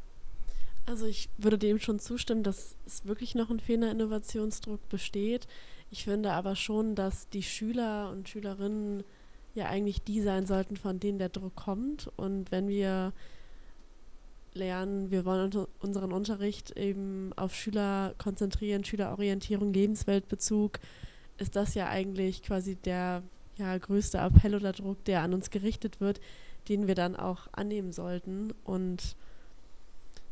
Also 0.85 1.05
ich 1.05 1.29
würde 1.37 1.57
dem 1.57 1.79
schon 1.79 1.99
zustimmen, 1.99 2.43
dass 2.43 2.75
es 2.85 3.05
wirklich 3.05 3.35
noch 3.35 3.49
ein 3.49 3.59
fehlender 3.59 3.91
Innovationsdruck 3.91 4.87
besteht. 4.89 5.47
Ich 5.91 6.05
finde 6.05 6.31
aber 6.31 6.55
schon, 6.55 6.95
dass 6.95 7.29
die 7.29 7.43
Schüler 7.43 8.09
und 8.11 8.29
Schülerinnen 8.29 9.03
ja 9.55 9.65
eigentlich 9.65 10.01
die 10.03 10.21
sein 10.21 10.45
sollten, 10.45 10.77
von 10.77 10.99
denen 10.99 11.19
der 11.19 11.29
Druck 11.29 11.55
kommt. 11.55 12.09
Und 12.15 12.51
wenn 12.51 12.67
wir 12.67 13.13
lernen, 14.53 15.11
wir 15.11 15.25
wollen 15.25 15.51
unseren 15.79 16.11
Unterricht 16.11 16.71
eben 16.77 17.33
auf 17.35 17.55
Schüler 17.55 18.13
konzentrieren, 18.17 18.83
Schülerorientierung, 18.83 19.73
Lebensweltbezug, 19.73 20.79
ist 21.37 21.55
das 21.55 21.73
ja 21.73 21.87
eigentlich 21.87 22.43
quasi 22.43 22.75
der 22.75 23.23
ja, 23.57 23.77
größte 23.77 24.17
Appell 24.17 24.55
oder 24.55 24.71
Druck, 24.71 25.03
der 25.05 25.21
an 25.21 25.33
uns 25.33 25.49
gerichtet 25.49 25.99
wird, 25.99 26.19
den 26.67 26.87
wir 26.87 26.95
dann 26.95 27.15
auch 27.15 27.47
annehmen 27.51 27.91
sollten. 27.91 28.53
Und 28.63 29.15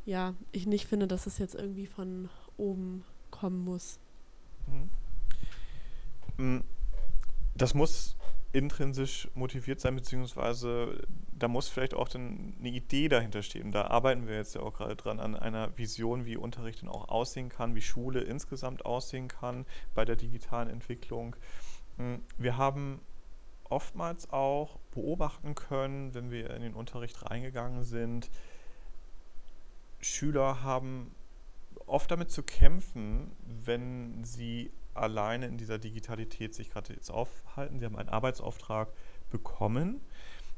ja, 0.06 0.34
ich 0.52 0.66
nicht 0.66 0.88
finde, 0.88 1.08
dass 1.08 1.28
es 1.28 1.38
jetzt 1.38 1.56
irgendwie 1.56 1.88
von 1.88 2.30
oben 2.58 3.04
kommen 3.30 3.64
muss. 3.64 4.00
Mhm. 6.38 6.64
Das 7.56 7.74
muss 7.74 8.16
intrinsisch 8.58 9.30
motiviert 9.36 9.80
sein, 9.80 9.96
beziehungsweise 9.96 11.02
da 11.32 11.48
muss 11.48 11.70
vielleicht 11.70 11.94
auch 11.94 12.10
dann 12.10 12.56
eine 12.60 12.70
Idee 12.70 13.08
dahinter 13.08 13.44
stehen. 13.44 13.72
Da 13.72 13.88
arbeiten 13.88 14.28
wir 14.28 14.36
jetzt 14.36 14.56
ja 14.56 14.62
auch 14.62 14.74
gerade 14.74 14.96
dran 14.96 15.20
an 15.20 15.36
einer 15.36 15.78
Vision, 15.78 16.26
wie 16.26 16.38
Unterricht 16.38 16.82
dann 16.82 16.90
auch 16.90 17.10
aussehen 17.10 17.50
kann, 17.50 17.76
wie 17.76 17.82
Schule 17.82 18.22
insgesamt 18.22 18.86
aussehen 18.86 19.28
kann 19.28 19.66
bei 19.94 20.06
der 20.06 20.16
digitalen 20.16 20.70
Entwicklung. 20.70 21.36
Hm, 21.98 22.22
wir 22.38 22.58
haben 22.58 23.00
oftmals 23.70 24.32
auch 24.32 24.80
beobachten 24.92 25.54
können, 25.54 26.14
wenn 26.14 26.32
wir 26.32 26.50
in 26.52 26.62
den 26.62 26.74
Unterricht 26.74 27.30
reingegangen 27.30 27.84
sind, 27.84 28.30
Schüler 30.00 30.64
haben 30.64 31.16
oft 31.88 32.12
damit 32.12 32.32
zu 32.32 32.44
kämpfen, 32.44 33.32
wenn 33.46 34.24
sie 34.24 34.72
alleine 34.94 35.48
in 35.48 35.58
dieser 35.58 35.78
Digitalität 35.80 36.54
sich 36.54 36.70
gerade 36.70 36.94
jetzt 36.94 37.10
aufhalten. 37.10 37.80
Sie 37.80 37.86
haben 37.86 37.96
einen 37.96 38.10
Arbeitsauftrag 38.10 38.90
bekommen, 39.30 40.02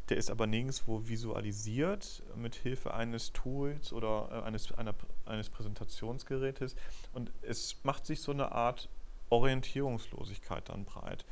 der 0.10 0.18
ist 0.18 0.32
aber 0.32 0.48
nirgendwo 0.48 1.08
visualisiert 1.08 2.24
mit 2.36 2.56
Hilfe 2.56 2.94
eines 2.94 3.32
Tools 3.32 3.94
oder 3.94 4.30
äh, 4.32 4.48
eines, 4.48 4.72
einer, 4.74 4.96
eines 5.26 5.50
Präsentationsgerätes. 5.50 6.76
Und 7.14 7.32
es 7.44 7.78
macht 7.84 8.06
sich 8.06 8.22
so 8.22 8.32
eine 8.32 8.52
Art 8.52 8.90
Orientierungslosigkeit 9.30 10.70
dann 10.70 10.86
breit. 10.86 11.26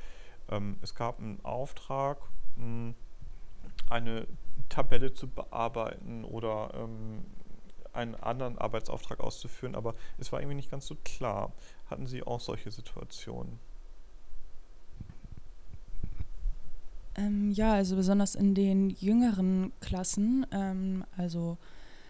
Ähm, 0.49 0.77
es 0.81 0.93
gab 0.93 1.19
einen 1.19 1.43
Auftrag, 1.43 2.19
mh, 2.55 2.63
hm, 2.63 2.95
eine 3.89 4.27
Tabelle 4.69 5.13
zu 5.13 5.27
bearbeiten 5.27 6.23
oder 6.23 6.71
ähm, 6.75 7.25
einen 7.93 8.15
anderen 8.15 8.57
Arbeitsauftrag 8.57 9.19
auszuführen, 9.19 9.75
aber 9.75 9.95
es 10.17 10.31
war 10.31 10.39
irgendwie 10.39 10.55
nicht 10.55 10.71
ganz 10.71 10.87
so 10.87 10.95
klar. 11.03 11.53
Hatten 11.89 12.07
Sie 12.07 12.23
auch 12.23 12.39
solche 12.39 12.71
Situationen? 12.71 13.59
Ähm, 17.15 17.51
ja, 17.51 17.73
also 17.73 17.95
besonders 17.95 18.35
in 18.35 18.53
den 18.53 18.91
jüngeren 18.91 19.71
Klassen, 19.79 20.45
ähm, 20.51 21.03
also 21.17 21.57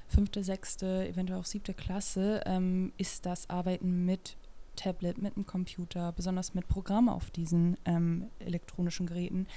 fünfte, 0.08 0.44
sechste, 0.44 1.08
eventuell 1.08 1.40
auch 1.40 1.46
siebte 1.46 1.74
Klasse, 1.74 2.42
ähm, 2.46 2.92
ist 2.98 3.26
das 3.26 3.50
Arbeiten 3.50 4.06
mit 4.06 4.38
Tablet, 4.76 5.18
mit 5.18 5.36
einem 5.36 5.46
Computer, 5.46 6.12
besonders 6.12 6.54
mit 6.54 6.68
Programmen 6.68 7.10
auf 7.10 7.32
diesen 7.32 7.78
ähm, 7.86 8.30
elektronischen 8.40 9.08
Geräten, 9.08 9.48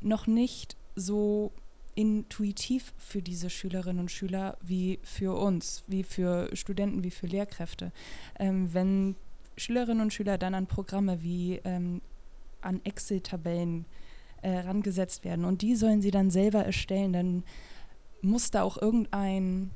noch 0.00 0.26
nicht 0.26 0.76
so 0.96 1.52
intuitiv 1.94 2.94
für 2.98 3.22
diese 3.22 3.50
Schülerinnen 3.50 4.00
und 4.00 4.10
Schüler 4.10 4.56
wie 4.62 4.98
für 5.02 5.36
uns, 5.38 5.84
wie 5.86 6.02
für 6.02 6.48
Studenten, 6.54 7.04
wie 7.04 7.10
für 7.10 7.26
Lehrkräfte. 7.26 7.92
Ähm, 8.38 8.72
wenn 8.72 9.16
Schülerinnen 9.56 10.02
und 10.02 10.12
Schüler 10.12 10.38
dann 10.38 10.54
an 10.54 10.66
Programme 10.66 11.22
wie 11.22 11.60
ähm, 11.64 12.00
an 12.62 12.80
Excel-Tabellen 12.84 13.86
äh, 14.40 14.58
rangesetzt 14.58 15.24
werden 15.24 15.44
und 15.44 15.62
die 15.62 15.76
sollen 15.76 16.00
sie 16.00 16.10
dann 16.10 16.30
selber 16.30 16.64
erstellen, 16.64 17.12
dann 17.12 17.44
muss 18.22 18.50
da 18.50 18.62
auch 18.62 18.80
irgendein 18.80 19.70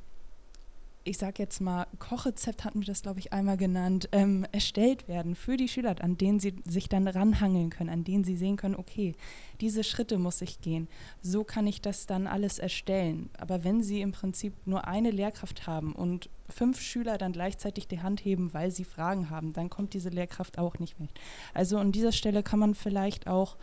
ich 1.07 1.17
sag 1.17 1.39
jetzt 1.39 1.61
mal, 1.61 1.87
Kochrezept 1.99 2.65
hatten 2.65 2.79
wir 2.79 2.85
das, 2.85 3.01
glaube 3.01 3.19
ich, 3.19 3.33
einmal 3.33 3.57
genannt, 3.57 4.09
ähm, 4.11 4.45
erstellt 4.51 5.07
werden 5.07 5.35
für 5.35 5.57
die 5.57 5.67
Schüler, 5.67 5.95
an 6.01 6.17
denen 6.17 6.39
sie 6.39 6.55
sich 6.65 6.89
dann 6.89 7.07
ranhangeln 7.07 7.69
können, 7.69 7.89
an 7.89 8.03
denen 8.03 8.23
sie 8.23 8.35
sehen 8.35 8.57
können, 8.57 8.75
okay, 8.75 9.15
diese 9.61 9.83
Schritte 9.83 10.17
muss 10.19 10.41
ich 10.41 10.61
gehen. 10.61 10.87
So 11.21 11.43
kann 11.43 11.65
ich 11.65 11.81
das 11.81 12.05
dann 12.05 12.27
alles 12.27 12.59
erstellen. 12.59 13.29
Aber 13.37 13.63
wenn 13.63 13.81
sie 13.81 14.01
im 14.01 14.11
Prinzip 14.11 14.53
nur 14.65 14.87
eine 14.87 15.11
Lehrkraft 15.11 15.65
haben 15.65 15.93
und 15.93 16.29
fünf 16.49 16.79
Schüler 16.81 17.17
dann 17.17 17.31
gleichzeitig 17.31 17.87
die 17.87 18.01
Hand 18.01 18.23
heben, 18.23 18.53
weil 18.53 18.71
sie 18.71 18.83
Fragen 18.83 19.29
haben, 19.29 19.53
dann 19.53 19.69
kommt 19.69 19.93
diese 19.93 20.09
Lehrkraft 20.09 20.59
auch 20.59 20.79
nicht 20.79 20.99
mehr. 20.99 21.09
Also 21.53 21.77
an 21.77 21.91
dieser 21.91 22.11
Stelle 22.11 22.43
kann 22.43 22.59
man 22.59 22.75
vielleicht 22.75 23.27
auch 23.27 23.57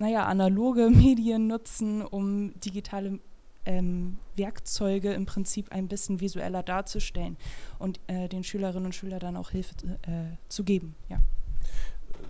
naja, 0.00 0.26
analoge 0.26 0.90
Medien 0.90 1.46
nutzen, 1.46 2.02
um 2.02 2.58
digitale 2.60 3.20
ähm, 3.66 4.18
Werkzeuge 4.36 5.12
im 5.12 5.26
Prinzip 5.26 5.72
ein 5.72 5.88
bisschen 5.88 6.20
visueller 6.20 6.62
darzustellen 6.62 7.36
und 7.78 8.00
äh, 8.06 8.28
den 8.28 8.44
Schülerinnen 8.44 8.86
und 8.86 8.94
Schülern 8.94 9.20
dann 9.20 9.36
auch 9.36 9.50
Hilfe 9.50 9.74
äh, 10.02 10.36
zu 10.48 10.64
geben. 10.64 10.94
Ja. 11.08 11.20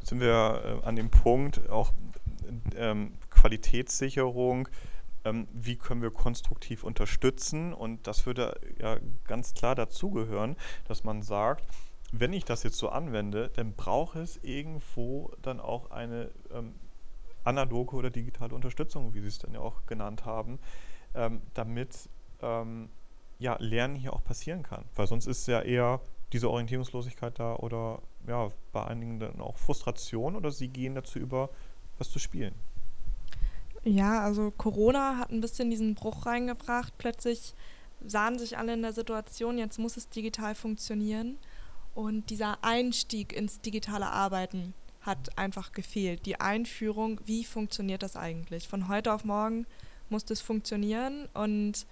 Sind 0.03 0.20
wir 0.20 0.81
äh, 0.83 0.87
an 0.87 0.97
dem 0.97 1.11
Punkt 1.11 1.68
auch 1.70 1.93
ähm, 2.76 3.12
Qualitätssicherung, 3.31 4.68
ähm, 5.24 5.47
wie 5.53 5.76
können 5.76 6.03
wir 6.03 6.11
konstruktiv 6.11 6.85
unterstützen? 6.85 7.72
Und 7.72 8.07
das 8.07 8.26
würde 8.26 8.59
ja 8.81 8.99
ganz 9.24 9.55
klar 9.55 9.74
dazugehören, 9.74 10.57
dass 10.89 11.05
man 11.05 11.22
sagt, 11.22 11.64
wenn 12.12 12.33
ich 12.33 12.45
das 12.45 12.62
jetzt 12.62 12.78
so 12.78 12.89
anwende, 12.89 13.51
dann 13.55 13.74
braucht 13.74 14.16
es 14.16 14.39
irgendwo 14.43 15.33
dann 15.43 15.61
auch 15.61 15.91
eine 15.91 16.31
ähm, 16.53 16.74
analoge 17.45 17.97
oder 17.97 18.11
digitale 18.11 18.55
Unterstützung, 18.55 19.14
wie 19.14 19.20
Sie 19.20 19.28
es 19.28 19.39
dann 19.39 19.55
ja 19.55 19.61
auch 19.61 19.87
genannt 19.87 20.24
haben, 20.24 20.59
ähm, 21.15 21.43
damit 21.55 22.09
ähm, 22.43 22.89
ja, 23.39 23.57
Lernen 23.59 23.97
hier 23.97 24.13
auch 24.13 24.25
passieren 24.25 24.63
kann. 24.63 24.85
Weil 24.95 25.07
sonst 25.07 25.27
ist 25.27 25.47
ja 25.49 25.63
eher 25.63 26.01
diese 26.33 26.51
Orientierungslosigkeit 26.51 27.39
da 27.39 27.57
oder 27.57 28.01
ja, 28.27 28.51
bei 28.73 28.85
einigen 28.87 29.19
dann 29.19 29.41
auch 29.41 29.57
Frustration 29.57 30.37
oder 30.37 30.51
sie 30.51 30.69
gehen 30.69 30.95
dazu 30.95 31.19
über, 31.19 31.51
was 31.99 32.11
zu 32.11 32.19
spielen. 32.19 32.55
Ja, 33.83 34.21
also 34.21 34.51
Corona 34.51 35.17
hat 35.17 35.31
ein 35.31 35.41
bisschen 35.41 35.71
diesen 35.71 35.95
Bruch 35.95 36.27
reingebracht. 36.27 36.93
Plötzlich 36.99 37.55
sahen 38.05 38.39
sich 38.39 38.59
alle 38.59 38.75
in 38.75 38.83
der 38.83 38.93
Situation, 38.93 39.59
jetzt 39.59 39.79
muss 39.79 39.97
es 39.97 40.09
digital 40.09 40.55
funktionieren. 40.55 41.39
Und 41.95 42.31
dieser 42.31 42.63
Einstieg 42.63 43.33
ins 43.33 43.61
digitale 43.61 44.11
Arbeiten 44.11 44.75
hat 45.01 45.39
einfach 45.39 45.73
gefehlt. 45.73 46.27
Die 46.27 46.41
Einführung, 46.41 47.21
wie 47.25 47.45
funktioniert 47.45 48.03
das 48.03 48.17
eigentlich? 48.17 48.69
Von 48.69 48.89
heute 48.89 49.13
auf 49.15 49.25
morgen 49.25 49.67
muss 50.11 50.25
das 50.25 50.41
funktionieren 50.41 51.29
und 51.35 51.87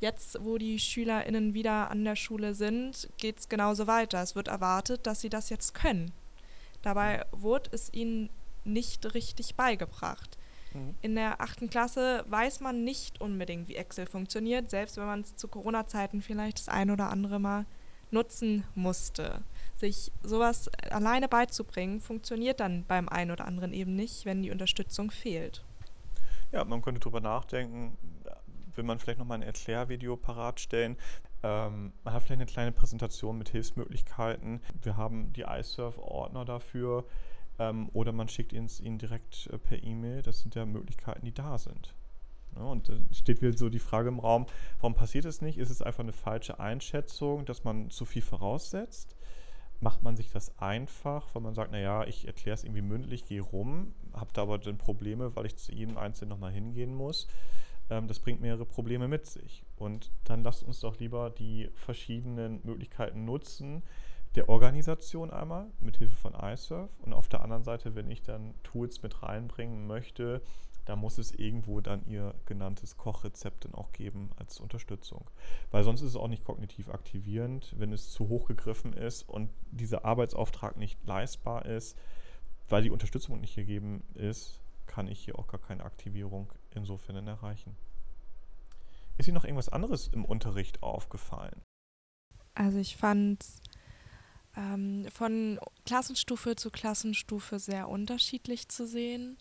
jetzt, 0.00 0.38
wo 0.44 0.58
die 0.58 0.78
SchülerInnen 0.78 1.54
wieder 1.54 1.90
an 1.90 2.04
der 2.04 2.16
Schule 2.16 2.54
sind, 2.54 3.08
geht 3.16 3.38
es 3.38 3.48
genauso 3.48 3.86
weiter. 3.86 4.22
Es 4.22 4.34
wird 4.34 4.48
erwartet, 4.48 5.06
dass 5.06 5.20
sie 5.20 5.30
das 5.30 5.48
jetzt 5.50 5.74
können. 5.74 6.12
Dabei 6.82 7.24
wurde 7.32 7.70
es 7.72 7.92
ihnen 7.92 8.28
nicht 8.64 9.14
richtig 9.14 9.54
beigebracht. 9.54 10.36
Mhm. 10.74 10.94
In 11.00 11.14
der 11.14 11.40
achten 11.40 11.70
Klasse 11.70 12.24
weiß 12.28 12.60
man 12.60 12.84
nicht 12.84 13.20
unbedingt, 13.20 13.68
wie 13.68 13.76
Excel 13.76 14.06
funktioniert, 14.06 14.70
selbst 14.70 14.96
wenn 14.96 15.06
man 15.06 15.20
es 15.20 15.36
zu 15.36 15.48
Corona-Zeiten 15.48 16.22
vielleicht 16.22 16.58
das 16.58 16.68
ein 16.68 16.90
oder 16.90 17.10
andere 17.10 17.38
Mal 17.38 17.66
nutzen 18.10 18.64
musste. 18.74 19.42
Sich 19.76 20.12
sowas 20.22 20.68
alleine 20.90 21.28
beizubringen, 21.28 22.00
funktioniert 22.00 22.60
dann 22.60 22.84
beim 22.86 23.08
einen 23.08 23.30
oder 23.30 23.46
anderen 23.46 23.72
eben 23.72 23.96
nicht, 23.96 24.24
wenn 24.24 24.42
die 24.42 24.50
Unterstützung 24.50 25.10
fehlt. 25.10 25.64
Ja, 26.54 26.64
man 26.64 26.82
könnte 26.82 27.00
darüber 27.00 27.20
nachdenken, 27.20 27.98
will 28.76 28.84
man 28.84 29.00
vielleicht 29.00 29.18
nochmal 29.18 29.38
ein 29.38 29.42
Erklärvideo 29.42 30.16
parat 30.16 30.60
stellen. 30.60 30.96
Ähm, 31.42 31.92
man 32.04 32.14
hat 32.14 32.22
vielleicht 32.22 32.40
eine 32.40 32.46
kleine 32.46 32.70
Präsentation 32.70 33.36
mit 33.36 33.48
Hilfsmöglichkeiten. 33.48 34.60
Wir 34.80 34.96
haben 34.96 35.32
die 35.32 35.42
iSurf-Ordner 35.42 36.44
dafür. 36.44 37.06
Ähm, 37.58 37.88
oder 37.92 38.12
man 38.12 38.28
schickt 38.28 38.52
ihnen 38.52 38.98
direkt 38.98 39.48
äh, 39.52 39.58
per 39.58 39.82
E-Mail. 39.82 40.22
Das 40.22 40.42
sind 40.42 40.54
ja 40.54 40.64
Möglichkeiten, 40.64 41.24
die 41.24 41.34
da 41.34 41.58
sind. 41.58 41.92
Ja, 42.54 42.62
und 42.62 42.88
da 42.88 42.94
steht 43.10 43.42
wieder 43.42 43.58
so 43.58 43.68
die 43.68 43.80
Frage 43.80 44.08
im 44.08 44.20
Raum, 44.20 44.46
warum 44.78 44.94
passiert 44.94 45.24
es 45.24 45.40
nicht? 45.40 45.58
Ist 45.58 45.70
es 45.70 45.82
einfach 45.82 46.04
eine 46.04 46.12
falsche 46.12 46.60
Einschätzung, 46.60 47.46
dass 47.46 47.64
man 47.64 47.90
zu 47.90 48.04
viel 48.04 48.22
voraussetzt? 48.22 49.16
Macht 49.84 50.02
man 50.02 50.16
sich 50.16 50.30
das 50.30 50.58
einfach, 50.58 51.34
weil 51.34 51.42
man 51.42 51.54
sagt, 51.54 51.70
naja, 51.70 52.04
ich 52.04 52.26
erkläre 52.26 52.54
es 52.54 52.64
irgendwie 52.64 52.80
mündlich, 52.80 53.26
gehe 53.26 53.42
rum, 53.42 53.92
habe 54.14 54.30
da 54.32 54.40
aber 54.40 54.56
dann 54.56 54.78
Probleme, 54.78 55.36
weil 55.36 55.44
ich 55.44 55.56
zu 55.56 55.72
jedem 55.72 55.98
Einzelnen 55.98 56.30
nochmal 56.30 56.52
hingehen 56.52 56.94
muss. 56.94 57.28
Ähm, 57.90 58.08
das 58.08 58.18
bringt 58.18 58.40
mehrere 58.40 58.64
Probleme 58.64 59.08
mit 59.08 59.26
sich. 59.26 59.62
Und 59.76 60.10
dann 60.24 60.42
lasst 60.42 60.62
uns 60.62 60.80
doch 60.80 60.98
lieber 61.00 61.28
die 61.28 61.68
verschiedenen 61.74 62.62
Möglichkeiten 62.64 63.26
nutzen, 63.26 63.82
der 64.36 64.48
Organisation 64.48 65.30
einmal 65.30 65.66
mit 65.80 65.98
Hilfe 65.98 66.16
von 66.16 66.32
iSurf 66.32 66.90
und 67.00 67.12
auf 67.12 67.28
der 67.28 67.42
anderen 67.42 67.62
Seite, 67.62 67.94
wenn 67.94 68.10
ich 68.10 68.22
dann 68.22 68.54
Tools 68.62 69.02
mit 69.02 69.22
reinbringen 69.22 69.86
möchte, 69.86 70.40
da 70.84 70.96
muss 70.96 71.18
es 71.18 71.32
irgendwo 71.32 71.80
dann 71.80 72.06
ihr 72.06 72.34
genanntes 72.46 72.96
Kochrezept 72.96 73.64
dann 73.64 73.74
auch 73.74 73.92
geben 73.92 74.30
als 74.36 74.60
Unterstützung. 74.60 75.30
Weil 75.70 75.84
sonst 75.84 76.02
ist 76.02 76.10
es 76.10 76.16
auch 76.16 76.28
nicht 76.28 76.44
kognitiv 76.44 76.88
aktivierend, 76.88 77.74
wenn 77.78 77.92
es 77.92 78.10
zu 78.10 78.28
hoch 78.28 78.46
gegriffen 78.46 78.92
ist 78.92 79.28
und 79.28 79.50
dieser 79.70 80.04
Arbeitsauftrag 80.04 80.76
nicht 80.76 80.98
leistbar 81.06 81.64
ist, 81.66 81.96
weil 82.68 82.82
die 82.82 82.90
Unterstützung 82.90 83.40
nicht 83.40 83.54
gegeben 83.54 84.04
ist, 84.14 84.60
kann 84.86 85.08
ich 85.08 85.20
hier 85.20 85.38
auch 85.38 85.48
gar 85.48 85.60
keine 85.60 85.84
Aktivierung 85.84 86.52
insofern 86.74 87.26
erreichen. 87.26 87.76
Ist 89.16 89.28
Ihnen 89.28 89.36
noch 89.36 89.44
irgendwas 89.44 89.68
anderes 89.68 90.08
im 90.08 90.24
Unterricht 90.24 90.82
aufgefallen? 90.82 91.62
Also 92.54 92.78
ich 92.78 92.96
fand 92.96 93.44
ähm, 94.56 95.06
von 95.12 95.58
Klassenstufe 95.84 96.56
zu 96.56 96.70
Klassenstufe 96.70 97.58
sehr 97.58 97.88
unterschiedlich 97.88 98.68
zu 98.68 98.86
sehen. 98.86 99.38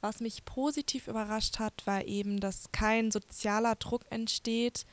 Was 0.00 0.20
mich 0.20 0.44
positiv 0.44 1.08
überrascht 1.08 1.58
hat, 1.58 1.86
war 1.86 2.04
eben, 2.04 2.40
dass 2.40 2.72
kein 2.72 3.10
sozialer 3.10 3.74
Druck 3.74 4.02
entsteht, 4.10 4.86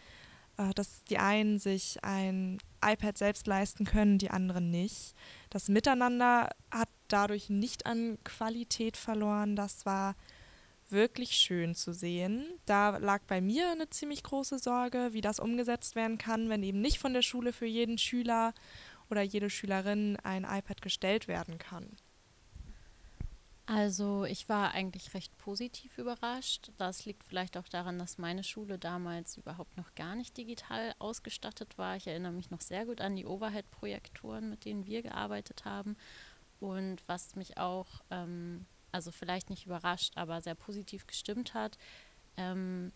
äh, 0.58 0.74
dass 0.74 1.04
die 1.06 1.18
einen 1.18 1.60
sich 1.60 2.04
ein 2.04 2.58
iPad 2.86 3.18
selbst 3.18 3.48
leisten 3.48 3.86
können, 3.86 4.18
die 4.18 4.32
anderen 4.32 4.70
nicht. 4.70 5.16
Das 5.50 5.70
Miteinander 5.70 6.50
hat 6.72 6.90
dadurch 7.08 7.50
nicht 7.50 7.86
an 7.86 8.18
Qualität 8.24 8.98
verloren. 8.98 9.56
Das 9.56 9.86
war 9.86 10.16
wirklich 10.90 11.32
schön 11.34 11.76
zu 11.76 11.94
sehen. 11.94 12.46
Da 12.66 12.98
lag 12.98 13.22
bei 13.28 13.42
mir 13.42 13.72
eine 13.72 13.90
ziemlich 13.90 14.24
große 14.24 14.60
Sorge, 14.60 15.10
wie 15.12 15.22
das 15.22 15.40
umgesetzt 15.40 15.96
werden 15.96 16.18
kann, 16.18 16.50
wenn 16.50 16.64
eben 16.64 16.82
nicht 16.82 17.00
von 17.00 17.14
der 17.14 17.22
Schule 17.22 17.54
für 17.54 17.66
jeden 17.66 17.98
Schüler 17.98 18.54
oder 19.10 19.22
jede 19.22 19.50
Schülerin 19.50 20.18
ein 20.24 20.44
iPad 20.44 20.82
gestellt 20.82 21.28
werden 21.28 21.58
kann. 21.58 21.96
Also 23.70 24.24
ich 24.24 24.48
war 24.48 24.72
eigentlich 24.72 25.14
recht 25.14 25.38
positiv 25.38 25.98
überrascht. 25.98 26.72
Das 26.78 27.06
liegt 27.06 27.26
vielleicht 27.26 27.58
auch 27.58 27.68
daran, 27.68 28.00
dass 28.00 28.18
meine 28.18 28.46
Schule 28.46 28.80
damals 28.80 29.36
überhaupt 29.36 29.76
noch 29.76 29.94
gar 29.94 30.16
nicht 30.16 30.38
digital 30.38 30.96
ausgestattet 31.00 31.78
war. 31.78 31.98
Ich 31.98 32.08
erinnere 32.08 32.32
mich 32.32 32.50
noch 32.50 32.62
sehr 32.62 32.86
gut 32.86 33.02
an 33.02 33.18
die 33.18 33.26
Overhead-Projektoren, 33.26 34.50
mit 34.50 34.64
denen 34.64 34.86
wir 34.86 35.02
gearbeitet 35.02 35.66
haben. 35.66 35.98
Und 36.62 37.04
was 37.08 37.36
mich 37.36 37.58
auch, 37.58 37.88
ähm, 38.10 38.66
also 38.94 39.12
vielleicht 39.12 39.50
nicht 39.50 39.66
überrascht, 39.66 40.14
aber 40.16 40.42
sehr 40.42 40.56
positiv 40.56 41.06
gestimmt 41.06 41.54
hat, 41.54 41.78
ähm, 42.38 42.94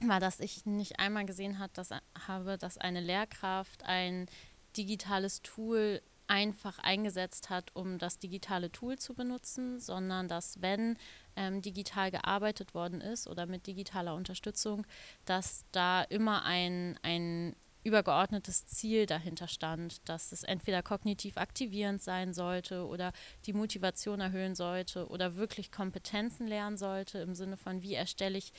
war, 0.00 0.20
dass 0.20 0.38
ich 0.38 0.64
nicht 0.64 1.00
einmal 1.00 1.26
gesehen 1.26 1.58
hat, 1.58 1.76
dass, 1.76 1.90
habe, 2.28 2.56
dass 2.56 2.78
eine 2.78 3.00
Lehrkraft 3.00 3.82
ein 3.82 4.28
digitales 4.76 5.42
Tool 5.42 6.00
einfach 6.26 6.78
eingesetzt 6.78 7.50
hat, 7.50 7.70
um 7.74 7.98
das 7.98 8.18
digitale 8.18 8.72
Tool 8.72 8.98
zu 8.98 9.14
benutzen, 9.14 9.80
sondern 9.80 10.28
dass 10.28 10.62
wenn 10.62 10.96
ähm, 11.36 11.62
digital 11.62 12.10
gearbeitet 12.10 12.74
worden 12.74 13.00
ist 13.00 13.26
oder 13.26 13.46
mit 13.46 13.66
digitaler 13.66 14.14
Unterstützung, 14.14 14.86
dass 15.24 15.64
da 15.72 16.02
immer 16.02 16.44
ein, 16.44 16.98
ein 17.02 17.54
übergeordnetes 17.84 18.66
Ziel 18.66 19.04
dahinter 19.04 19.46
stand, 19.46 20.08
dass 20.08 20.32
es 20.32 20.42
entweder 20.42 20.82
kognitiv 20.82 21.36
aktivierend 21.36 22.02
sein 22.02 22.32
sollte 22.32 22.86
oder 22.86 23.12
die 23.44 23.52
Motivation 23.52 24.20
erhöhen 24.20 24.54
sollte 24.54 25.06
oder 25.08 25.36
wirklich 25.36 25.70
Kompetenzen 25.70 26.46
lernen 26.46 26.78
sollte 26.78 27.18
im 27.18 27.34
Sinne 27.34 27.58
von, 27.58 27.82
wie 27.82 27.94
erstelle 27.94 28.38
ich 28.38 28.52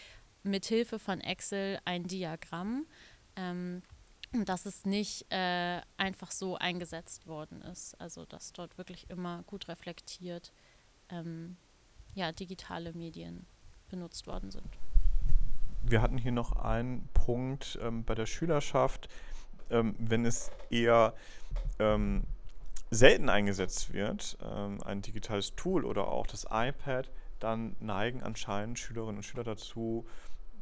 mit 0.43 0.66
Hilfe 0.66 0.99
von 0.99 1.20
Excel 1.22 1.80
ein 1.86 2.03
Diagramm. 2.03 2.86
Ähm, 3.36 3.82
dass 4.43 4.65
es 4.65 4.83
nicht 4.83 5.31
äh, 5.31 5.79
einfach 5.95 6.31
so 6.31 6.57
eingesetzt 6.57 7.27
worden 7.27 7.61
ist. 7.61 7.99
Also 8.01 8.25
dass 8.25 8.51
dort 8.51 8.77
wirklich 8.77 9.09
immer 9.09 9.43
gut 9.43 9.69
reflektiert 9.69 10.51
ähm, 11.09 11.55
ja, 12.15 12.31
digitale 12.31 12.93
Medien 12.93 13.45
benutzt 13.89 14.27
worden 14.27 14.51
sind. 14.51 14.67
Wir 15.83 16.01
hatten 16.01 16.17
hier 16.17 16.31
noch 16.31 16.53
einen 16.53 17.07
Punkt 17.13 17.77
ähm, 17.81 18.03
bei 18.03 18.15
der 18.15 18.25
Schülerschaft, 18.25 19.07
ähm, 19.69 19.95
wenn 19.99 20.25
es 20.25 20.49
eher 20.69 21.13
ähm, 21.77 22.23
selten 22.89 23.29
eingesetzt 23.29 23.93
wird, 23.93 24.38
ähm, 24.41 24.81
ein 24.83 25.01
digitales 25.01 25.55
Tool 25.55 25.86
oder 25.86 26.07
auch 26.07 26.25
das 26.25 26.45
iPad, 26.49 27.11
dann 27.39 27.75
neigen 27.79 28.23
anscheinend 28.23 28.79
Schülerinnen 28.79 29.17
und 29.17 29.23
Schüler 29.23 29.43
dazu, 29.43 30.07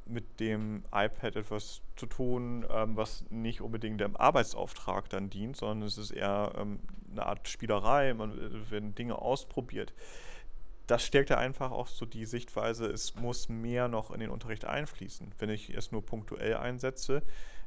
mit 0.06 0.40
dem 0.40 0.84
iPad 0.92 1.36
etwas 1.36 1.82
zu 1.96 2.06
tun, 2.06 2.66
ähm, 2.70 2.96
was 2.96 3.24
nicht 3.30 3.62
unbedingt 3.62 4.02
dem 4.02 4.16
Arbeitsauftrag 4.16 5.10
dann 5.10 5.30
dient, 5.30 5.58
sondern 5.58 5.88
es 5.88 5.98
ist 5.98 6.12
eher 6.12 6.54
ähm, 6.58 6.80
eine 7.12 7.26
Art 7.26 7.48
Spielerei, 7.48 8.14
man 8.14 8.32
äh, 8.32 8.72
werden 8.72 8.96
Dinge 8.96 9.20
ausprobiert. 9.20 9.94
Das 10.88 11.04
stärkt 11.06 11.30
ja 11.30 11.38
einfach 11.38 11.72
auch 11.72 11.88
so 11.88 12.06
die 12.06 12.26
Sichtweise, 12.26 12.88
es 12.88 13.16
muss 13.16 13.48
mehr 13.48 13.88
noch 13.88 14.12
in 14.12 14.20
den 14.20 14.30
Unterricht 14.30 14.66
einfließen. 14.66 15.34
Wenn 15.40 15.50
ich 15.50 15.70
es 15.70 15.92
nur 15.92 16.06
punktuell 16.06 16.58
einsetze, 16.58 17.24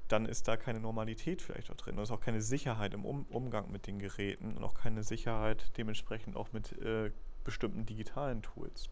dann 0.09 0.27
ist 0.27 0.47
da 0.47 0.57
keine 0.57 0.81
Normalität 0.81 1.41
vielleicht 1.41 1.71
auch 1.71 1.77
drin. 1.77 1.97
Da 1.97 2.03
ist 2.03 2.11
auch 2.11 2.21
keine 2.21 2.43
Sicherheit 2.43 2.93
im 2.95 3.05
um 3.05 3.25
Umgang 3.31 3.71
mit 3.73 3.87
den 3.87 3.99
Geräten 3.99 4.57
und 4.57 4.63
auch 4.63 4.75
keine 4.75 5.03
Sicherheit 5.03 5.73
dementsprechend 5.79 6.37
auch 6.37 6.53
mit 6.53 6.73
äh, 6.83 7.11
bestimmten 7.43 7.87
digitalen 7.87 8.43
Tools. 8.43 8.91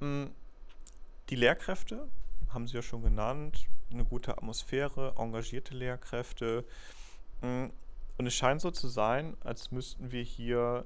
Mhm 0.00 0.30
die 1.30 1.36
Lehrkräfte 1.36 2.08
haben 2.48 2.66
Sie 2.66 2.74
ja 2.74 2.82
schon 2.82 3.02
genannt, 3.02 3.66
eine 3.92 4.04
gute 4.04 4.32
Atmosphäre, 4.32 5.14
engagierte 5.16 5.74
Lehrkräfte. 5.74 6.64
Mm, 7.40 7.66
und 8.18 8.26
es 8.26 8.34
scheint 8.34 8.60
so 8.60 8.70
zu 8.70 8.88
sein, 8.88 9.36
als 9.40 9.70
müssten 9.70 10.10
wir 10.10 10.22
hier 10.22 10.84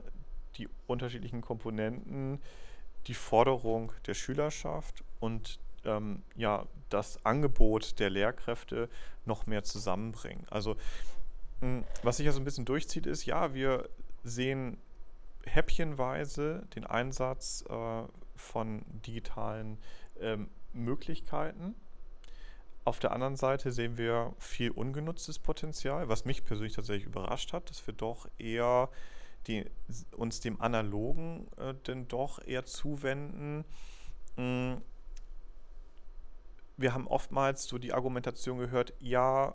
die 0.57 0.69
unterschiedlichen 0.87 1.41
Komponenten, 1.41 2.41
die 3.07 3.15
Forderung 3.15 3.93
der 4.07 4.15
Schülerschaft 4.15 5.03
und 5.19 5.59
ähm, 5.85 6.23
ja, 6.37 6.67
das 6.91 7.25
Angebot 7.25 7.99
der 7.99 8.11
Lehrkräfte 8.11 8.89
noch 9.25 9.47
mehr 9.47 9.65
zusammenbringen. 9.65 10.47
Also 10.51 10.77
mm, 11.61 11.81
was 12.03 12.19
sich 12.19 12.27
ja 12.27 12.33
so 12.33 12.41
ein 12.41 12.45
bisschen 12.45 12.67
durchzieht, 12.67 13.07
ist, 13.07 13.25
ja, 13.25 13.55
wir 13.55 13.89
sehen 14.23 14.79
häppchenweise 15.47 16.67
den 16.75 16.87
Einsatz 16.87 17.65
äh, 17.69 18.03
von 18.37 18.85
digitalen 19.07 19.79
ähm, 20.21 20.49
Möglichkeiten. 20.73 21.75
Auf 22.85 22.99
der 22.99 23.13
anderen 23.13 23.37
Seite 23.37 23.73
sehen 23.73 23.97
wir 23.97 24.35
viel 24.39 24.71
ungenutztes 24.71 25.39
Potenzial, 25.39 26.09
was 26.09 26.27
mich 26.27 26.45
persönlich 26.45 26.75
tatsächlich 26.75 27.07
überrascht 27.07 27.53
hat, 27.53 27.71
dass 27.71 27.87
wir 27.87 27.95
doch 27.95 28.29
eher 28.39 28.91
die, 29.47 29.65
uns 30.17 30.41
dem 30.41 30.61
Analogen 30.61 31.49
äh, 31.57 31.75
denn 31.87 32.09
doch 32.09 32.45
eher 32.45 32.67
zuwenden. 32.67 33.65
Mh, 34.37 34.75
mm, 34.77 34.83
wir 36.77 36.93
haben 36.93 37.07
oftmals 37.07 37.65
so 37.65 37.79
die 37.79 37.93
Argumentation 37.93 38.59
gehört, 38.59 38.95
ja, 38.99 39.55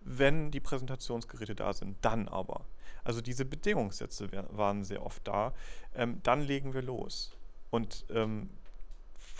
wenn 0.00 0.50
die 0.50 0.60
Präsentationsgeräte 0.60 1.54
da 1.54 1.72
sind, 1.72 1.96
dann 2.00 2.28
aber. 2.28 2.66
Also 3.04 3.20
diese 3.20 3.44
Bedingungssätze 3.44 4.28
waren 4.50 4.84
sehr 4.84 5.04
oft 5.04 5.26
da. 5.26 5.54
Ähm, 5.94 6.20
dann 6.22 6.42
legen 6.42 6.74
wir 6.74 6.82
los. 6.82 7.36
Und 7.70 8.04
ähm, 8.10 8.50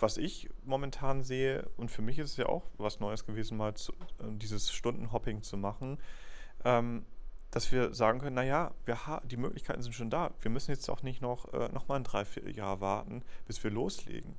was 0.01 0.17
ich 0.17 0.49
momentan 0.63 1.23
sehe, 1.23 1.69
und 1.77 1.91
für 1.91 2.01
mich 2.01 2.19
ist 2.19 2.31
es 2.31 2.37
ja 2.37 2.47
auch 2.47 2.63
was 2.77 2.99
Neues 2.99 3.25
gewesen, 3.25 3.57
mal 3.57 3.75
zu, 3.75 3.93
äh, 3.93 4.31
dieses 4.31 4.71
Stundenhopping 4.73 5.43
zu 5.43 5.57
machen, 5.57 5.99
ähm, 6.65 7.05
dass 7.51 7.71
wir 7.71 7.93
sagen 7.93 8.19
können, 8.19 8.35
naja, 8.35 8.73
wir 8.85 8.97
die 9.25 9.37
Möglichkeiten 9.37 9.81
sind 9.81 9.93
schon 9.93 10.09
da. 10.09 10.31
Wir 10.39 10.49
müssen 10.49 10.71
jetzt 10.71 10.89
auch 10.89 11.03
nicht 11.03 11.21
noch, 11.21 11.53
äh, 11.53 11.69
noch 11.69 11.87
mal 11.87 11.95
ein 11.95 12.03
Dreivierteljahr 12.03 12.79
warten, 12.79 13.23
bis 13.45 13.63
wir 13.63 13.71
loslegen. 13.71 14.35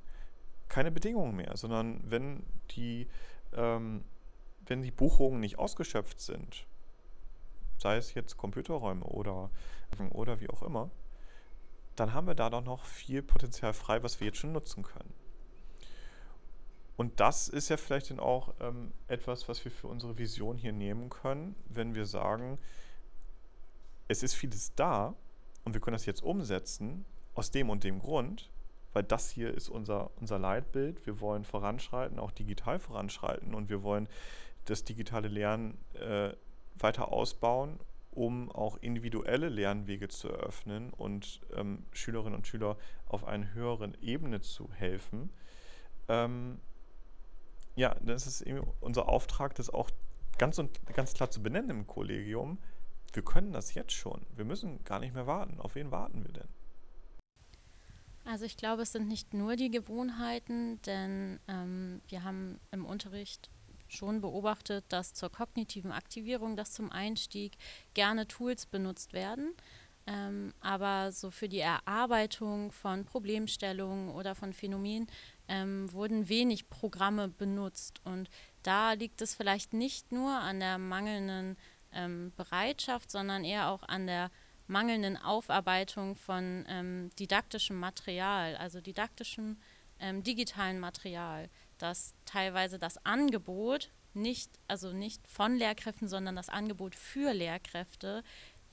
Keine 0.67 0.91
Bedingungen 0.91 1.35
mehr, 1.35 1.55
sondern 1.55 2.01
wenn 2.09 2.43
die, 2.71 3.07
ähm, 3.53 4.03
wenn 4.65 4.81
die 4.81 4.91
Buchungen 4.91 5.39
nicht 5.39 5.59
ausgeschöpft 5.59 6.19
sind, 6.19 6.65
sei 7.77 7.97
es 7.97 8.15
jetzt 8.15 8.37
Computerräume 8.37 9.05
oder, 9.05 9.51
oder 10.09 10.39
wie 10.39 10.49
auch 10.49 10.63
immer, 10.63 10.89
dann 11.95 12.13
haben 12.13 12.25
wir 12.25 12.35
da 12.35 12.49
doch 12.49 12.63
noch 12.63 12.85
viel 12.85 13.21
Potenzial 13.21 13.73
frei, 13.73 14.01
was 14.01 14.19
wir 14.19 14.27
jetzt 14.27 14.39
schon 14.39 14.53
nutzen 14.53 14.81
können. 14.81 15.13
Und 16.95 17.19
das 17.19 17.47
ist 17.47 17.69
ja 17.69 17.77
vielleicht 17.77 18.11
dann 18.11 18.19
auch 18.19 18.53
ähm, 18.59 18.91
etwas, 19.07 19.49
was 19.49 19.63
wir 19.65 19.71
für 19.71 19.87
unsere 19.87 20.17
Vision 20.17 20.57
hier 20.57 20.73
nehmen 20.73 21.09
können, 21.09 21.55
wenn 21.67 21.95
wir 21.95 22.05
sagen, 22.05 22.59
es 24.07 24.21
ist 24.21 24.35
vieles 24.35 24.75
da 24.75 25.15
und 25.63 25.73
wir 25.73 25.81
können 25.81 25.95
das 25.95 26.05
jetzt 26.05 26.21
umsetzen 26.21 27.05
aus 27.33 27.49
dem 27.49 27.69
und 27.69 27.83
dem 27.83 27.99
Grund, 27.99 28.49
weil 28.93 29.03
das 29.03 29.31
hier 29.31 29.53
ist 29.53 29.69
unser, 29.69 30.11
unser 30.19 30.37
Leitbild. 30.37 31.05
Wir 31.07 31.19
wollen 31.19 31.45
voranschreiten, 31.45 32.19
auch 32.19 32.31
digital 32.31 32.79
voranschreiten 32.79 33.55
und 33.55 33.69
wir 33.69 33.81
wollen 33.81 34.07
das 34.65 34.83
digitale 34.83 35.29
Lernen 35.29 35.77
äh, 35.95 36.33
weiter 36.75 37.11
ausbauen, 37.11 37.79
um 38.11 38.51
auch 38.51 38.77
individuelle 38.77 39.49
Lernwege 39.49 40.09
zu 40.09 40.29
eröffnen 40.29 40.91
und 40.91 41.41
ähm, 41.55 41.85
Schülerinnen 41.91 42.35
und 42.35 42.45
Schüler 42.45 42.77
auf 43.07 43.23
einer 43.23 43.51
höheren 43.53 43.97
Ebene 44.01 44.41
zu 44.41 44.71
helfen. 44.71 45.31
Ähm, 46.07 46.59
ja, 47.75 47.95
das 48.01 48.27
ist 48.27 48.45
unser 48.81 49.09
Auftrag, 49.09 49.55
das 49.55 49.69
auch 49.69 49.89
ganz 50.37 50.59
und 50.59 50.79
ganz 50.93 51.13
klar 51.13 51.29
zu 51.29 51.41
benennen 51.41 51.69
im 51.69 51.87
Kollegium. 51.87 52.57
Wir 53.13 53.23
können 53.23 53.51
das 53.51 53.73
jetzt 53.73 53.93
schon. 53.93 54.25
Wir 54.35 54.45
müssen 54.45 54.83
gar 54.83 54.99
nicht 54.99 55.13
mehr 55.13 55.27
warten. 55.27 55.59
Auf 55.59 55.75
wen 55.75 55.91
warten 55.91 56.23
wir 56.23 56.33
denn? 56.33 56.47
Also 58.25 58.45
ich 58.45 58.57
glaube, 58.57 58.83
es 58.83 58.91
sind 58.91 59.07
nicht 59.07 59.33
nur 59.33 59.55
die 59.55 59.69
Gewohnheiten, 59.69 60.81
denn 60.83 61.39
ähm, 61.47 62.01
wir 62.07 62.23
haben 62.23 62.59
im 62.71 62.85
Unterricht 62.85 63.49
schon 63.87 64.21
beobachtet, 64.21 64.85
dass 64.89 65.13
zur 65.13 65.29
kognitiven 65.29 65.91
Aktivierung, 65.91 66.55
dass 66.55 66.71
zum 66.71 66.91
Einstieg 66.91 67.53
gerne 67.93 68.27
Tools 68.27 68.65
benutzt 68.65 69.13
werden. 69.13 69.53
Ähm, 70.05 70.53
aber 70.59 71.11
so 71.11 71.31
für 71.31 71.47
die 71.47 71.59
Erarbeitung 71.59 72.71
von 72.71 73.05
Problemstellungen 73.05 74.09
oder 74.09 74.35
von 74.35 74.51
Phänomenen 74.51 75.07
ähm, 75.47 75.91
wurden 75.91 76.29
wenig 76.29 76.69
Programme 76.69 77.27
benutzt. 77.27 78.01
Und 78.03 78.29
da 78.63 78.93
liegt 78.93 79.21
es 79.21 79.35
vielleicht 79.35 79.73
nicht 79.73 80.11
nur 80.11 80.31
an 80.31 80.59
der 80.59 80.77
mangelnden 80.77 81.57
ähm, 81.93 82.31
Bereitschaft, 82.35 83.11
sondern 83.11 83.43
eher 83.43 83.69
auch 83.69 83.83
an 83.83 84.07
der 84.07 84.31
mangelnden 84.67 85.17
Aufarbeitung 85.17 86.15
von 86.15 86.65
ähm, 86.67 87.11
didaktischem 87.19 87.77
Material, 87.77 88.55
also 88.55 88.81
didaktischem 88.81 89.57
ähm, 89.99 90.23
digitalen 90.23 90.79
Material, 90.79 91.49
dass 91.77 92.13
teilweise 92.25 92.79
das 92.79 93.03
Angebot 93.05 93.91
nicht, 94.13 94.51
also 94.67 94.93
nicht 94.93 95.27
von 95.27 95.55
Lehrkräften, 95.55 96.07
sondern 96.07 96.35
das 96.35 96.49
Angebot 96.49 96.95
für 96.95 97.33
Lehrkräfte 97.33 98.23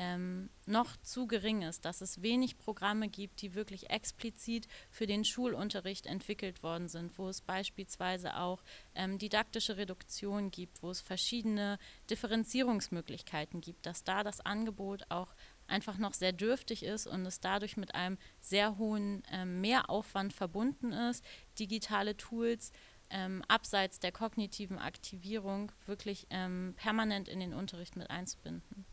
ähm, 0.00 0.48
noch 0.64 0.96
zu 1.02 1.26
gering 1.26 1.60
ist, 1.60 1.84
dass 1.84 2.00
es 2.00 2.22
wenig 2.22 2.56
Programme 2.56 3.10
gibt, 3.10 3.42
die 3.42 3.54
wirklich 3.54 3.90
explizit 3.90 4.66
für 4.90 5.06
den 5.06 5.26
Schulunterricht 5.26 6.06
entwickelt 6.06 6.62
worden 6.62 6.88
sind, 6.88 7.18
wo 7.18 7.28
es 7.28 7.42
beispielsweise 7.42 8.38
auch 8.38 8.62
ähm, 8.94 9.18
didaktische 9.18 9.76
Reduktion 9.76 10.50
gibt, 10.50 10.82
wo 10.82 10.90
es 10.90 11.02
verschiedene 11.02 11.78
Differenzierungsmöglichkeiten 12.08 13.60
gibt, 13.60 13.84
dass 13.84 14.02
da 14.02 14.24
das 14.24 14.40
Angebot 14.40 15.02
auch 15.10 15.34
einfach 15.66 15.98
noch 15.98 16.14
sehr 16.14 16.32
dürftig 16.32 16.82
ist 16.82 17.06
und 17.06 17.26
es 17.26 17.40
dadurch 17.40 17.76
mit 17.76 17.94
einem 17.94 18.16
sehr 18.40 18.78
hohen 18.78 19.22
ähm, 19.30 19.60
Mehraufwand 19.60 20.32
verbunden 20.32 20.92
ist, 20.92 21.22
digitale 21.58 22.16
Tools 22.16 22.72
ähm, 23.10 23.44
abseits 23.48 24.00
der 24.00 24.12
kognitiven 24.12 24.78
Aktivierung 24.78 25.72
wirklich 25.84 26.26
ähm, 26.30 26.72
permanent 26.78 27.28
in 27.28 27.38
den 27.38 27.52
Unterricht 27.52 27.96
mit 27.96 28.08
einzubinden. 28.08 28.86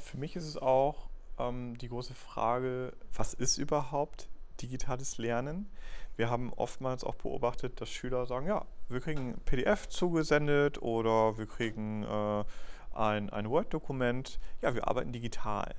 Für 0.00 0.18
mich 0.18 0.36
ist 0.36 0.46
es 0.46 0.56
auch 0.56 1.08
ähm, 1.38 1.76
die 1.78 1.88
große 1.88 2.14
Frage, 2.14 2.92
was 3.14 3.34
ist 3.34 3.58
überhaupt 3.58 4.28
digitales 4.60 5.18
Lernen? 5.18 5.70
Wir 6.16 6.30
haben 6.30 6.52
oftmals 6.52 7.04
auch 7.04 7.14
beobachtet, 7.14 7.80
dass 7.80 7.88
Schüler 7.90 8.26
sagen, 8.26 8.46
ja, 8.46 8.64
wir 8.88 9.00
kriegen 9.00 9.40
PDF 9.44 9.88
zugesendet 9.88 10.82
oder 10.82 11.38
wir 11.38 11.46
kriegen 11.46 12.02
äh, 12.02 12.44
ein, 12.92 13.30
ein 13.30 13.48
Word-Dokument. 13.48 14.38
Ja, 14.60 14.74
wir 14.74 14.88
arbeiten 14.88 15.12
digital. 15.12 15.74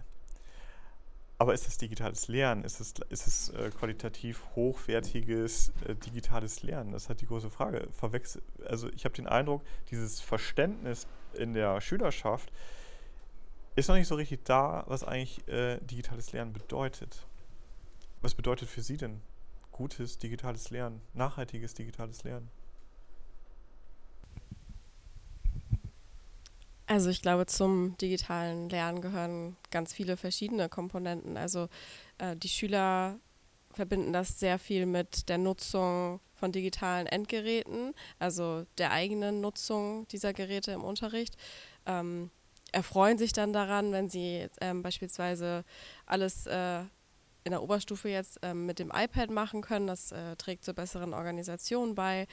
Aber 1.38 1.56
ist 1.56 1.68
es 1.68 1.78
digitales 1.80 2.28
Lernen? 2.28 2.64
Ist 2.64 2.80
es, 2.80 2.94
ist 3.10 3.50
äh, 3.50 3.72
qualitativ 3.72 4.44
hochwertiges 4.56 5.74
äh, 5.88 5.96
digitales 5.96 6.62
Lernen? 6.62 6.92
Das 6.92 7.04
ist 7.04 7.10
halt 7.10 7.22
die 7.22 7.26
große 7.26 7.50
Frage. 7.50 7.88
Verwechsel 7.92 8.44
also 8.68 8.90
ich 8.90 9.06
habe 9.06 9.16
den 9.16 9.28
Eindruck, 9.28 9.64
dieses 9.90 10.22
Verständnis 10.22 11.08
in 11.34 11.54
der 11.54 11.82
Schülerschaft 11.82 12.52
ist 13.76 13.88
noch 13.88 13.96
nicht 13.96 14.08
so 14.08 14.16
richtig 14.16 14.44
da, 14.46 14.84
was 14.88 15.04
eigentlich 15.04 15.48
äh, 15.48 15.78
digitales 15.80 16.32
Lernen 16.34 16.54
bedeutet. 16.54 17.26
Was 18.22 18.36
bedeutet 18.36 18.70
für 18.70 18.82
Sie 18.82 18.98
denn 18.98 19.22
gutes 19.72 20.18
digitales 20.18 20.70
Lernen, 20.70 21.02
nachhaltiges 21.14 21.74
digitales 21.74 22.24
Lernen? 22.24 22.50
Also 26.92 27.10
ich 27.10 27.22
glaube, 27.22 27.46
zum 27.46 27.98
digitalen 27.98 28.68
Lernen 28.70 29.02
gehören 29.02 29.56
ganz 29.72 29.94
viele 29.94 30.18
verschiedene 30.18 30.68
Komponenten. 30.68 31.38
Also 31.38 31.70
äh, 32.18 32.36
die 32.36 32.50
Schüler 32.50 33.18
verbinden 33.72 34.12
das 34.12 34.40
sehr 34.40 34.60
viel 34.60 34.86
mit 34.86 35.30
der 35.30 35.38
Nutzung 35.38 36.20
von 36.34 36.52
digitalen 36.52 37.08
Endgeräten, 37.08 37.94
also 38.20 38.66
der 38.78 38.92
eigenen 38.92 39.40
Nutzung 39.40 40.06
dieser 40.10 40.34
Geräte 40.34 40.74
im 40.74 40.84
Unterricht. 40.84 41.38
Ähm, 41.86 42.30
erfreuen 42.72 43.18
sich 43.18 43.34
dann 43.34 43.54
daran, 43.54 43.92
wenn 43.92 44.10
sie 44.10 44.48
ähm, 44.62 44.82
beispielsweise 44.82 45.64
alles 46.06 46.46
äh, 46.48 46.82
in 47.44 47.52
der 47.52 47.64
Oberstufe 47.64 48.10
jetzt 48.10 48.40
ähm, 48.44 48.66
mit 48.66 48.80
dem 48.80 48.92
iPad 48.94 49.30
machen 49.30 49.62
können. 49.62 49.88
Das 49.88 50.12
äh, 50.12 50.36
trägt 50.36 50.64
zur 50.64 50.74
besseren 50.74 51.14
Organisation 51.14 51.96
bei. 51.96 52.28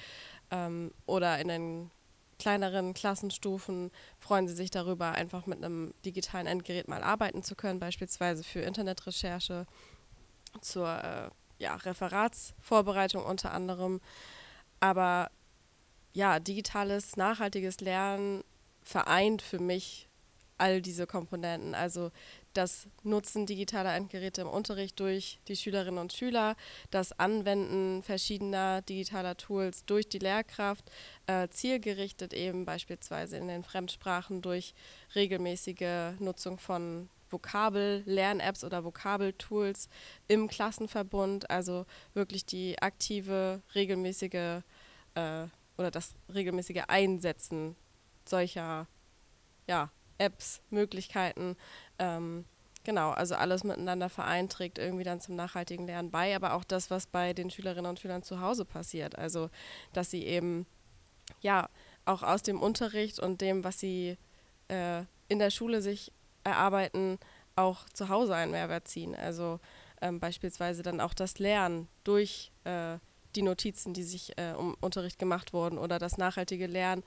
Ähm, 0.51 0.93
oder 1.07 1.39
in 1.39 1.49
den 1.49 1.91
kleineren 2.39 2.95
Klassenstufen 2.95 3.91
freuen 4.19 4.47
sie 4.47 4.55
sich 4.55 4.71
darüber, 4.71 5.13
einfach 5.13 5.47
mit 5.47 5.59
einem 5.65 5.93
digitalen 6.05 6.47
Endgerät 6.47 6.89
mal 6.89 7.03
arbeiten 7.03 7.43
zu 7.43 7.57
können, 7.57 7.81
beispielsweise 7.81 8.45
für 8.45 8.61
Internetrecherche, 8.61 9.67
zur 10.61 10.89
äh, 10.89 11.31
ja, 11.59 11.75
Referatsvorbereitung 11.75 13.25
unter 13.25 13.53
anderem. 13.53 14.01
Aber 14.81 15.31
ja, 16.13 16.39
digitales, 16.39 17.17
nachhaltiges 17.17 17.81
Lernen 17.81 18.45
vereint 18.83 19.43
für 19.43 19.59
mich 19.59 20.08
all 20.59 20.83
diese 20.83 21.07
Komponenten. 21.07 21.75
Also 21.75 22.11
das 22.53 22.89
Nutzen 23.03 23.47
digitaler 23.47 23.95
Endgeräte 23.95 24.43
im 24.43 24.49
Unterricht 24.49 24.99
durch 25.01 25.39
die 25.49 25.57
Schülerinnen 25.57 25.99
und 25.99 26.13
Schüler, 26.13 26.57
das 26.91 27.19
Anwenden 27.19 28.03
verschiedener 28.03 28.83
digitaler 28.83 29.37
Tools 29.37 29.85
durch 29.85 30.09
die 30.09 30.19
Lehrkraft, 30.19 30.91
äh, 31.27 31.49
zielgerichtet 31.49 32.35
eben 32.35 32.65
beispielsweise 32.65 33.37
in 33.37 33.49
den 33.49 33.65
Fremdsprachen 33.65 34.43
durch 34.43 34.75
regelmäßige 35.15 36.19
Nutzung 36.19 36.59
von 36.59 37.09
Vokabel-Lern-Apps 37.31 38.65
oder 38.65 38.85
Vokabeltools 38.85 39.89
im 40.29 40.49
Klassenverbund, 40.49 41.51
also 41.51 41.87
wirklich 42.15 42.47
die 42.47 42.81
aktive, 42.81 43.63
regelmäßige 43.75 44.63
äh, 45.15 45.47
oder 45.77 45.91
das 45.91 46.15
regelmäßige 46.33 46.85
Einsetzen 46.89 47.77
solcher 48.25 48.89
ja, 49.69 49.91
Apps, 50.19 50.61
Möglichkeiten. 50.71 51.57
Ähm, 51.99 52.45
genau, 52.85 53.11
also 53.11 53.35
alles 53.35 53.65
miteinander 53.65 54.09
vereint 54.09 54.53
trägt 54.53 54.79
irgendwie 54.79 55.05
dann 55.05 55.21
zum 55.21 55.37
nachhaltigen 55.37 55.87
Lernen 55.87 56.11
bei, 56.11 56.35
aber 56.35 56.55
auch 56.55 56.65
das, 56.65 56.91
was 56.91 57.07
bei 57.07 57.33
den 57.33 57.51
Schülerinnen 57.51 57.91
und 57.91 58.01
Schülern 58.01 58.23
zu 58.23 58.41
Hause 58.41 58.65
passiert. 58.65 59.17
Also, 59.17 59.51
dass 59.93 60.11
sie 60.11 60.25
eben 60.25 60.67
ja 61.41 61.69
auch 62.05 62.23
aus 62.23 62.43
dem 62.43 62.61
Unterricht 62.61 63.21
und 63.21 63.41
dem, 63.41 63.65
was 63.65 63.79
sie 63.79 64.17
äh, 64.69 65.03
in 65.29 65.39
der 65.39 65.51
Schule 65.51 65.83
sich 65.83 66.13
erarbeiten, 66.45 67.19
auch 67.57 67.85
zu 67.91 68.09
Hause 68.09 68.35
einen 68.35 68.53
Mehrwert 68.53 68.89
ziehen. 68.89 69.15
Also 69.15 69.61
ähm, 70.01 70.21
beispielsweise 70.21 70.83
dann 70.83 71.01
auch 71.01 71.15
das 71.15 71.39
Lernen 71.39 71.89
durch 72.05 72.53
äh, 72.65 72.99
die 73.35 73.43
Notizen, 73.43 73.93
die 73.95 74.05
sich 74.05 74.39
äh, 74.39 74.53
im 74.53 74.75
Unterricht 74.81 75.19
gemacht 75.19 75.53
wurden 75.53 75.79
oder 75.79 75.99
das 75.99 76.19
nachhaltige 76.19 76.67
Lernen 76.67 77.05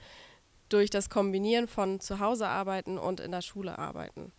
durch 0.73 0.89
das 0.89 1.09
Kombinieren 1.09 1.67
von 1.67 1.99
zu 1.99 2.19
Hause 2.19 2.47
arbeiten 2.47 2.97
und 2.97 3.19
in 3.19 3.31
der 3.31 3.41
Schule 3.41 3.77
arbeiten. 3.77 4.31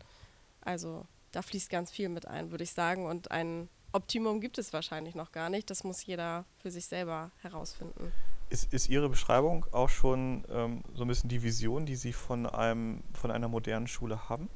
Also 0.62 1.06
da 1.32 1.42
fließt 1.42 1.70
ganz 1.70 1.90
viel 1.90 2.08
mit 2.08 2.26
ein, 2.26 2.50
würde 2.50 2.64
ich 2.64 2.72
sagen. 2.72 3.06
Und 3.06 3.30
ein 3.30 3.68
Optimum 3.92 4.40
gibt 4.40 4.58
es 4.58 4.72
wahrscheinlich 4.72 5.14
noch 5.14 5.32
gar 5.32 5.50
nicht. 5.50 5.68
Das 5.70 5.84
muss 5.84 6.04
jeder 6.04 6.44
für 6.58 6.70
sich 6.70 6.86
selber 6.86 7.30
herausfinden. 7.40 8.12
Ist, 8.48 8.72
ist 8.72 8.88
Ihre 8.88 9.08
Beschreibung 9.08 9.66
auch 9.72 9.88
schon 9.88 10.44
ähm, 10.50 10.82
so 10.94 11.04
ein 11.04 11.08
bisschen 11.08 11.28
die 11.28 11.42
Vision, 11.42 11.86
die 11.86 11.96
Sie 11.96 12.12
von, 12.12 12.46
einem, 12.46 13.02
von 13.14 13.30
einer 13.30 13.48
modernen 13.48 13.86
Schule 13.86 14.28
haben? 14.28 14.48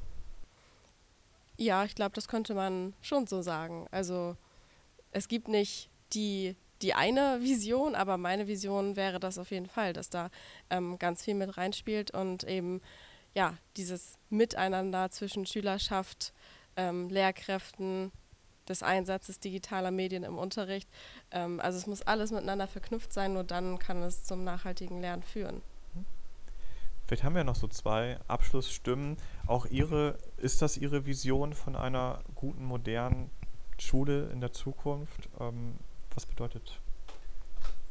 Ja, 1.57 1.83
ich 1.83 1.95
glaube, 1.95 2.13
das 2.13 2.27
könnte 2.27 2.53
man 2.53 2.93
schon 3.01 3.25
so 3.25 3.41
sagen. 3.41 3.87
Also 3.89 4.37
es 5.11 5.27
gibt 5.27 5.47
nicht 5.47 5.89
die, 6.13 6.55
die 6.81 6.93
eine 6.93 7.39
Vision, 7.41 7.95
aber 7.95 8.17
meine 8.17 8.47
Vision 8.47 8.95
wäre 8.95 9.19
das 9.19 9.37
auf 9.37 9.51
jeden 9.51 9.67
Fall, 9.67 9.93
dass 9.93 10.09
da 10.09 10.29
ähm, 10.69 10.99
ganz 10.99 11.23
viel 11.23 11.35
mit 11.35 11.57
reinspielt 11.57 12.11
und 12.11 12.43
eben 12.43 12.81
ja, 13.33 13.55
dieses 13.75 14.17
Miteinander 14.29 15.11
zwischen 15.11 15.45
Schülerschaft, 15.45 16.33
ähm, 16.75 17.09
Lehrkräften, 17.09 18.11
des 18.67 18.83
Einsatzes 18.83 19.39
digitaler 19.39 19.91
Medien 19.91 20.23
im 20.23 20.37
Unterricht. 20.37 20.89
Ähm, 21.31 21.59
also 21.59 21.77
es 21.77 21.87
muss 21.87 22.01
alles 22.01 22.31
miteinander 22.31 22.67
verknüpft 22.67 23.13
sein, 23.13 23.33
nur 23.33 23.43
dann 23.43 23.79
kann 23.79 24.01
es 24.03 24.23
zum 24.23 24.43
nachhaltigen 24.43 25.01
Lernen 25.01 25.23
führen. 25.23 25.61
Vielleicht 27.05 27.23
haben 27.23 27.35
wir 27.35 27.45
noch 27.45 27.55
so 27.55 27.67
zwei 27.67 28.19
Abschlussstimmen. 28.27 29.15
Auch 29.45 29.65
Ihre, 29.65 30.17
ist 30.35 30.61
das 30.61 30.77
Ihre 30.77 31.05
Vision 31.05 31.53
von 31.53 31.77
einer 31.77 32.19
guten, 32.35 32.65
modernen 32.65 33.29
Schule 33.79 34.29
in 34.33 34.41
der 34.41 34.51
Zukunft? 34.51 35.29
Ähm, 35.39 35.75
was 36.17 36.25
bedeutet 36.25 36.79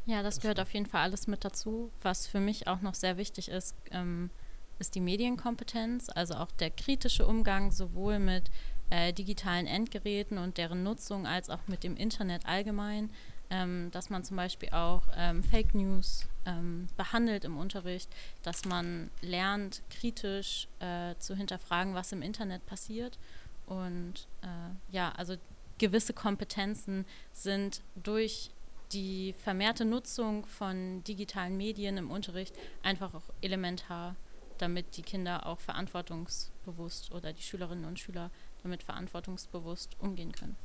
Ja, 0.04 0.22
das 0.22 0.40
gehört 0.40 0.60
auf 0.60 0.74
jeden 0.74 0.86
Fall 0.86 1.02
alles 1.02 1.26
mit 1.28 1.44
dazu. 1.44 1.90
Was 2.02 2.26
für 2.26 2.40
mich 2.40 2.66
auch 2.66 2.80
noch 2.80 2.94
sehr 2.94 3.16
wichtig 3.16 3.48
ist, 3.48 3.74
ähm, 3.92 4.30
ist 4.78 4.94
die 4.96 5.00
Medienkompetenz, 5.00 6.10
also 6.10 6.34
auch 6.34 6.50
der 6.50 6.70
kritische 6.70 7.26
Umgang 7.26 7.70
sowohl 7.70 8.18
mit 8.18 8.50
äh, 8.90 9.12
digitalen 9.12 9.66
Endgeräten 9.66 10.38
und 10.38 10.58
deren 10.58 10.82
Nutzung 10.82 11.26
als 11.26 11.50
auch 11.50 11.66
mit 11.68 11.84
dem 11.84 11.96
Internet 11.96 12.46
allgemein, 12.46 13.10
ähm, 13.48 13.90
dass 13.92 14.10
man 14.10 14.24
zum 14.24 14.36
Beispiel 14.36 14.70
auch 14.70 15.04
ähm, 15.16 15.44
Fake 15.44 15.74
News 15.74 16.26
ähm, 16.46 16.88
behandelt 16.96 17.44
im 17.44 17.56
Unterricht, 17.56 18.10
dass 18.42 18.64
man 18.64 19.10
lernt, 19.22 19.82
kritisch 19.88 20.66
äh, 20.80 21.14
zu 21.18 21.36
hinterfragen, 21.36 21.94
was 21.94 22.12
im 22.12 22.22
Internet 22.22 22.66
passiert. 22.66 23.18
Und 23.66 24.26
äh, 24.42 24.94
ja, 24.94 25.12
also 25.16 25.36
gewisse 25.78 26.12
Kompetenzen 26.12 27.04
sind 27.32 27.82
durch 27.94 28.50
die 28.92 29.34
vermehrte 29.38 29.84
Nutzung 29.84 30.46
von 30.46 31.02
digitalen 31.04 31.56
Medien 31.56 31.96
im 31.96 32.10
Unterricht 32.10 32.54
einfach 32.82 33.14
auch 33.14 33.30
elementar, 33.40 34.16
damit 34.58 34.96
die 34.96 35.02
Kinder 35.02 35.46
auch 35.46 35.60
verantwortungsbewusst 35.60 37.12
oder 37.12 37.32
die 37.32 37.42
Schülerinnen 37.42 37.84
und 37.84 37.98
Schüler 37.98 38.30
damit 38.62 38.82
verantwortungsbewusst 38.82 39.96
umgehen 39.98 40.32
können. 40.32 40.56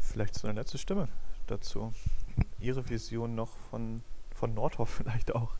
Vielleicht 0.00 0.34
so 0.34 0.48
eine 0.48 0.58
letzte 0.58 0.78
Stimme 0.78 1.08
dazu. 1.46 1.94
Ihre 2.58 2.88
Vision 2.88 3.34
noch 3.34 3.56
von, 3.70 4.02
von 4.34 4.54
Nordhoff 4.54 4.90
vielleicht 5.02 5.34
auch. 5.34 5.52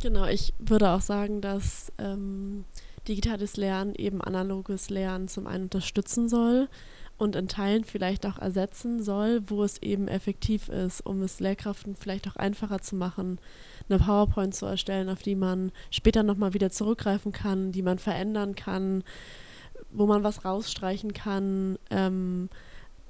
Genau, 0.00 0.26
ich 0.26 0.54
würde 0.58 0.90
auch 0.90 1.00
sagen, 1.00 1.40
dass 1.40 1.92
ähm, 1.98 2.64
digitales 3.08 3.56
Lernen 3.56 3.94
eben 3.94 4.20
analoges 4.20 4.90
Lernen 4.90 5.28
zum 5.28 5.46
einen 5.46 5.64
unterstützen 5.64 6.28
soll 6.28 6.68
und 7.16 7.34
in 7.34 7.48
Teilen 7.48 7.84
vielleicht 7.84 8.24
auch 8.26 8.38
ersetzen 8.38 9.02
soll, 9.02 9.42
wo 9.48 9.64
es 9.64 9.82
eben 9.82 10.06
effektiv 10.06 10.68
ist, 10.68 11.04
um 11.04 11.20
es 11.22 11.40
Lehrkräften 11.40 11.96
vielleicht 11.96 12.28
auch 12.28 12.36
einfacher 12.36 12.80
zu 12.80 12.94
machen, 12.94 13.40
eine 13.88 13.98
PowerPoint 13.98 14.54
zu 14.54 14.66
erstellen, 14.66 15.08
auf 15.08 15.22
die 15.22 15.34
man 15.34 15.72
später 15.90 16.22
nochmal 16.22 16.54
wieder 16.54 16.70
zurückgreifen 16.70 17.32
kann, 17.32 17.72
die 17.72 17.82
man 17.82 17.98
verändern 17.98 18.54
kann, 18.54 19.02
wo 19.90 20.06
man 20.06 20.22
was 20.22 20.44
rausstreichen 20.44 21.12
kann. 21.12 21.78
Ähm, 21.90 22.48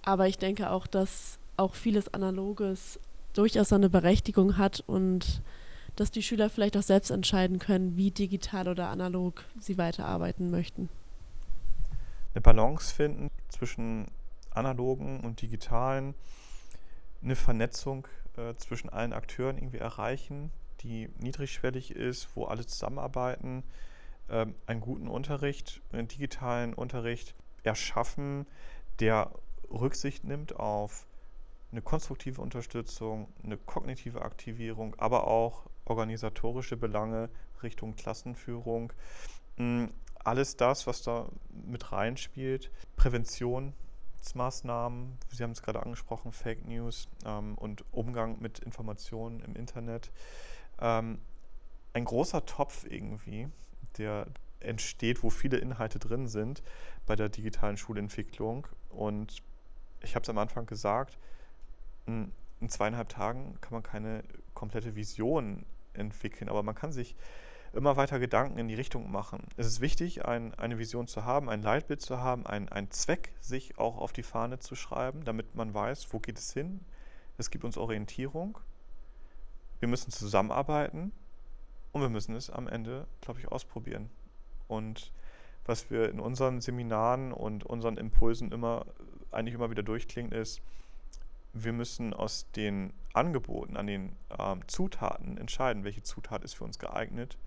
aber 0.03 0.27
ich 0.27 0.39
denke 0.39 0.71
auch, 0.71 0.87
dass 0.87 1.39
auch 1.59 1.75
vieles 1.75 2.15
Analoges 2.15 2.99
durchaus 3.35 3.73
eine 3.73 3.91
Berechtigung 3.91 4.57
hat 4.57 4.83
und 4.87 5.43
dass 6.01 6.11
die 6.11 6.23
Schüler 6.23 6.49
vielleicht 6.49 6.77
auch 6.77 6.83
selbst 6.83 7.11
entscheiden 7.11 7.59
können, 7.59 7.97
wie 7.97 8.11
digital 8.11 8.69
oder 8.69 8.89
analog 8.89 9.45
sie 9.59 9.79
weiterarbeiten 9.79 10.51
möchten. 10.51 10.89
Eine 12.35 12.43
Balance 12.43 12.95
finden 12.95 13.31
zwischen 13.49 14.07
analogen 14.51 15.21
und 15.21 15.43
digitalen, 15.43 16.15
eine 17.23 17.35
Vernetzung 17.35 18.07
äh, 18.37 18.55
zwischen 18.57 18.91
allen 18.91 19.13
Akteuren 19.13 19.59
irgendwie 19.59 19.79
erreichen, 19.79 20.53
die 20.83 21.09
niedrigschwellig 21.19 21.91
ist, 21.91 22.29
wo 22.37 22.45
alle 22.45 22.65
zusammenarbeiten, 22.65 23.65
äh, 24.29 24.47
einen 24.67 24.81
guten 24.81 25.09
Unterricht, 25.09 25.81
einen 25.91 26.07
digitalen 26.07 26.75
Unterricht 26.75 27.35
erschaffen, 27.65 28.47
der 29.01 29.33
Rücksicht 29.71 30.23
nimmt 30.23 30.55
auf 30.57 31.07
eine 31.73 31.83
konstruktive 31.83 32.41
Unterstützung, 32.41 33.29
eine 33.43 33.57
kognitive 33.57 34.23
Aktivierung, 34.23 34.95
aber 34.99 35.27
auch 35.27 35.67
organisatorische 35.89 36.77
Belange 36.77 37.31
Richtung 37.63 37.97
Klassenführung. 37.97 38.93
Hm, 39.57 39.91
alles 40.25 40.57
das, 40.57 40.87
was 40.87 41.03
da 41.03 41.29
mit 41.51 41.93
reinspielt, 41.93 42.71
Präventionsmaßnahmen, 42.97 45.19
Sie 45.31 45.43
haben 45.43 45.53
es 45.53 45.63
gerade 45.63 45.83
angesprochen, 45.83 46.33
Fake 46.33 46.67
News 46.67 47.09
ähm, 47.25 47.57
und 47.57 47.85
Umgang 47.93 48.39
mit 48.41 48.59
Informationen 48.59 49.41
im 49.41 49.57
Internet. 49.57 50.11
Ähm, 50.81 51.21
ein 51.95 52.05
großer 52.05 52.45
Topf 52.47 52.85
irgendwie, 52.89 53.49
der 53.97 54.27
entsteht, 54.61 55.23
wo 55.23 55.31
viele 55.31 55.59
Inhalte 55.59 55.99
drin 55.99 56.29
sind 56.29 56.63
bei 57.07 57.17
der 57.17 57.29
digitalen 57.29 57.77
Schulentwicklung. 57.77 58.67
Und 58.91 59.43
ich 60.01 60.15
habe 60.15 60.25
es 60.25 60.29
am 60.29 60.39
Anfang 60.39 60.67
gesagt, 60.67 61.19
in, 62.07 62.33
in 62.61 62.69
zweieinhalb 62.69 63.09
Tagen 63.09 63.59
kann 63.61 63.73
man 63.73 63.83
keine 63.83 64.25
komplette 64.55 64.95
Vision 64.95 65.65
entwickeln, 65.95 66.49
aber 66.49 66.63
man 66.63 66.75
kann 66.75 66.93
sich 66.93 67.17
immer 67.73 67.97
weiter 67.97 68.19
Gedanken 68.19 68.59
in 68.59 68.69
die 68.69 68.75
Richtung 68.75 69.11
machen. 69.11 69.47
Es 69.57 69.67
ist 69.67 69.81
wichtig, 69.81 70.25
ein, 70.25 70.55
eine 70.55 70.79
Vision 70.79 71.07
zu 71.07 71.25
haben, 71.25 71.51
ein 71.51 71.63
Leitbild 71.63 72.01
zu 72.01 72.19
haben, 72.19 72.47
ein, 72.47 72.69
ein 72.69 72.91
Zweck 72.91 73.33
sich 73.41 73.79
auch 73.79 73.99
auf 73.99 74.13
die 74.13 74.23
Fahne 74.23 74.59
zu 74.59 74.75
schreiben, 74.75 75.25
damit 75.25 75.55
man 75.55 75.75
weiß, 75.75 76.13
wo 76.13 76.19
geht 76.19 76.39
es 76.39 76.53
hin. 76.53 76.81
Es 77.37 77.51
gibt 77.51 77.65
uns 77.65 77.77
Orientierung. 77.77 78.59
Wir 79.81 79.89
müssen 79.89 80.11
zusammenarbeiten 80.11 81.13
und 81.93 82.01
wir 82.01 82.09
müssen 82.09 82.35
es 82.35 82.51
am 82.51 82.69
Ende, 82.69 83.07
glaube 83.21 83.41
ich, 83.41 83.49
ausprobieren. 83.49 84.11
Und 84.67 85.13
was 85.65 85.91
wir 85.91 86.09
in 86.09 86.19
unseren 86.19 86.61
Seminaren 86.61 87.33
und 87.33 87.65
unseren 87.65 87.97
Impulsen 87.97 88.51
immer, 88.51 88.87
eigentlich 89.31 89.55
immer 89.55 89.71
wieder 89.71 89.83
durchklingen, 89.83 90.33
ist, 90.33 90.61
wir 91.53 91.73
müssen 91.73 92.15
aus 92.15 92.51
den 92.53 92.93
Angeboten, 93.13 93.77
an 93.77 93.87
den 93.87 94.17
ähm, 94.39 94.67
Zutaten 94.69 95.39
entscheiden, 95.39 95.85
welche 95.85 96.03
Zutat 96.03 96.45
ist 96.45 96.55
für 96.55 96.65
uns 96.65 96.79
geeignet, 96.79 97.39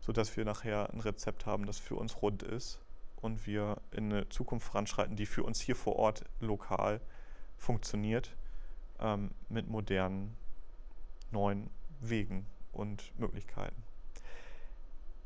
sodass 0.00 0.36
wir 0.36 0.44
nachher 0.44 0.90
ein 0.92 1.00
Rezept 1.00 1.46
haben, 1.46 1.66
das 1.66 1.78
für 1.78 1.96
uns 1.96 2.22
rund 2.22 2.42
ist 2.42 2.80
und 3.16 3.46
wir 3.46 3.78
in 3.90 4.12
eine 4.12 4.28
Zukunft 4.28 4.68
voranschreiten, 4.68 5.16
die 5.16 5.26
für 5.26 5.42
uns 5.42 5.60
hier 5.60 5.76
vor 5.76 5.96
Ort 5.96 6.24
lokal 6.40 7.00
funktioniert, 7.56 8.36
ähm, 9.00 9.32
mit 9.48 9.68
modernen, 9.68 10.36
neuen 11.30 11.70
Wegen 12.00 12.46
und 12.72 13.12
Möglichkeiten. 13.18 13.82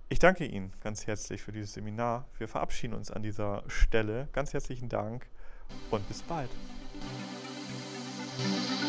Ich 0.09 0.18
danke 0.18 0.45
Ihnen 0.45 0.73
ganz 0.81 1.07
herzlich 1.07 1.43
für 1.43 1.53
dieses 1.53 1.73
Seminar. 1.73 2.27
Wir 2.39 2.49
verabschieden 2.49 2.95
uns 2.95 3.11
an 3.11 3.23
dieser 3.23 3.64
Stelle. 3.66 4.29
Ganz 4.33 4.53
herzlichen 4.53 4.89
Dank 4.89 5.27
und 5.91 6.07
bis 6.07 6.23
bald. 6.23 6.51
Thank 8.39 8.80
you. 8.80 8.82